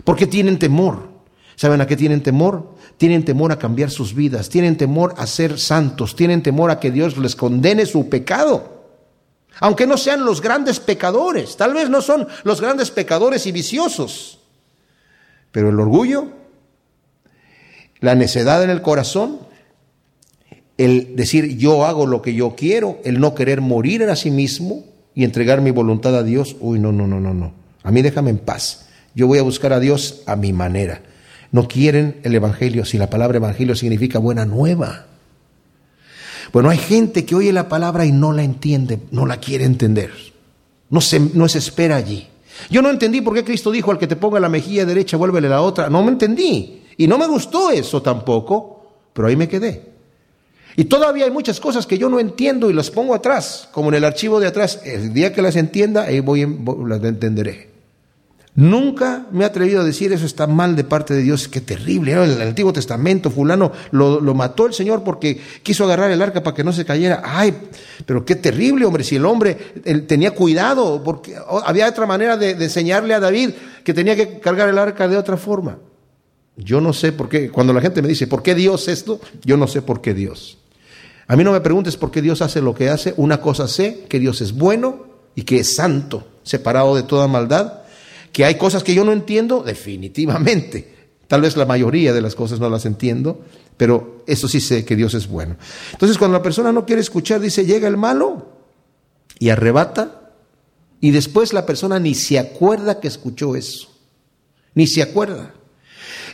¿Por 0.05 0.17
qué 0.17 0.27
tienen 0.27 0.59
temor? 0.59 1.09
¿Saben 1.57 1.81
a 1.81 1.87
qué 1.87 1.97
tienen 1.97 2.23
temor? 2.23 2.75
Tienen 2.99 3.25
temor 3.25 3.53
a 3.53 3.59
cambiar 3.59 3.91
sus 3.91 4.15
vidas, 4.15 4.49
tienen 4.51 4.77
temor 4.77 5.15
a 5.17 5.27
ser 5.27 5.59
santos, 5.59 6.15
tienen 6.15 6.43
temor 6.43 6.71
a 6.71 6.81
que 6.81 6.91
Dios 6.91 7.17
les 7.17 7.35
condene 7.35 7.87
su 7.87 8.09
pecado. 8.09 8.77
Aunque 9.61 9.87
no 9.87 9.97
sean 9.97 10.25
los 10.25 10.43
grandes 10.43 10.81
pecadores, 10.81 11.57
tal 11.57 11.73
vez 11.73 11.89
no 11.89 12.03
son 12.03 12.29
los 12.45 12.61
grandes 12.61 12.91
pecadores 12.91 13.47
y 13.47 13.53
viciosos, 13.53 14.39
pero 15.51 15.71
el 15.71 15.81
orgullo, 15.81 16.29
la 18.01 18.15
necedad 18.15 18.63
en 18.63 18.69
el 18.69 18.83
corazón, 18.83 19.41
el 20.79 21.17
decir 21.17 21.57
yo 21.57 21.85
hago 21.87 22.07
lo 22.07 22.23
que 22.23 22.35
yo 22.35 22.55
quiero, 22.57 22.99
el 23.05 23.21
no 23.21 23.35
querer 23.35 23.61
morir 23.61 24.03
a 24.05 24.17
sí 24.17 24.31
mismo 24.31 24.85
y 25.15 25.25
entregar 25.25 25.61
mi 25.61 25.71
voluntad 25.71 26.15
a 26.15 26.23
Dios, 26.23 26.57
uy, 26.61 26.79
no, 26.79 26.93
no, 26.93 27.07
no, 27.07 27.21
no, 27.21 27.33
no. 27.33 27.53
A 27.83 27.91
mí 27.91 28.03
déjame 28.03 28.31
en 28.31 28.39
paz. 28.39 28.89
Yo 29.15 29.27
voy 29.27 29.39
a 29.39 29.43
buscar 29.43 29.73
a 29.73 29.81
Dios 29.81 30.23
a 30.27 30.37
mi 30.37 30.53
manera. 30.53 31.03
No 31.53 31.69
quieren 31.69 32.21
el 32.23 32.35
Evangelio, 32.35 32.85
si 32.85 32.99
la 32.99 33.09
palabra 33.09 33.39
Evangelio 33.39 33.75
significa 33.75 34.19
buena 34.19 34.45
nueva. 34.45 35.07
Bueno, 36.53 36.69
hay 36.69 36.79
gente 36.79 37.25
que 37.25 37.35
oye 37.35 37.53
la 37.53 37.69
palabra 37.69 38.05
y 38.05 38.13
no 38.13 38.33
la 38.33 38.43
entiende, 38.43 38.99
no 39.11 39.25
la 39.25 39.39
quiere 39.39 39.65
entender. 39.65 40.11
No 40.91 41.01
se, 41.01 41.19
no 41.19 41.49
se 41.49 41.59
espera 41.59 41.97
allí. 41.97 42.29
Yo 42.71 42.83
no 42.83 42.91
entendí 42.91 43.21
por 43.21 43.35
qué 43.35 43.45
Cristo 43.45 43.71
dijo 43.71 43.91
al 43.91 43.99
que 43.99 44.07
te 44.07 44.17
ponga 44.17 44.41
la 44.41 44.49
mejilla 44.49 44.85
derecha, 44.85 45.17
vuélvele 45.17 45.49
la 45.49 45.63
otra. 45.63 45.89
No 45.89 46.03
me 46.03 46.11
entendí. 46.11 46.83
Y 46.97 47.07
no 47.07 47.19
me 47.19 47.27
gustó 47.27 47.71
eso 47.71 48.03
tampoco, 48.03 48.99
pero 49.13 49.29
ahí 49.29 49.37
me 49.37 49.49
quedé. 49.49 49.96
Y 50.77 50.85
todavía 50.85 51.25
hay 51.25 51.31
muchas 51.31 51.59
cosas 51.59 51.87
que 51.87 51.97
yo 51.97 52.11
no 52.11 52.21
entiendo 52.21 52.69
y 52.69 52.75
las 52.75 52.91
pongo 52.91 53.15
atrás, 53.15 53.69
como 53.73 53.89
en 53.89 53.95
el 53.95 54.05
archivo 54.05 54.39
de 54.39 54.47
atrás. 54.47 54.81
El 54.85 55.15
día 55.15 55.33
que 55.33 55.41
las 55.41 55.57
entienda, 55.57 56.03
ahí 56.03 56.21
voy, 56.21 56.47
las 56.87 57.03
entenderé. 57.03 57.71
Nunca 58.57 59.27
me 59.33 59.45
he 59.45 59.47
atrevido 59.47 59.83
a 59.83 59.85
decir 59.85 60.13
eso 60.13 60.25
está 60.25 60.47
mal 60.47 60.77
de 60.77 60.85
parte 60.85 61.13
de 61.13 61.23
Dios, 61.23 61.49
qué 61.49 61.63
terrible. 61.63 62.13
En 62.13 62.31
el 62.31 62.41
Antiguo 62.41 62.73
Testamento, 62.75 63.31
fulano 63.31 63.73
lo, 63.91 64.21
mató 64.35 64.67
el 64.67 64.75
Señor 64.75 65.03
porque 65.03 65.41
quiso 65.63 65.85
agarrar 65.85 66.11
el 66.11 66.21
arca 66.21 66.43
para 66.43 66.55
que 66.55 66.65
no 66.65 66.73
se 66.73 66.85
cayera. 66.85 67.23
Ay, 67.25 67.55
pero 68.05 68.25
qué 68.25 68.35
terrible, 68.35 68.85
hombre, 68.85 69.05
si 69.05 69.17
el 69.17 69.27
hombre 69.27 69.55
tenía 70.07 70.33
cuidado, 70.33 71.03
porque 71.03 71.37
había 71.65 71.89
otra 71.89 72.07
manera 72.07 72.37
de, 72.37 72.55
de 72.55 72.65
enseñarle 72.65 73.15
a 73.15 73.21
David 73.21 73.51
que 73.83 73.95
tenía 73.95 74.17
que 74.17 74.41
cargar 74.41 74.69
el 74.69 74.79
arca 74.79 75.09
de 75.09 75.17
otra 75.17 75.39
forma. 75.39 75.79
Yo 76.57 76.81
no 76.81 76.95
sé 76.95 77.13
por 77.13 77.29
qué, 77.29 77.51
cuando 77.51 77.75
la 77.75 77.83
gente 77.83 78.01
me 78.01 78.09
dice, 78.09 78.27
¿por 78.27 78.43
qué 78.43 78.55
Dios 78.55 78.89
esto? 78.89 79.21
Yo 79.45 79.59
no 79.59 79.67
sé 79.67 79.83
por 79.83 80.01
qué 80.01 80.15
Dios. 80.15 80.59
A 81.29 81.37
mí 81.37 81.45
no 81.45 81.53
me 81.53 81.61
preguntes 81.61 81.97
por 81.97 82.11
qué 82.11 82.23
Dios 82.23 82.43
hace 82.43 82.61
lo 82.61 82.75
que 82.75 82.89
hace. 82.89 83.15
Una 83.17 83.41
cosa 83.41 83.69
sé, 83.69 84.05
que 84.09 84.19
Dios 84.19 84.41
es 84.41 84.53
bueno 84.53 85.07
y 85.35 85.43
que 85.43 85.61
es 85.61 85.75
santo, 85.75 86.27
separado 86.43 86.95
de 86.95 87.03
toda 87.03 87.27
maldad 87.29 87.87
que 88.37 88.45
hay 88.45 88.57
cosas 88.57 88.85
que 88.85 88.95
yo 88.95 89.03
no 89.03 89.15
entiendo, 89.15 89.63
definitivamente. 89.63 90.95
Tal 91.27 91.41
vez 91.41 91.57
la 91.57 91.65
mayoría 91.65 92.13
de 92.13 92.21
las 92.21 92.35
cosas 92.35 92.61
no 92.61 92.69
las 92.69 92.85
entiendo, 92.85 93.41
pero 93.79 94.25
eso 94.27 94.47
sí 94.47 94.61
sé 94.61 94.85
que 94.85 94.95
Dios 94.95 95.15
es 95.15 95.27
bueno. 95.27 95.57
Entonces 95.93 96.19
cuando 96.19 96.37
la 96.37 96.43
persona 96.43 96.71
no 96.71 96.85
quiere 96.85 97.01
escuchar, 97.01 97.41
dice, 97.41 97.65
llega 97.65 97.89
el 97.89 97.97
malo 97.97 98.53
y 99.39 99.49
arrebata, 99.49 100.35
y 101.01 101.13
después 101.13 101.55
la 101.55 101.65
persona 101.65 101.99
ni 101.99 102.15
se 102.15 102.39
acuerda 102.39 103.01
que 103.01 103.09
escuchó 103.09 103.57
eso, 103.57 103.89
ni 104.75 104.87
se 104.87 105.01
acuerda. 105.01 105.55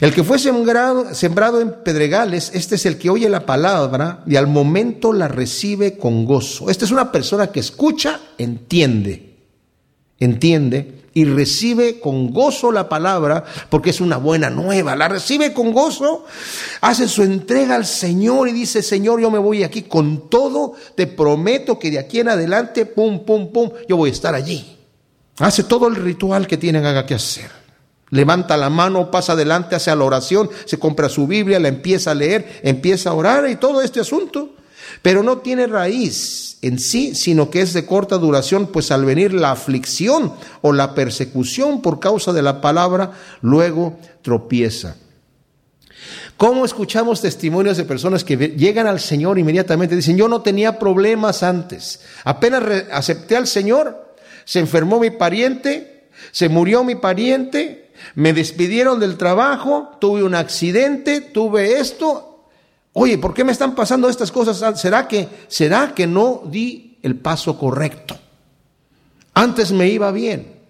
El 0.02 0.12
que 0.12 0.24
fue 0.24 0.40
sembrado, 0.40 1.60
en 1.60 1.76
pedregales, 1.84 2.50
este 2.54 2.74
es 2.74 2.86
el 2.86 2.98
que 2.98 3.08
oye 3.08 3.28
la 3.28 3.46
palabra 3.46 4.24
y 4.26 4.34
al 4.34 4.48
momento 4.48 5.12
la 5.12 5.28
recibe 5.28 5.96
con 5.96 6.24
gozo. 6.24 6.68
Esta 6.70 6.84
es 6.84 6.90
una 6.90 7.12
persona 7.12 7.52
que 7.52 7.60
escucha, 7.60 8.18
entiende, 8.36 9.36
entiende 10.18 11.04
y 11.14 11.24
recibe 11.24 12.00
con 12.00 12.32
gozo 12.32 12.72
la 12.72 12.88
palabra 12.88 13.44
porque 13.70 13.90
es 13.90 14.00
una 14.00 14.16
buena 14.16 14.50
nueva. 14.50 14.96
La 14.96 15.06
recibe 15.06 15.52
con 15.52 15.70
gozo, 15.70 16.24
hace 16.80 17.06
su 17.06 17.22
entrega 17.22 17.76
al 17.76 17.86
Señor 17.86 18.48
y 18.48 18.52
dice, 18.52 18.82
Señor, 18.82 19.20
yo 19.20 19.30
me 19.30 19.38
voy 19.38 19.62
aquí 19.62 19.82
con 19.82 20.28
todo, 20.28 20.72
te 20.96 21.06
prometo 21.06 21.78
que 21.78 21.92
de 21.92 22.00
aquí 22.00 22.18
en 22.18 22.30
adelante, 22.30 22.86
pum, 22.86 23.24
pum, 23.24 23.52
pum, 23.52 23.70
yo 23.88 23.96
voy 23.96 24.10
a 24.10 24.12
estar 24.12 24.34
allí. 24.34 24.78
Hace 25.38 25.62
todo 25.62 25.86
el 25.86 25.94
ritual 25.94 26.48
que 26.48 26.56
tienen 26.56 26.82
que 27.06 27.14
hacer. 27.14 27.61
Levanta 28.12 28.58
la 28.58 28.68
mano, 28.68 29.10
pasa 29.10 29.32
adelante, 29.32 29.74
hace 29.74 29.96
la 29.96 30.04
oración, 30.04 30.50
se 30.66 30.78
compra 30.78 31.08
su 31.08 31.26
Biblia, 31.26 31.58
la 31.58 31.68
empieza 31.68 32.10
a 32.10 32.14
leer, 32.14 32.60
empieza 32.62 33.08
a 33.08 33.14
orar 33.14 33.48
y 33.48 33.56
todo 33.56 33.80
este 33.80 34.00
asunto. 34.00 34.54
Pero 35.00 35.22
no 35.22 35.38
tiene 35.38 35.66
raíz 35.66 36.58
en 36.60 36.78
sí, 36.78 37.14
sino 37.14 37.48
que 37.48 37.62
es 37.62 37.72
de 37.72 37.86
corta 37.86 38.18
duración, 38.18 38.66
pues 38.66 38.90
al 38.90 39.06
venir 39.06 39.32
la 39.32 39.52
aflicción 39.52 40.34
o 40.60 40.74
la 40.74 40.94
persecución 40.94 41.80
por 41.80 42.00
causa 42.00 42.34
de 42.34 42.42
la 42.42 42.60
palabra, 42.60 43.12
luego 43.40 43.96
tropieza. 44.20 44.96
¿Cómo 46.36 46.66
escuchamos 46.66 47.22
testimonios 47.22 47.78
de 47.78 47.84
personas 47.84 48.24
que 48.24 48.36
llegan 48.36 48.86
al 48.86 49.00
Señor 49.00 49.38
inmediatamente? 49.38 49.96
Dicen, 49.96 50.18
yo 50.18 50.28
no 50.28 50.42
tenía 50.42 50.78
problemas 50.78 51.42
antes. 51.42 52.00
Apenas 52.24 52.62
acepté 52.92 53.36
al 53.36 53.46
Señor, 53.46 54.16
se 54.44 54.58
enfermó 54.58 55.00
mi 55.00 55.08
pariente, 55.08 56.10
se 56.30 56.50
murió 56.50 56.84
mi 56.84 56.96
pariente, 56.96 57.81
me 58.14 58.32
despidieron 58.32 59.00
del 59.00 59.16
trabajo, 59.16 59.90
tuve 60.00 60.22
un 60.22 60.34
accidente, 60.34 61.20
tuve 61.20 61.78
esto, 61.78 62.32
Oye, 62.94 63.16
¿por 63.18 63.32
qué 63.32 63.44
me 63.44 63.52
están 63.52 63.74
pasando 63.74 64.08
estas 64.08 64.30
cosas? 64.30 64.78
¿Será 64.78 65.08
que, 65.08 65.28
será 65.48 65.94
que 65.94 66.06
no 66.06 66.42
di 66.44 66.98
el 67.02 67.16
paso 67.16 67.58
correcto? 67.58 68.18
Antes 69.34 69.72
me 69.72 69.88
iba 69.88 70.10
bien. 70.12 70.60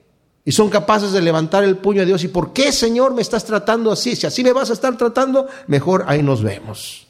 Y 0.44 0.52
son 0.52 0.70
capaces 0.70 1.12
de 1.12 1.20
levantar 1.20 1.64
el 1.64 1.78
puño 1.78 2.02
a 2.02 2.04
Dios. 2.04 2.22
¿Y 2.24 2.28
por 2.28 2.52
qué, 2.52 2.72
Señor, 2.72 3.14
me 3.14 3.22
estás 3.22 3.44
tratando 3.44 3.90
así? 3.90 4.14
Si 4.16 4.26
así 4.26 4.44
me 4.44 4.52
vas 4.52 4.70
a 4.70 4.72
estar 4.72 4.96
tratando, 4.96 5.48
mejor 5.66 6.04
ahí 6.06 6.22
nos 6.22 6.42
vemos. 6.42 7.01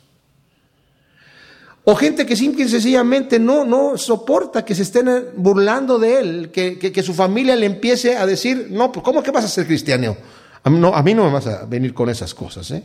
O 1.84 1.96
gente 1.96 2.24
que 2.24 2.36
simple 2.36 2.64
y 2.64 2.68
sencillamente 2.68 3.40
no, 3.40 3.64
no 3.64 3.98
soporta 3.98 4.64
que 4.64 4.74
se 4.74 4.82
estén 4.82 5.08
burlando 5.36 5.98
de 5.98 6.20
él, 6.20 6.50
que, 6.52 6.78
que, 6.78 7.02
su 7.02 7.12
familia 7.12 7.56
le 7.56 7.66
empiece 7.66 8.16
a 8.16 8.24
decir, 8.24 8.68
no, 8.70 8.92
pues 8.92 9.04
¿cómo 9.04 9.20
que 9.22 9.32
vas 9.32 9.44
a 9.44 9.48
ser 9.48 9.66
cristiano? 9.66 10.16
A 10.62 10.70
mí 10.70 10.78
no, 10.78 10.94
a 10.94 11.02
mí 11.02 11.12
no 11.12 11.24
me 11.24 11.32
vas 11.32 11.46
a 11.48 11.64
venir 11.64 11.92
con 11.92 12.08
esas 12.08 12.34
cosas. 12.34 12.70
¿eh? 12.70 12.84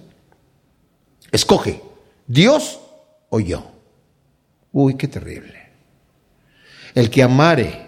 Escoge, 1.31 1.81
Dios 2.25 2.79
o 3.29 3.39
yo. 3.39 3.71
Uy, 4.71 4.95
qué 4.95 5.07
terrible. 5.07 5.69
El 6.95 7.11
que 7.11 7.21
amare 7.21 7.87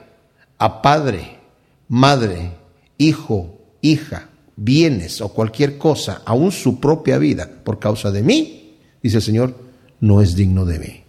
a 0.60 0.82
padre, 0.84 1.40
madre, 1.88 2.52
hijo, 3.00 3.58
hija, 3.82 4.30
bienes 4.56 5.22
o 5.22 5.30
cualquier 5.30 5.80
cosa, 5.80 6.22
aún 6.24 6.52
su 6.52 6.80
propia 6.80 7.18
vida, 7.18 7.50
por 7.64 7.80
causa 7.80 8.12
de 8.12 8.22
mí, 8.22 8.78
dice 9.02 9.18
el 9.18 9.24
Señor, 9.24 9.69
no 10.02 10.22
es 10.22 10.36
digno 10.36 10.66
de 10.66 10.80
mí. 10.80 11.04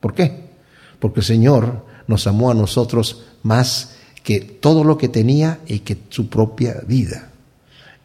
¿Por 0.00 0.14
qué? 0.14 0.50
Porque 0.98 1.20
el 1.20 1.26
Señor 1.26 1.84
nos 2.06 2.26
amó 2.26 2.50
a 2.50 2.54
nosotros 2.54 3.24
más 3.42 3.96
que 4.22 4.40
todo 4.40 4.84
lo 4.84 4.98
que 4.98 5.08
tenía 5.08 5.60
y 5.66 5.80
que 5.80 5.96
su 6.08 6.28
propia 6.28 6.82
vida. 6.86 7.30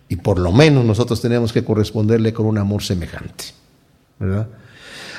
Y 0.09 0.15
por 0.17 0.39
lo 0.39 0.51
menos 0.51 0.85
nosotros 0.85 1.21
tenemos 1.21 1.51
que 1.51 1.63
corresponderle 1.63 2.33
con 2.33 2.45
un 2.45 2.57
amor 2.57 2.83
semejante. 2.83 3.45
¿verdad? 4.19 4.47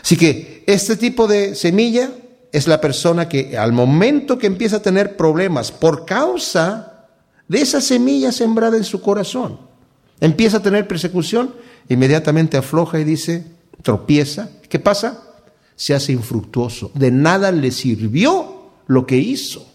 Así 0.03 0.17
que 0.17 0.65
este 0.67 0.97
tipo 0.97 1.27
de 1.27 1.55
semilla 1.55 2.11
es 2.53 2.67
la 2.67 2.81
persona 2.81 3.29
que 3.29 3.59
al 3.59 3.73
momento 3.73 4.39
que 4.39 4.47
empieza 4.47 4.77
a 4.77 4.83
tener 4.83 5.17
problemas 5.17 5.71
por 5.71 6.07
causa 6.07 7.07
de 7.47 7.61
esa 7.61 7.81
semilla 7.81 8.33
sembrada 8.33 8.77
en 8.77 8.85
su 8.85 9.01
corazón, 9.01 9.59
empieza 10.21 10.59
a 10.59 10.63
tener 10.63 10.89
persecución, 10.89 11.55
inmediatamente 11.89 12.57
afloja 12.57 12.99
y 13.01 13.05
dice, 13.05 13.45
tropieza. 13.83 14.51
¿Qué 14.69 14.79
pasa? 14.79 15.23
Se 15.77 15.95
hace 15.95 16.13
infructuoso. 16.13 16.91
De 16.95 17.11
nada 17.11 17.53
le 17.53 17.71
sirvió 17.71 18.73
lo 18.87 19.07
que 19.07 19.17
hizo. 19.17 19.67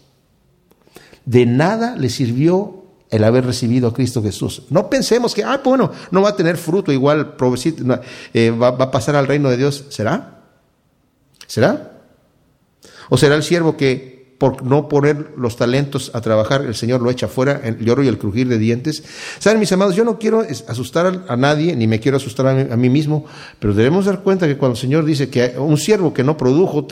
De 1.24 1.46
nada 1.46 1.96
le 1.96 2.10
sirvió 2.10 2.84
el 3.10 3.24
haber 3.24 3.46
recibido 3.46 3.88
a 3.88 3.94
Cristo 3.94 4.22
Jesús. 4.22 4.62
No 4.70 4.90
pensemos 4.90 5.34
que, 5.34 5.44
ah, 5.44 5.60
bueno, 5.64 5.92
no 6.10 6.22
va 6.22 6.30
a 6.30 6.36
tener 6.36 6.56
fruto 6.56 6.92
igual, 6.92 7.36
eh, 8.34 8.50
va, 8.50 8.72
va 8.72 8.86
a 8.86 8.90
pasar 8.90 9.16
al 9.16 9.26
reino 9.26 9.48
de 9.50 9.56
Dios. 9.56 9.84
¿Será? 9.88 10.42
¿Será? 11.46 12.02
¿O 13.08 13.16
será 13.16 13.36
el 13.36 13.42
siervo 13.42 13.76
que 13.76 14.13
por 14.44 14.62
no 14.62 14.90
poner 14.90 15.30
los 15.38 15.56
talentos 15.56 16.10
a 16.12 16.20
trabajar, 16.20 16.66
el 16.66 16.74
Señor 16.74 17.00
lo 17.00 17.10
echa 17.10 17.28
fuera, 17.28 17.62
el 17.64 17.78
lloro 17.78 18.04
y 18.04 18.08
el 18.08 18.18
crujir 18.18 18.46
de 18.46 18.58
dientes. 18.58 19.02
Saben, 19.38 19.58
mis 19.58 19.72
amados, 19.72 19.96
yo 19.96 20.04
no 20.04 20.18
quiero 20.18 20.44
asustar 20.68 21.24
a 21.26 21.34
nadie, 21.34 21.74
ni 21.74 21.86
me 21.86 21.98
quiero 21.98 22.18
asustar 22.18 22.48
a 22.48 22.76
mí, 22.76 22.90
mismo, 22.90 23.24
pero 23.58 23.72
debemos 23.72 24.04
dar 24.04 24.20
cuenta 24.20 24.46
que 24.46 24.58
cuando 24.58 24.74
el 24.74 24.80
Señor 24.82 25.06
dice 25.06 25.30
que 25.30 25.54
un 25.56 25.78
siervo 25.78 26.12
que 26.12 26.22
no 26.22 26.36
produjo, 26.36 26.86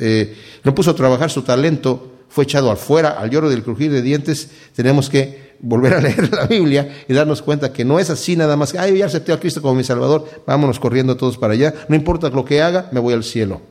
eh, 0.00 0.36
no 0.62 0.74
puso 0.74 0.90
a 0.90 0.94
trabajar 0.94 1.30
su 1.30 1.40
talento, 1.40 2.12
fue 2.28 2.44
echado 2.44 2.70
afuera 2.70 3.16
al 3.18 3.30
lloro 3.30 3.48
del 3.48 3.62
crujir 3.62 3.90
de 3.90 4.02
dientes, 4.02 4.50
tenemos 4.74 5.08
que 5.08 5.54
volver 5.60 5.94
a 5.94 6.00
leer 6.02 6.30
la 6.30 6.44
Biblia 6.44 7.04
y 7.08 7.14
darnos 7.14 7.40
cuenta 7.40 7.72
que 7.72 7.86
no 7.86 7.98
es 7.98 8.10
así 8.10 8.36
nada 8.36 8.58
más, 8.58 8.74
ay, 8.74 8.98
ya 8.98 9.06
acepté 9.06 9.32
a 9.32 9.40
Cristo 9.40 9.62
como 9.62 9.76
mi 9.76 9.84
Salvador, 9.84 10.28
vámonos 10.46 10.78
corriendo 10.78 11.16
todos 11.16 11.38
para 11.38 11.54
allá, 11.54 11.72
no 11.88 11.96
importa 11.96 12.28
lo 12.28 12.44
que 12.44 12.60
haga, 12.60 12.90
me 12.92 13.00
voy 13.00 13.14
al 13.14 13.24
cielo. 13.24 13.62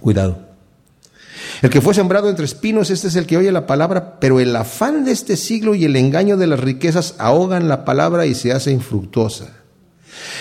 Cuidado. 0.00 0.49
El 1.62 1.68
que 1.68 1.82
fue 1.82 1.92
sembrado 1.92 2.30
entre 2.30 2.46
espinos, 2.46 2.90
este 2.90 3.08
es 3.08 3.16
el 3.16 3.26
que 3.26 3.36
oye 3.36 3.52
la 3.52 3.66
palabra, 3.66 4.18
pero 4.18 4.40
el 4.40 4.56
afán 4.56 5.04
de 5.04 5.12
este 5.12 5.36
siglo 5.36 5.74
y 5.74 5.84
el 5.84 5.94
engaño 5.96 6.38
de 6.38 6.46
las 6.46 6.60
riquezas 6.60 7.14
ahogan 7.18 7.68
la 7.68 7.84
palabra 7.84 8.24
y 8.24 8.34
se 8.34 8.52
hace 8.52 8.70
infructuosa. 8.70 9.48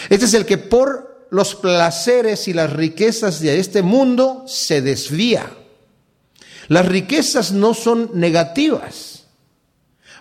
Este 0.10 0.26
es 0.26 0.34
el 0.34 0.46
que 0.46 0.58
por 0.58 1.28
los 1.30 1.56
placeres 1.56 2.48
y 2.48 2.54
las 2.54 2.72
riquezas 2.72 3.42
de 3.42 3.60
este 3.60 3.82
mundo 3.82 4.46
se 4.48 4.82
desvía. 4.82 5.52
Las 6.70 6.88
riquezas 6.88 7.52
no 7.52 7.74
son 7.74 8.12
negativas. 8.14 9.26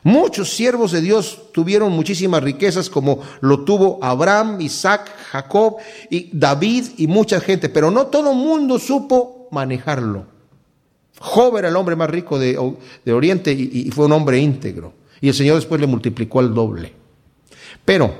Muchos 0.02 0.50
siervos 0.50 0.92
de 0.92 1.00
Dios 1.00 1.52
tuvieron 1.52 1.92
muchísimas 1.92 2.42
riquezas 2.42 2.90
como 2.90 3.20
lo 3.40 3.64
tuvo 3.64 3.98
Abraham, 4.02 4.60
Isaac, 4.60 5.10
Jacob 5.30 5.76
y 6.10 6.30
David 6.36 6.86
y 6.96 7.06
mucha 7.06 7.40
gente, 7.40 7.68
pero 7.68 7.90
no 7.90 8.06
todo 8.08 8.32
mundo 8.34 8.78
supo 8.78 9.48
manejarlo. 9.52 10.37
Job 11.20 11.56
era 11.56 11.68
el 11.68 11.76
hombre 11.76 11.96
más 11.96 12.10
rico 12.10 12.38
de, 12.38 12.56
Oriente 13.12 13.52
y, 13.52 13.90
fue 13.90 14.06
un 14.06 14.12
hombre 14.12 14.38
íntegro. 14.38 14.94
Y 15.20 15.28
el 15.28 15.34
Señor 15.34 15.56
después 15.56 15.80
le 15.80 15.86
multiplicó 15.86 16.40
al 16.40 16.54
doble. 16.54 16.92
Pero 17.84 18.14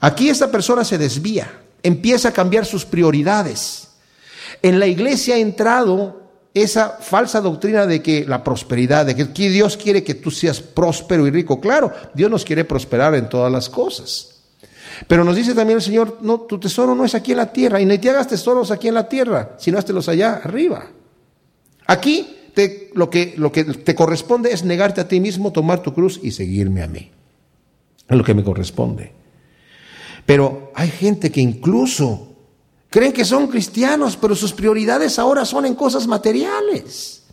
aquí 0.00 0.28
esta 0.28 0.50
persona 0.50 0.84
se 0.84 0.98
desvía, 0.98 1.50
empieza 1.82 2.28
a 2.28 2.32
cambiar 2.32 2.64
sus 2.64 2.84
prioridades. 2.84 3.88
En 4.62 4.78
la 4.78 4.86
iglesia 4.86 5.34
ha 5.34 5.38
entrado 5.38 6.22
esa 6.54 6.98
falsa 7.00 7.40
doctrina 7.40 7.86
de 7.86 8.02
que 8.02 8.24
la 8.24 8.42
prosperidad, 8.42 9.06
de 9.06 9.14
que 9.14 9.24
Dios 9.48 9.76
quiere 9.76 10.04
que 10.04 10.14
tú 10.14 10.30
seas 10.30 10.60
próspero 10.60 11.26
y 11.26 11.30
rico. 11.30 11.60
Claro, 11.60 11.92
Dios 12.14 12.30
nos 12.30 12.44
quiere 12.44 12.64
prosperar 12.64 13.14
en 13.14 13.28
todas 13.28 13.50
las 13.52 13.68
cosas. 13.68 14.34
Pero 15.06 15.24
nos 15.24 15.36
dice 15.36 15.54
también 15.54 15.78
el 15.78 15.84
Señor, 15.84 16.18
no, 16.22 16.40
tu 16.40 16.58
tesoro 16.58 16.94
no 16.94 17.04
es 17.04 17.14
aquí 17.14 17.32
en 17.32 17.38
la 17.38 17.52
tierra, 17.52 17.80
y 17.80 17.86
ni 17.86 17.98
te 17.98 18.10
hagas 18.10 18.28
tesoros 18.28 18.70
aquí 18.70 18.88
en 18.88 18.94
la 18.94 19.08
tierra, 19.08 19.56
sino 19.58 19.78
haztelos 19.78 20.08
allá 20.08 20.40
arriba. 20.42 20.86
Aquí 21.88 22.36
te, 22.54 22.90
lo, 22.94 23.08
que, 23.08 23.34
te 23.84 23.94
corresponde 23.94 24.52
es 24.52 24.62
negarte 24.62 25.00
a 25.00 25.08
ti 25.08 25.20
mismo, 25.20 25.52
tomar 25.52 25.82
tu 25.82 25.94
cruz 25.94 26.20
y 26.22 26.30
seguirme 26.30 26.82
a 26.82 26.86
mí. 26.86 27.10
Es 28.06 28.16
lo 28.16 28.22
que 28.22 28.34
me 28.34 28.44
corresponde. 28.44 29.12
Pero 30.26 30.70
hay 30.74 30.90
gente 30.90 31.32
que 31.32 31.40
incluso 31.40 32.36
creen 32.90 33.12
que 33.12 33.24
son 33.24 33.48
cristianos, 33.48 34.18
pero 34.18 34.34
sus 34.34 34.52
prioridades 34.52 35.18
ahora 35.18 35.46
son 35.46 35.64
en 35.64 35.74
cosas 35.74 36.06
materiales. 36.06 37.24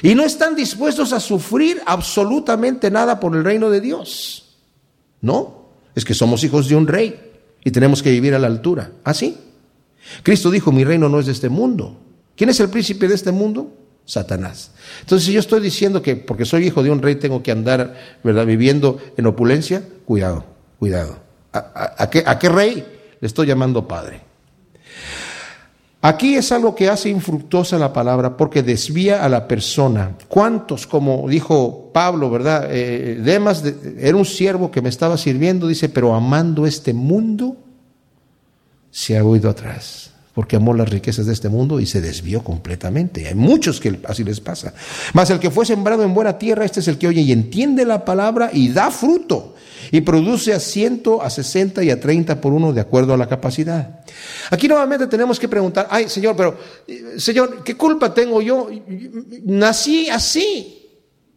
Y 0.00 0.14
no 0.14 0.22
están 0.22 0.54
dispuestos 0.54 1.12
a 1.12 1.18
sufrir 1.18 1.82
absolutamente 1.86 2.88
nada 2.88 3.18
por 3.18 3.34
el 3.34 3.42
reino 3.42 3.68
de 3.68 3.80
Dios. 3.80 4.56
No, 5.22 5.70
es 5.96 6.04
que 6.04 6.14
somos 6.14 6.44
hijos 6.44 6.68
de 6.68 6.76
un 6.76 6.86
rey 6.86 7.18
y 7.64 7.72
tenemos 7.72 8.00
que 8.00 8.12
vivir 8.12 8.32
a 8.34 8.38
la 8.38 8.46
altura. 8.46 8.92
¿Así? 9.02 9.36
¿Ah, 9.36 10.20
Cristo 10.22 10.52
dijo, 10.52 10.70
mi 10.70 10.84
reino 10.84 11.08
no 11.08 11.18
es 11.18 11.26
de 11.26 11.32
este 11.32 11.48
mundo. 11.48 12.05
¿Quién 12.36 12.50
es 12.50 12.60
el 12.60 12.68
príncipe 12.68 13.08
de 13.08 13.14
este 13.14 13.32
mundo? 13.32 13.72
Satanás. 14.04 14.70
Entonces, 15.00 15.26
si 15.26 15.32
yo 15.32 15.40
estoy 15.40 15.60
diciendo 15.60 16.00
que 16.00 16.14
porque 16.14 16.44
soy 16.44 16.66
hijo 16.66 16.82
de 16.82 16.90
un 16.90 17.02
rey 17.02 17.16
tengo 17.16 17.42
que 17.42 17.50
andar, 17.50 17.96
¿verdad?, 18.22 18.46
viviendo 18.46 18.98
en 19.16 19.26
opulencia, 19.26 19.82
cuidado, 20.04 20.44
cuidado. 20.78 21.18
¿A, 21.52 22.08
qué, 22.10 22.22
¿A, 22.24 22.38
qué, 22.38 22.48
rey 22.48 22.86
le 23.18 23.26
estoy 23.26 23.46
llamando 23.46 23.88
padre? 23.88 24.20
Aquí 26.02 26.36
es 26.36 26.52
algo 26.52 26.74
que 26.74 26.88
hace 26.88 27.08
infructuosa 27.08 27.78
la 27.78 27.92
palabra 27.92 28.36
porque 28.36 28.62
desvía 28.62 29.24
a 29.24 29.28
la 29.28 29.48
persona. 29.48 30.16
¿Cuántos, 30.28 30.86
como 30.86 31.26
dijo 31.28 31.90
Pablo, 31.92 32.30
verdad? 32.30 32.68
Eh, 32.70 33.18
Demas 33.20 33.64
era 33.98 34.16
un 34.16 34.26
siervo 34.26 34.70
que 34.70 34.82
me 34.82 34.90
estaba 34.90 35.16
sirviendo, 35.16 35.66
dice, 35.66 35.88
pero 35.88 36.14
amando 36.14 36.66
este 36.66 36.92
mundo, 36.92 37.56
se 38.90 39.16
ha 39.18 39.24
huido 39.24 39.50
atrás 39.50 40.12
porque 40.36 40.56
amó 40.56 40.74
las 40.74 40.90
riquezas 40.90 41.24
de 41.24 41.32
este 41.32 41.48
mundo 41.48 41.80
y 41.80 41.86
se 41.86 42.02
desvió 42.02 42.44
completamente. 42.44 43.26
Hay 43.26 43.34
muchos 43.34 43.80
que 43.80 43.98
así 44.04 44.22
les 44.22 44.38
pasa. 44.38 44.74
Mas 45.14 45.30
el 45.30 45.38
que 45.38 45.50
fue 45.50 45.64
sembrado 45.64 46.04
en 46.04 46.12
buena 46.12 46.36
tierra, 46.36 46.66
este 46.66 46.80
es 46.80 46.88
el 46.88 46.98
que 46.98 47.08
oye 47.08 47.22
y 47.22 47.32
entiende 47.32 47.86
la 47.86 48.04
palabra 48.04 48.50
y 48.52 48.68
da 48.68 48.90
fruto 48.90 49.54
y 49.90 50.02
produce 50.02 50.52
a 50.52 50.60
ciento, 50.60 51.22
a 51.22 51.30
sesenta 51.30 51.82
y 51.82 51.90
a 51.90 51.98
treinta 51.98 52.38
por 52.38 52.52
uno 52.52 52.74
de 52.74 52.82
acuerdo 52.82 53.14
a 53.14 53.16
la 53.16 53.26
capacidad. 53.26 54.04
Aquí 54.50 54.68
nuevamente 54.68 55.06
tenemos 55.06 55.40
que 55.40 55.48
preguntar, 55.48 55.86
ay 55.88 56.10
Señor, 56.10 56.36
pero 56.36 56.58
Señor, 57.16 57.64
¿qué 57.64 57.74
culpa 57.74 58.12
tengo 58.12 58.42
yo? 58.42 58.68
Nací 59.44 60.10
así, 60.10 60.86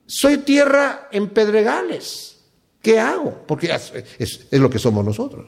soy 0.07 0.39
tierra 0.39 1.07
en 1.09 1.29
pedregales. 1.29 2.35
¿Qué 2.81 2.99
hago? 2.99 3.45
Porque 3.47 3.71
es, 4.17 4.41
es 4.51 4.59
lo 4.59 4.69
que 4.69 4.77
somos 4.77 5.05
nosotros. 5.05 5.47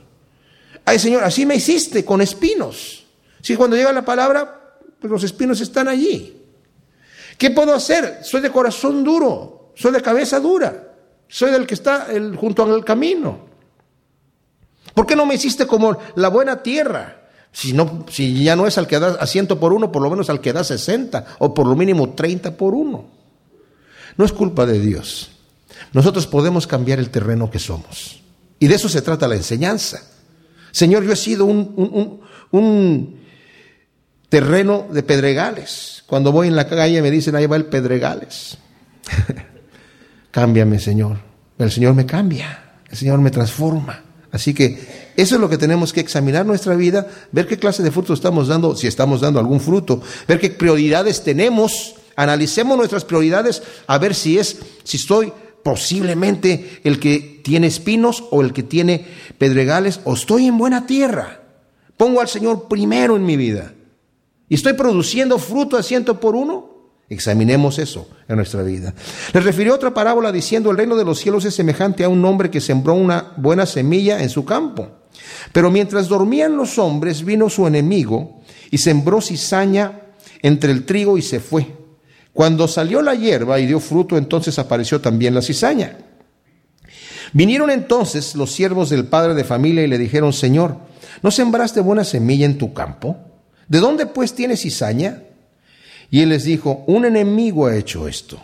Ay 0.86 1.00
Señor, 1.00 1.26
así 1.26 1.46
me 1.46 1.56
hiciste 1.56 2.06
con 2.06 2.22
espinos. 2.22 3.01
Si 3.42 3.56
cuando 3.56 3.76
llega 3.76 3.92
la 3.92 4.06
palabra, 4.06 4.78
pues 5.00 5.12
los 5.12 5.24
espinos 5.24 5.60
están 5.62 5.88
allí. 5.88 6.38
¿Qué 7.38 7.50
puedo 7.50 7.74
hacer? 7.74 8.20
Soy 8.24 8.42
de 8.42 8.52
corazón 8.52 9.04
duro, 9.04 9.72
soy 9.76 9.92
de 9.92 10.02
cabeza 10.02 10.40
dura, 10.40 10.94
soy 11.28 11.52
del 11.52 11.66
que 11.66 11.74
está 11.74 12.08
junto 12.38 12.64
al 12.64 12.86
camino. 12.86 13.50
¿Por 14.94 15.06
qué 15.06 15.16
no 15.16 15.26
me 15.26 15.36
hiciste 15.36 15.66
como 15.66 15.98
la 16.16 16.28
buena 16.28 16.62
tierra? 16.62 17.30
Si, 17.52 17.74
no, 17.74 18.06
si 18.10 18.44
ya 18.44 18.56
no 18.56 18.68
es 18.68 18.78
al 18.78 18.88
que 18.88 19.00
da 19.00 19.18
a 19.20 19.26
ciento 19.26 19.60
por 19.60 19.74
uno, 19.74 19.92
por 19.92 20.02
lo 20.02 20.10
menos 20.10 20.30
al 20.30 20.40
que 20.40 20.54
da 20.54 20.64
sesenta, 20.64 21.26
o 21.40 21.54
por 21.54 21.68
lo 21.68 21.76
mínimo 21.76 22.12
treinta 22.12 22.56
por 22.56 22.74
uno. 22.74 23.06
No 24.18 24.26
es 24.26 24.32
culpa 24.32 24.66
de 24.66 24.80
Dios. 24.80 25.32
Nosotros 25.94 26.28
podemos 26.28 26.68
cambiar 26.68 27.00
el 27.00 27.10
terreno 27.10 27.50
que 27.50 27.60
somos. 27.60 28.22
Y 28.60 28.68
de 28.68 28.76
eso 28.76 28.88
se 28.88 29.02
trata 29.02 29.28
la 29.28 29.36
enseñanza. 29.36 30.02
Señor, 30.72 31.04
yo 31.04 31.12
he 31.12 31.18
sido 31.18 31.46
un, 31.46 32.22
un 32.52 33.21
terreno 34.32 34.88
de 34.90 35.04
pedregales. 35.04 36.06
Cuando 36.08 36.32
voy 36.32 36.48
en 36.48 36.56
la 36.56 36.66
calle 36.66 37.02
me 37.02 37.12
dicen, 37.12 37.36
ahí 37.36 37.48
va 37.48 37.58
el 37.58 37.66
pedregales. 37.66 38.58
Cámbiame, 40.32 40.80
Señor. 40.80 41.18
El 41.60 41.70
Señor 41.70 41.94
me 41.96 42.06
cambia, 42.06 42.78
el 42.90 42.98
Señor 42.98 43.20
me 43.20 43.30
transforma. 43.30 44.02
Así 44.32 44.54
que 44.54 45.12
eso 45.18 45.36
es 45.36 45.42
lo 45.42 45.50
que 45.50 45.58
tenemos 45.58 45.92
que 45.92 46.00
examinar 46.00 46.46
nuestra 46.46 46.76
vida, 46.76 47.06
ver 47.34 47.46
qué 47.46 47.60
clase 47.60 47.84
de 47.84 47.92
fruto 47.92 48.14
estamos 48.14 48.48
dando, 48.48 48.74
si 48.74 48.88
estamos 48.88 49.20
dando 49.20 49.38
algún 49.38 49.60
fruto, 49.60 50.02
ver 50.30 50.40
qué 50.40 50.50
prioridades 50.50 51.26
tenemos, 51.26 51.96
analicemos 52.16 52.78
nuestras 52.78 53.04
prioridades, 53.04 53.62
a 53.86 53.98
ver 53.98 54.16
si 54.16 54.40
es, 54.40 54.60
si 54.86 54.96
estoy 54.96 55.34
posiblemente 55.62 56.80
el 56.86 57.02
que 57.02 57.42
tiene 57.44 57.68
espinos 57.68 58.24
o 58.32 58.42
el 58.42 58.54
que 58.54 58.64
tiene 58.64 59.06
pedregales, 59.38 60.00
o 60.06 60.14
estoy 60.14 60.46
en 60.46 60.58
buena 60.58 60.88
tierra. 60.88 61.42
Pongo 61.98 62.22
al 62.22 62.30
Señor 62.30 62.70
primero 62.70 63.18
en 63.18 63.26
mi 63.26 63.36
vida. 63.36 63.74
¿Y 64.52 64.56
estoy 64.56 64.74
produciendo 64.74 65.40
fruto 65.40 65.78
a 65.78 65.82
ciento 65.82 66.20
por 66.20 66.36
uno? 66.36 66.90
Examinemos 67.08 67.80
eso 67.80 68.10
en 68.28 68.36
nuestra 68.36 68.62
vida. 68.64 68.94
Le 69.32 69.40
refirió 69.40 69.74
otra 69.74 69.94
parábola 69.94 70.30
diciendo, 70.30 70.70
el 70.70 70.76
reino 70.76 70.98
de 70.98 71.06
los 71.06 71.20
cielos 71.20 71.46
es 71.46 71.56
semejante 71.56 72.04
a 72.04 72.10
un 72.10 72.26
hombre 72.26 72.52
que 72.52 72.60
sembró 72.60 72.94
una 72.96 73.32
buena 73.38 73.66
semilla 73.66 74.22
en 74.22 74.30
su 74.30 74.44
campo. 74.44 74.90
Pero 75.54 75.72
mientras 75.72 76.10
dormían 76.10 76.58
los 76.58 76.78
hombres, 76.80 77.24
vino 77.24 77.50
su 77.50 77.66
enemigo 77.66 78.42
y 78.70 78.80
sembró 78.80 79.22
cizaña 79.22 80.02
entre 80.42 80.74
el 80.74 80.84
trigo 80.86 81.18
y 81.18 81.22
se 81.22 81.40
fue. 81.40 81.68
Cuando 82.34 82.68
salió 82.68 83.02
la 83.02 83.16
hierba 83.16 83.58
y 83.58 83.68
dio 83.68 83.80
fruto, 83.80 84.18
entonces 84.18 84.60
apareció 84.60 85.00
también 85.00 85.34
la 85.34 85.42
cizaña. 85.42 85.98
Vinieron 87.32 87.70
entonces 87.70 88.36
los 88.36 88.52
siervos 88.52 88.90
del 88.90 89.06
padre 89.06 89.34
de 89.34 89.46
familia 89.46 89.86
y 89.86 89.88
le 89.88 89.98
dijeron, 89.98 90.34
Señor, 90.34 90.76
¿no 91.22 91.32
sembraste 91.32 91.80
buena 91.80 92.04
semilla 92.04 92.46
en 92.46 92.58
tu 92.58 92.74
campo? 92.74 93.31
¿De 93.72 93.80
dónde 93.80 94.06
pues 94.06 94.34
tienes 94.34 94.64
cizaña? 94.64 95.24
Y 96.10 96.20
él 96.20 96.28
les 96.28 96.44
dijo, 96.44 96.84
un 96.88 97.06
enemigo 97.06 97.68
ha 97.68 97.78
hecho 97.78 98.06
esto. 98.10 98.38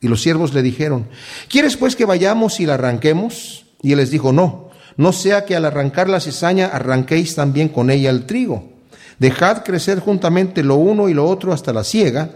Y 0.00 0.06
los 0.06 0.22
siervos 0.22 0.54
le 0.54 0.62
dijeron, 0.62 1.08
¿quieres 1.48 1.76
pues 1.76 1.96
que 1.96 2.04
vayamos 2.04 2.60
y 2.60 2.66
la 2.66 2.74
arranquemos? 2.74 3.66
Y 3.82 3.90
él 3.90 3.98
les 3.98 4.12
dijo, 4.12 4.32
no, 4.32 4.70
no 4.96 5.12
sea 5.12 5.46
que 5.46 5.56
al 5.56 5.64
arrancar 5.64 6.08
la 6.08 6.20
cizaña 6.20 6.66
arranquéis 6.66 7.34
también 7.34 7.70
con 7.70 7.90
ella 7.90 8.10
el 8.10 8.24
trigo. 8.24 8.70
Dejad 9.18 9.64
crecer 9.64 9.98
juntamente 9.98 10.62
lo 10.62 10.76
uno 10.76 11.08
y 11.08 11.14
lo 11.14 11.26
otro 11.26 11.52
hasta 11.52 11.72
la 11.72 11.82
siega. 11.82 12.30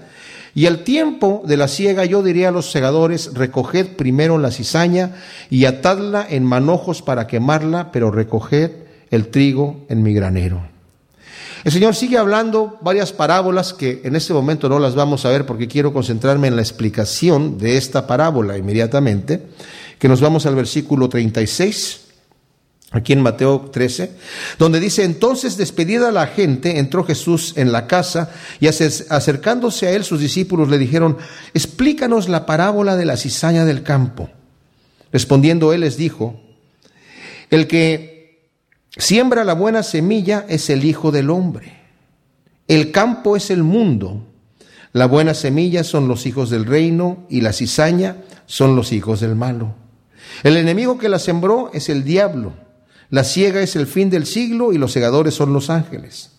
Y 0.53 0.67
al 0.67 0.83
tiempo 0.83 1.45
de 1.47 1.57
la 1.57 1.69
siega 1.69 2.07
yo 2.07 2.25
diría 2.25 2.49
a 2.49 2.53
los 2.53 2.73
segadores, 2.73 3.35
recoged 3.35 3.95
primero 3.95 4.37
la 4.39 4.51
cizaña 4.51 5.15
y 5.49 5.67
atadla 5.67 6.27
en 6.29 6.43
manojos 6.43 7.03
para 7.03 7.29
quemarla, 7.29 7.93
pero 7.93 8.11
recoged 8.11 8.73
el 9.13 9.29
trigo 9.29 9.87
en 9.89 10.03
mi 10.03 10.13
granero. 10.13 10.76
El 11.65 11.73
Señor 11.73 11.95
sigue 11.95 12.19
hablando 12.19 12.79
varias 12.81 13.13
parábolas 13.13 13.73
que 13.73 14.03
en 14.05 14.17
este 14.17 14.33
momento 14.33 14.69
no 14.69 14.79
las 14.79 14.95
vamos 14.95 15.25
a 15.25 15.31
ver 15.31 15.47
porque 15.47 15.69
quiero 15.69 15.93
concentrarme 15.93 16.49
en 16.49 16.57
la 16.57 16.63
explicación 16.63 17.59
de 17.59 17.77
esta 17.77 18.07
parábola 18.07 18.57
inmediatamente, 18.57 19.43
que 19.99 20.09
nos 20.09 20.21
vamos 20.21 20.47
al 20.47 20.55
versículo 20.55 21.09
36, 21.09 22.01
aquí 22.91 23.13
en 23.13 23.23
Mateo 23.23 23.71
13, 23.73 24.13
donde 24.59 24.81
dice, 24.81 25.05
entonces 25.05 25.57
despedida 25.57 26.13
la 26.13 26.27
gente, 26.27 26.79
entró 26.79 27.05
Jesús 27.05 27.55
en 27.57 27.73
la 27.73 27.87
casa 27.87 28.31
y 28.61 28.69
acercándose 28.69 29.87
a 29.87 29.93
él 29.93 30.05
sus 30.05 30.21
discípulos 30.21 30.69
le 30.69 30.79
dijeron, 30.79 31.17
explícanos 31.55 32.29
la 32.29 32.47
parábola 32.47 32.97
de 32.97 33.07
la 33.07 33.17
cizaña 33.17 33.65
del 33.65 33.83
campo. 33.83 34.31
Respondiendo 35.13 35.73
él 35.73 35.81
les 35.81 35.97
dijo, 35.97 36.41
el 37.51 37.67
que 37.67 38.16
Siembra 38.99 39.45
la 39.45 39.53
buena 39.53 39.83
semilla 39.83 40.47
es 40.49 40.71
el 40.71 40.85
Hijo 40.85 41.11
del 41.11 41.29
Hombre. 41.29 41.75
El 42.67 42.93
campo 42.93 43.37
es 43.37 43.51
el 43.51 43.63
mundo. 43.63 44.27
La 44.93 45.07
buena 45.07 45.35
semilla 45.35 45.85
son 45.85 46.09
los 46.09 46.25
hijos 46.25 46.49
del 46.49 46.65
reino 46.65 47.27
y 47.29 47.43
la 47.43 47.53
cizaña 47.53 48.17
son 48.47 48.75
los 48.75 48.93
hijos 48.93 49.21
del 49.21 49.35
malo. 49.35 49.75
El 50.43 50.57
enemigo 50.57 50.97
que 50.97 51.11
la 51.11 51.19
sembró 51.19 51.71
es 51.75 51.91
el 51.91 52.05
diablo. 52.05 52.55
La 53.11 53.23
ciega 53.23 53.61
es 53.61 53.77
el 53.77 53.87
fin 53.87 54.09
del 54.09 54.25
siglo 54.25 54.73
y 54.73 54.79
los 54.79 54.93
segadores 54.93 55.35
son 55.35 55.53
los 55.53 55.69
ángeles. 55.69 56.31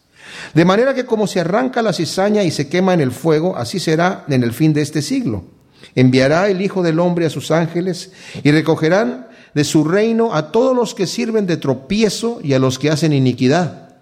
De 0.55 0.65
manera 0.65 0.95
que 0.95 1.05
como 1.05 1.27
se 1.27 1.39
arranca 1.39 1.83
la 1.83 1.93
cizaña 1.93 2.43
y 2.43 2.49
se 2.49 2.67
quema 2.67 2.95
en 2.95 3.01
el 3.01 3.11
fuego, 3.11 3.55
así 3.55 3.79
será 3.79 4.25
en 4.27 4.41
el 4.41 4.51
fin 4.51 4.73
de 4.73 4.81
este 4.81 5.03
siglo. 5.03 5.45
Enviará 5.93 6.49
el 6.49 6.61
Hijo 6.61 6.81
del 6.81 6.99
Hombre 6.99 7.27
a 7.27 7.29
sus 7.29 7.51
ángeles 7.51 8.11
y 8.43 8.51
recogerán 8.51 9.26
de 9.57 9.63
su 9.63 9.83
reino 9.83 10.35
a 10.35 10.51
todos 10.51 10.75
los 10.75 10.93
que 10.93 11.07
sirven 11.07 11.47
de 11.47 11.57
tropiezo 11.57 12.39
y 12.43 12.53
a 12.53 12.59
los 12.59 12.77
que 12.77 12.91
hacen 12.91 13.11
iniquidad. 13.11 13.95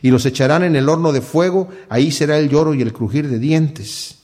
Y 0.00 0.10
los 0.10 0.24
echarán 0.24 0.64
en 0.64 0.76
el 0.76 0.88
horno 0.88 1.12
de 1.12 1.20
fuego, 1.20 1.68
ahí 1.90 2.10
será 2.10 2.38
el 2.38 2.48
lloro 2.48 2.72
y 2.72 2.80
el 2.80 2.94
crujir 2.94 3.28
de 3.28 3.38
dientes. 3.38 4.20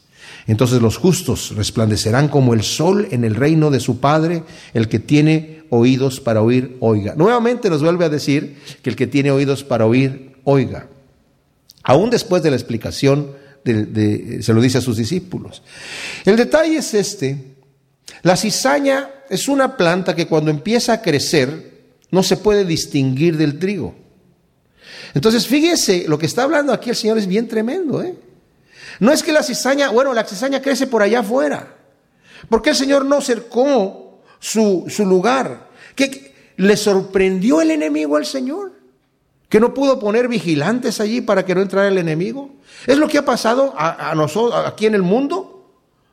Entonces 0.47 0.81
los 0.81 0.97
justos 0.97 1.55
resplandecerán 1.55 2.28
como 2.28 2.55
el 2.55 2.62
sol 2.62 3.09
en 3.11 3.24
el 3.24 3.35
reino 3.35 3.70
de 3.70 3.78
su 3.78 4.01
Padre, 4.01 4.43
el 4.72 4.89
que 4.89 5.01
tiene 5.01 5.64
oídos 5.68 6.18
para 6.18 6.41
oír, 6.41 6.78
oiga. 6.81 7.14
Nuevamente 7.14 7.68
nos 7.68 7.83
vuelve 7.83 8.07
a 8.07 8.09
decir 8.09 8.57
que 8.81 8.89
el 8.89 8.97
que 8.97 9.07
tiene 9.07 9.31
oídos 9.31 9.62
para 9.62 9.85
oír, 9.85 10.33
oiga. 10.45 10.89
Aún 11.83 12.09
después 12.09 12.43
de 12.43 12.49
la 12.53 12.57
explicación, 12.57 13.33
se 13.66 14.55
lo 14.55 14.62
dice 14.62 14.78
a 14.78 14.81
sus 14.81 14.97
discípulos. 14.97 15.62
El 16.24 16.37
detalle 16.37 16.78
es 16.78 16.95
este, 16.95 17.49
la 18.22 18.36
cizaña 18.36 19.11
es 19.28 19.48
una 19.48 19.76
planta 19.76 20.14
que 20.14 20.26
cuando 20.26 20.50
empieza 20.50 20.94
a 20.94 21.02
crecer 21.02 21.70
no 22.11 22.22
se 22.22 22.36
puede 22.36 22.64
distinguir 22.64 23.36
del 23.36 23.58
trigo. 23.58 23.94
Entonces, 25.14 25.46
fíjese, 25.46 26.04
lo 26.08 26.18
que 26.18 26.26
está 26.26 26.42
hablando 26.42 26.72
aquí 26.72 26.90
el 26.90 26.96
Señor 26.96 27.18
es 27.18 27.26
bien 27.26 27.48
tremendo. 27.48 28.02
¿eh? 28.02 28.14
No 28.98 29.12
es 29.12 29.22
que 29.22 29.32
la 29.32 29.42
cizaña, 29.42 29.90
bueno, 29.90 30.12
la 30.12 30.24
cizaña 30.24 30.61
crece 30.61 30.86
por 30.86 31.02
allá 31.02 31.20
afuera. 31.20 31.76
porque 32.48 32.70
el 32.70 32.76
Señor 32.76 33.04
no 33.04 33.20
cercó 33.20 34.22
su, 34.38 34.86
su 34.88 35.06
lugar? 35.06 35.68
¿Que 35.94 36.34
le 36.56 36.76
sorprendió 36.76 37.61
el 37.61 37.70
enemigo 37.70 38.16
al 38.16 38.26
Señor? 38.26 38.72
¿Que 39.48 39.61
no 39.61 39.74
pudo 39.74 39.98
poner 39.98 40.28
vigilantes 40.28 41.00
allí 41.00 41.20
para 41.20 41.44
que 41.44 41.54
no 41.54 41.61
entrara 41.61 41.88
el 41.88 41.98
enemigo? 41.98 42.50
¿Es 42.86 42.98
lo 42.98 43.08
que 43.08 43.18
ha 43.18 43.24
pasado 43.24 43.74
a 43.76 44.14
nosotros 44.14 44.64
aquí 44.66 44.86
en 44.86 44.94
el 44.94 45.02
mundo? 45.02 45.49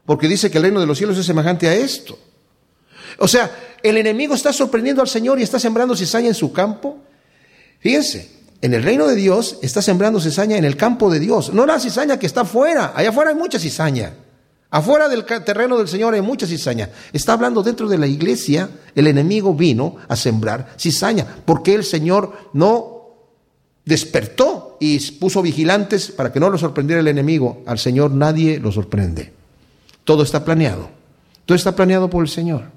Porque 0.07 0.29
dice 0.29 0.49
que 0.49 0.57
el 0.57 0.63
reino 0.63 0.79
de 0.79 0.87
los 0.87 0.97
cielos 0.97 1.17
es 1.17 1.25
semejante 1.25 1.67
a 1.67 1.75
esto. 1.75 2.17
O 3.19 3.27
sea, 3.27 3.51
el 3.83 3.97
enemigo 3.97 4.35
está 4.35 4.53
sorprendiendo 4.53 5.01
al 5.01 5.09
Señor 5.09 5.37
y 5.37 5.43
está 5.43 5.59
sembrando 5.59 5.97
cizaña 5.97 6.29
en 6.29 6.33
su 6.33 6.53
campo. 6.53 6.99
Fíjense, 7.79 8.31
en 8.61 8.73
el 8.73 8.83
reino 8.83 9.05
de 9.05 9.15
Dios 9.15 9.59
está 9.61 9.81
sembrando 9.81 10.21
cizaña 10.21 10.57
en 10.57 10.63
el 10.63 10.77
campo 10.77 11.11
de 11.11 11.19
Dios, 11.19 11.53
no 11.53 11.65
la 11.65 11.77
cizaña 11.77 12.17
que 12.17 12.25
está 12.25 12.41
afuera. 12.41 12.93
Allá 12.95 13.09
afuera 13.09 13.31
hay 13.31 13.35
mucha 13.35 13.59
cizaña. 13.59 14.13
Afuera 14.69 15.09
del 15.09 15.25
terreno 15.25 15.77
del 15.77 15.89
Señor 15.89 16.13
hay 16.13 16.21
mucha 16.21 16.47
cizaña. 16.47 16.89
Está 17.11 17.33
hablando 17.33 17.61
dentro 17.61 17.89
de 17.89 17.97
la 17.97 18.07
iglesia, 18.07 18.69
el 18.95 19.07
enemigo 19.07 19.53
vino 19.53 19.97
a 20.07 20.15
sembrar 20.15 20.73
cizaña, 20.79 21.27
porque 21.43 21.75
el 21.75 21.83
Señor 21.83 22.49
no 22.53 23.09
despertó 23.83 24.77
y 24.79 24.99
puso 25.11 25.41
vigilantes 25.41 26.11
para 26.11 26.31
que 26.31 26.39
no 26.39 26.49
lo 26.49 26.57
sorprendiera 26.57 27.01
el 27.01 27.09
enemigo. 27.09 27.61
Al 27.65 27.77
Señor 27.77 28.11
nadie 28.11 28.57
lo 28.57 28.71
sorprende. 28.71 29.36
Todo 30.07 30.23
está 30.23 30.45
planeado. 30.45 30.89
Todo 31.45 31.57
está 31.57 31.75
planeado 31.75 32.09
por 32.09 32.23
el 32.23 32.29
Señor. 32.29 32.71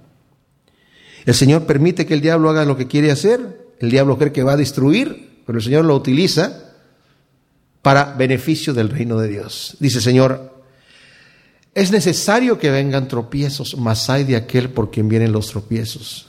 El 1.24 1.34
Señor 1.34 1.64
permite 1.64 2.04
que 2.04 2.14
el 2.14 2.20
diablo 2.20 2.50
haga 2.50 2.64
lo 2.64 2.76
que 2.76 2.88
quiere 2.88 3.12
hacer. 3.12 3.68
El 3.78 3.88
diablo 3.88 4.18
cree 4.18 4.32
que 4.32 4.42
va 4.42 4.54
a 4.54 4.56
destruir, 4.56 5.42
pero 5.46 5.58
el 5.58 5.64
Señor 5.64 5.84
lo 5.84 5.94
utiliza 5.94 6.72
para 7.82 8.14
beneficio 8.14 8.74
del 8.74 8.88
reino 8.88 9.16
de 9.16 9.28
Dios. 9.28 9.76
Dice 9.78 10.00
Señor, 10.00 10.60
es 11.72 11.92
necesario 11.92 12.58
que 12.58 12.72
vengan 12.72 13.06
tropiezos, 13.06 13.76
mas 13.78 14.10
hay 14.10 14.24
de 14.24 14.34
aquel 14.34 14.70
por 14.70 14.90
quien 14.90 15.08
vienen 15.08 15.30
los 15.30 15.50
tropiezos. 15.50 16.26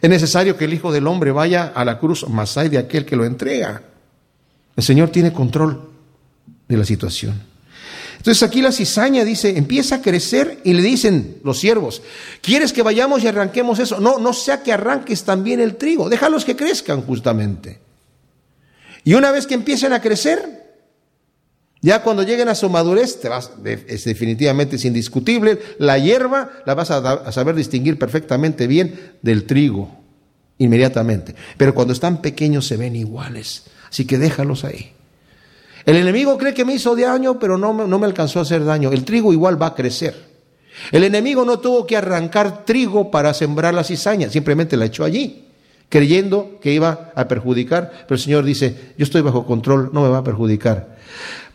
Es 0.00 0.10
necesario 0.10 0.56
que 0.56 0.64
el 0.64 0.74
Hijo 0.74 0.90
del 0.90 1.06
Hombre 1.06 1.30
vaya 1.30 1.68
a 1.68 1.84
la 1.84 2.00
cruz, 2.00 2.26
mas 2.28 2.56
hay 2.56 2.70
de 2.70 2.78
aquel 2.78 3.06
que 3.06 3.14
lo 3.14 3.24
entrega. 3.24 3.84
El 4.74 4.82
Señor 4.82 5.10
tiene 5.10 5.32
control 5.32 5.90
de 6.66 6.76
la 6.76 6.84
situación. 6.84 7.49
Entonces 8.20 8.42
aquí 8.42 8.60
la 8.60 8.70
cizaña 8.70 9.24
dice, 9.24 9.56
empieza 9.56 9.94
a 9.94 10.02
crecer 10.02 10.60
y 10.62 10.74
le 10.74 10.82
dicen 10.82 11.38
los 11.42 11.58
siervos, 11.58 12.02
¿quieres 12.42 12.70
que 12.74 12.82
vayamos 12.82 13.24
y 13.24 13.28
arranquemos 13.28 13.78
eso? 13.78 13.98
No, 13.98 14.18
no 14.18 14.34
sea 14.34 14.62
que 14.62 14.74
arranques 14.74 15.24
también 15.24 15.58
el 15.58 15.76
trigo, 15.76 16.10
déjalos 16.10 16.44
que 16.44 16.54
crezcan 16.54 17.00
justamente. 17.00 17.80
Y 19.04 19.14
una 19.14 19.32
vez 19.32 19.46
que 19.46 19.54
empiecen 19.54 19.94
a 19.94 20.02
crecer, 20.02 20.60
ya 21.80 22.02
cuando 22.02 22.22
lleguen 22.22 22.50
a 22.50 22.54
su 22.54 22.68
madurez, 22.68 23.18
es 23.86 24.04
definitivamente 24.04 24.76
es 24.76 24.84
indiscutible, 24.84 25.58
la 25.78 25.96
hierba 25.96 26.50
la 26.66 26.74
vas 26.74 26.90
a, 26.90 26.98
a 26.98 27.32
saber 27.32 27.54
distinguir 27.54 27.98
perfectamente 27.98 28.66
bien 28.66 29.14
del 29.22 29.46
trigo, 29.46 29.96
inmediatamente. 30.58 31.34
Pero 31.56 31.74
cuando 31.74 31.94
están 31.94 32.20
pequeños 32.20 32.66
se 32.66 32.76
ven 32.76 32.96
iguales, 32.96 33.62
así 33.88 34.04
que 34.04 34.18
déjalos 34.18 34.64
ahí. 34.64 34.92
El 35.90 35.96
enemigo 35.96 36.38
cree 36.38 36.54
que 36.54 36.64
me 36.64 36.74
hizo 36.74 36.94
daño, 36.94 37.36
pero 37.40 37.58
no, 37.58 37.72
no 37.72 37.98
me 37.98 38.06
alcanzó 38.06 38.38
a 38.38 38.42
hacer 38.42 38.64
daño. 38.64 38.92
El 38.92 39.04
trigo 39.04 39.32
igual 39.32 39.60
va 39.60 39.66
a 39.66 39.74
crecer. 39.74 40.14
El 40.92 41.02
enemigo 41.02 41.44
no 41.44 41.58
tuvo 41.58 41.84
que 41.84 41.96
arrancar 41.96 42.64
trigo 42.64 43.10
para 43.10 43.34
sembrar 43.34 43.74
la 43.74 43.82
cizaña, 43.82 44.30
simplemente 44.30 44.76
la 44.76 44.84
echó 44.84 45.02
allí, 45.02 45.46
creyendo 45.88 46.60
que 46.62 46.72
iba 46.72 47.10
a 47.12 47.26
perjudicar. 47.26 47.90
Pero 48.06 48.14
el 48.14 48.20
Señor 48.20 48.44
dice, 48.44 48.92
yo 48.96 49.02
estoy 49.02 49.22
bajo 49.22 49.44
control, 49.44 49.90
no 49.92 50.02
me 50.02 50.10
va 50.10 50.18
a 50.18 50.22
perjudicar. 50.22 50.96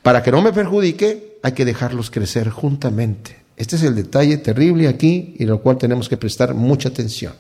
Para 0.02 0.22
que 0.22 0.34
no 0.34 0.42
me 0.42 0.52
perjudique, 0.52 1.38
hay 1.42 1.54
que 1.54 1.64
dejarlos 1.64 2.12
crecer 2.12 2.50
juntamente. 2.50 3.38
Este 3.56 3.78
es 3.78 3.84
el 3.84 3.96
detalle 3.96 4.36
terrible 4.40 4.90
aquí 4.90 5.36
y 5.40 5.46
lo 5.46 5.62
cual 5.62 5.78
tenemos 5.78 6.10
que 6.10 6.18
prestar 6.18 6.54
mucha 6.54 6.90
atención. 6.90 7.32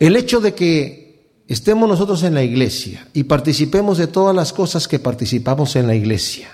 El 0.00 0.16
hecho 0.16 0.40
de 0.40 0.52
que 0.52 1.05
estemos 1.48 1.88
nosotros 1.88 2.22
en 2.22 2.34
la 2.34 2.42
iglesia 2.42 3.06
y 3.12 3.24
participemos 3.24 3.98
de 3.98 4.06
todas 4.06 4.34
las 4.34 4.52
cosas 4.52 4.88
que 4.88 4.98
participamos 4.98 5.76
en 5.76 5.86
la 5.86 5.94
iglesia, 5.94 6.50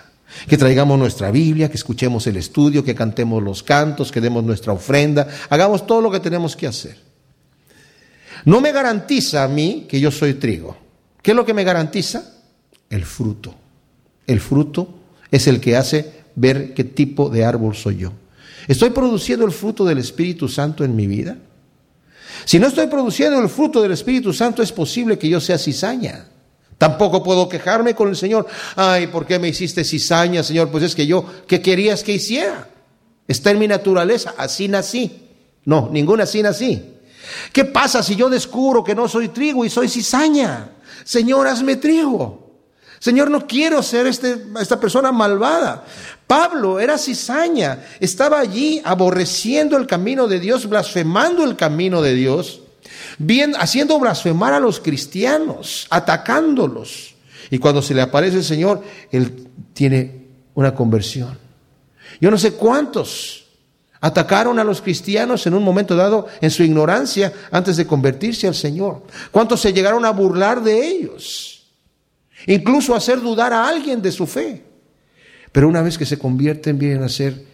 Que 0.47 0.57
traigamos 0.57 0.99
nuestra 0.99 1.31
Biblia, 1.31 1.69
que 1.69 1.77
escuchemos 1.77 2.27
el 2.27 2.37
estudio, 2.37 2.83
que 2.83 2.95
cantemos 2.95 3.43
los 3.43 3.63
cantos, 3.63 4.11
que 4.11 4.21
demos 4.21 4.43
nuestra 4.43 4.73
ofrenda, 4.73 5.29
hagamos 5.51 5.87
todo 5.87 6.01
lo 6.01 6.11
que 6.11 6.21
tenemos 6.21 6.57
que 6.57 6.67
hacer. 6.67 6.97
No 8.45 8.61
me 8.61 8.73
garantiza 8.73 9.45
a 9.45 9.49
mí 9.49 9.87
que 9.89 10.01
yo 10.01 10.11
soy 10.11 10.35
trigo. 10.35 10.77
¿Qué 11.23 11.33
es 11.33 11.37
lo 11.37 11.45
que 11.45 11.55
me 11.55 11.65
garantiza? 11.65 12.33
El 12.91 13.05
fruto. 13.05 13.55
El 14.27 14.41
fruto 14.41 14.89
es 15.31 15.47
el 15.47 15.61
que 15.61 15.77
hace 15.77 16.25
ver 16.35 16.75
qué 16.75 16.85
tipo 16.85 17.29
de 17.29 17.45
árbol 17.45 17.77
soy 17.77 17.99
yo. 17.99 18.13
¿Estoy 18.69 18.91
produciendo 18.91 19.45
el 19.45 19.53
fruto 19.53 19.85
del 19.85 19.99
Espíritu 19.99 20.49
Santo 20.49 20.85
en 20.85 20.97
mi 20.97 21.07
vida? 21.07 21.37
Si 22.45 22.59
no 22.59 22.67
estoy 22.67 22.87
produciendo 22.87 23.41
el 23.41 23.49
fruto 23.49 23.83
del 23.83 23.93
Espíritu 23.93 24.33
Santo, 24.33 24.63
es 24.63 24.73
posible 24.73 25.19
que 25.19 25.29
yo 25.29 25.41
sea 25.41 25.59
cizaña. 25.59 26.27
Tampoco 26.79 27.23
puedo 27.23 27.49
quejarme 27.49 27.95
con 27.95 28.09
el 28.09 28.17
Señor. 28.17 28.47
Ay, 28.75 29.07
¿por 29.07 29.25
qué 29.25 29.39
me 29.39 29.49
hiciste 29.49 29.85
cizaña, 29.85 30.43
Señor? 30.43 30.71
Pues 30.71 30.85
es 30.85 30.95
que 30.95 31.07
yo, 31.07 31.25
¿qué 31.47 31.63
querías 31.63 32.03
que 32.03 32.13
hiciera? 32.13 32.69
Está 33.29 33.53
en 33.53 33.61
mi 33.61 33.69
naturaleza, 33.69 34.35
así 34.37 34.67
nací. 34.67 35.29
No, 35.65 35.89
ninguna 35.93 36.25
así 36.25 36.43
nací. 36.43 36.83
¿Qué 37.53 37.65
pasa 37.65 38.03
si 38.03 38.17
yo 38.17 38.29
descubro 38.29 38.83
que 38.83 38.95
no 38.95 39.09
soy 39.09 39.29
trigo 39.29 39.65
y 39.65 39.71
soy 39.71 39.89
cizaña? 39.89 40.71
Señor, 41.05 41.47
hazme 41.47 41.77
trigo. 41.77 42.42
Señor, 43.03 43.33
no 43.33 43.49
quiero 43.49 43.83
ser 43.83 44.07
este, 44.07 44.41
esta 44.61 44.79
persona 44.79 45.11
malvada. 45.11 45.85
Pablo 46.25 46.79
era 46.79 46.97
cizaña, 46.97 47.85
estaba 47.99 48.39
allí 48.39 48.81
aborreciendo 48.85 49.77
el 49.77 49.89
camino 49.89 50.29
de 50.29 50.39
Dios, 50.39 50.69
blasfemando 50.69 51.43
el 51.43 51.57
camino 51.57 52.01
de 52.01 52.15
Dios, 52.15 52.61
bien, 53.19 53.55
haciendo 53.59 53.99
blasfemar 53.99 54.53
a 54.53 54.61
los 54.61 54.79
cristianos, 54.79 55.89
atacándolos. 55.91 57.17
Y 57.51 57.59
cuando 57.59 57.83
se 57.83 57.93
le 57.93 58.03
aparece 58.03 58.37
el 58.37 58.45
Señor, 58.45 58.85
él 59.11 59.49
tiene 59.75 60.29
una 60.55 60.73
conversión. 60.73 61.37
Yo 62.21 62.31
no 62.31 62.39
sé 62.39 62.53
cuántos 62.53 63.47
atacaron 64.01 64.61
a 64.61 64.65
los 64.65 64.81
cristianos 64.81 65.45
en 65.49 65.55
un 65.55 65.65
momento 65.65 65.97
dado 65.97 66.29
en 66.41 66.53
su 66.53 66.63
ignorancia 66.63 67.33
antes 67.51 67.77
de 67.77 67.85
convertirse 67.85 68.47
al 68.47 68.55
Señor. 68.55 69.03
¿Cuántos 69.33 69.61
se 69.61 69.73
llegaron 69.73 70.05
a 70.05 70.11
burlar 70.11 70.63
de 70.63 70.87
ellos? 70.87 71.62
Incluso 72.47 72.95
hacer 72.95 73.21
dudar 73.21 73.53
a 73.53 73.69
alguien 73.69 74.03
de 74.03 74.13
su 74.13 74.27
fe. 74.27 74.65
Pero 75.53 75.69
una 75.69 75.83
vez 75.83 75.99
que 75.99 76.07
se 76.07 76.19
convierten, 76.19 76.79
vienen 76.79 77.03
a 77.03 77.09
ser 77.09 77.45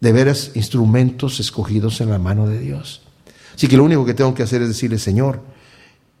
de 0.00 0.12
veras 0.12 0.50
instrumentos 0.54 1.38
escogidos 1.38 2.00
en 2.00 2.10
la 2.10 2.18
mano 2.18 2.48
de 2.48 2.58
Dios. 2.58 3.02
Así 3.54 3.68
que 3.68 3.76
lo 3.76 3.84
único 3.84 4.04
que 4.04 4.14
tengo 4.14 4.34
que 4.34 4.42
hacer 4.42 4.62
es 4.62 4.68
decirle, 4.68 4.98
Señor, 4.98 5.40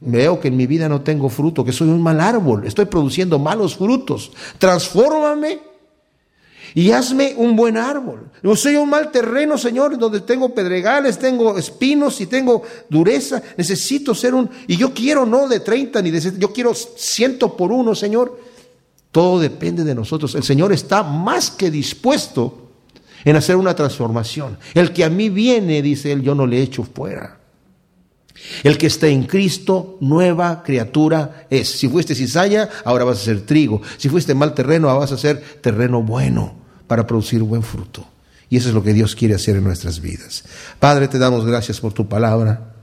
veo 0.00 0.38
que 0.38 0.48
en 0.48 0.56
mi 0.56 0.66
vida 0.66 0.88
no 0.88 1.00
tengo 1.00 1.28
fruto, 1.28 1.64
que 1.64 1.72
soy 1.72 1.88
un 1.88 2.02
mal 2.02 2.20
árbol, 2.20 2.66
estoy 2.66 2.84
produciendo 2.84 3.38
malos 3.38 3.76
frutos. 3.76 4.30
Transfórmame 4.58 5.71
y 6.74 6.90
hazme 6.90 7.34
un 7.36 7.54
buen 7.54 7.76
árbol. 7.76 8.30
No 8.42 8.56
soy 8.56 8.76
un 8.76 8.88
mal 8.88 9.10
terreno, 9.10 9.58
Señor, 9.58 9.98
donde 9.98 10.20
tengo 10.20 10.54
pedregales, 10.54 11.18
tengo 11.18 11.58
espinos 11.58 12.20
y 12.20 12.26
tengo 12.26 12.62
dureza. 12.88 13.42
Necesito 13.56 14.14
ser 14.14 14.34
un, 14.34 14.48
y 14.66 14.76
yo 14.76 14.92
quiero 14.94 15.26
no 15.26 15.48
de 15.48 15.60
30 15.60 16.00
ni 16.02 16.10
de 16.10 16.38
yo 16.38 16.52
quiero 16.52 16.74
ciento 16.74 17.56
por 17.56 17.72
uno, 17.72 17.94
Señor. 17.94 18.38
Todo 19.10 19.38
depende 19.38 19.84
de 19.84 19.94
nosotros. 19.94 20.34
El 20.34 20.42
Señor 20.42 20.72
está 20.72 21.02
más 21.02 21.50
que 21.50 21.70
dispuesto 21.70 22.70
en 23.24 23.36
hacer 23.36 23.56
una 23.56 23.76
transformación. 23.76 24.58
El 24.72 24.92
que 24.92 25.04
a 25.04 25.10
mí 25.10 25.28
viene, 25.28 25.82
dice 25.82 26.12
él, 26.12 26.22
yo 26.22 26.34
no 26.34 26.46
le 26.46 26.62
echo 26.62 26.82
fuera. 26.82 27.38
El 28.64 28.78
que 28.78 28.86
está 28.86 29.08
en 29.08 29.24
Cristo, 29.24 29.98
nueva 30.00 30.62
criatura 30.62 31.46
es. 31.50 31.68
Si 31.68 31.88
fuiste 31.88 32.14
cizalla, 32.14 32.70
ahora 32.84 33.04
vas 33.04 33.18
a 33.18 33.24
ser 33.24 33.42
trigo. 33.42 33.82
Si 33.98 34.08
fuiste 34.08 34.34
mal 34.34 34.54
terreno, 34.54 34.88
ahora 34.88 35.00
vas 35.00 35.12
a 35.12 35.18
ser 35.18 35.40
terreno 35.60 36.02
bueno 36.02 36.61
para 36.92 37.06
producir 37.06 37.42
buen 37.42 37.62
fruto. 37.62 38.06
Y 38.50 38.58
eso 38.58 38.68
es 38.68 38.74
lo 38.74 38.82
que 38.82 38.92
Dios 38.92 39.16
quiere 39.16 39.34
hacer 39.34 39.56
en 39.56 39.64
nuestras 39.64 40.02
vidas. 40.02 40.44
Padre, 40.78 41.08
te 41.08 41.18
damos 41.18 41.46
gracias 41.46 41.80
por 41.80 41.94
tu 41.94 42.06
palabra, 42.06 42.74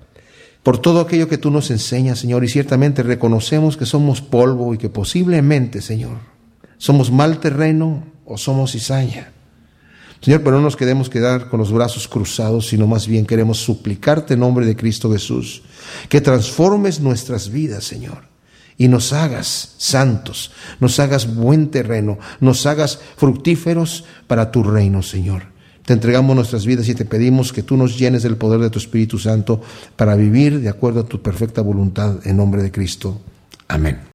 por 0.64 0.80
todo 0.80 1.00
aquello 1.00 1.30
que 1.30 1.38
tú 1.38 1.52
nos 1.52 1.70
enseñas, 1.70 2.18
Señor, 2.18 2.44
y 2.44 2.50
ciertamente 2.50 3.04
reconocemos 3.04 3.78
que 3.78 3.86
somos 3.86 4.22
polvo 4.22 4.74
y 4.74 4.80
que 4.80 4.90
posiblemente, 4.90 5.80
Señor, 5.80 6.18
somos 6.80 7.12
mal 7.12 7.40
terreno 7.40 8.04
o 8.26 8.36
somos 8.40 8.72
cizaña. 8.72 9.32
Señor, 10.22 10.42
pero 10.42 10.56
no 10.56 10.64
nos 10.64 10.76
queremos 10.76 11.08
quedar 11.08 11.50
con 11.50 11.60
los 11.60 11.72
brazos 11.72 12.08
cruzados, 12.08 12.66
sino 12.66 12.88
más 12.88 13.06
bien 13.06 13.28
queremos 13.28 13.60
suplicarte 13.60 14.34
en 14.34 14.40
nombre 14.40 14.66
de 14.66 14.76
Cristo 14.76 15.12
Jesús, 15.12 15.62
que 16.10 16.20
transformes 16.20 17.00
nuestras 17.00 17.52
vidas, 17.52 17.84
Señor 17.84 18.29
y 18.80 18.88
nos 18.88 19.14
hagas 19.14 19.76
santos, 19.78 20.52
nos 20.80 21.00
hagas 21.00 21.36
buen 21.36 21.70
terreno, 21.70 22.18
nos 22.40 22.66
hagas 22.66 23.00
fructíferos 23.18 24.06
para 24.26 24.50
tu 24.50 24.64
reino, 24.64 25.04
Señor. 25.04 25.44
Te 25.86 25.94
entregamos 25.94 26.36
nuestras 26.36 26.66
vidas 26.66 26.88
y 26.88 26.96
te 26.96 27.04
pedimos 27.04 27.52
que 27.52 27.62
tú 27.62 27.76
nos 27.76 28.00
llenes 28.00 28.24
del 28.24 28.38
poder 28.38 28.62
de 28.62 28.70
tu 28.70 28.80
Espíritu 28.80 29.20
Santo 29.20 29.62
para 29.96 30.16
vivir 30.16 30.62
de 30.62 30.70
acuerdo 30.70 31.02
a 31.02 31.06
tu 31.06 31.22
perfecta 31.22 31.62
voluntad 31.62 32.26
en 32.26 32.38
nombre 32.38 32.64
de 32.64 32.72
Cristo. 32.72 33.20
Amén. 33.68 34.00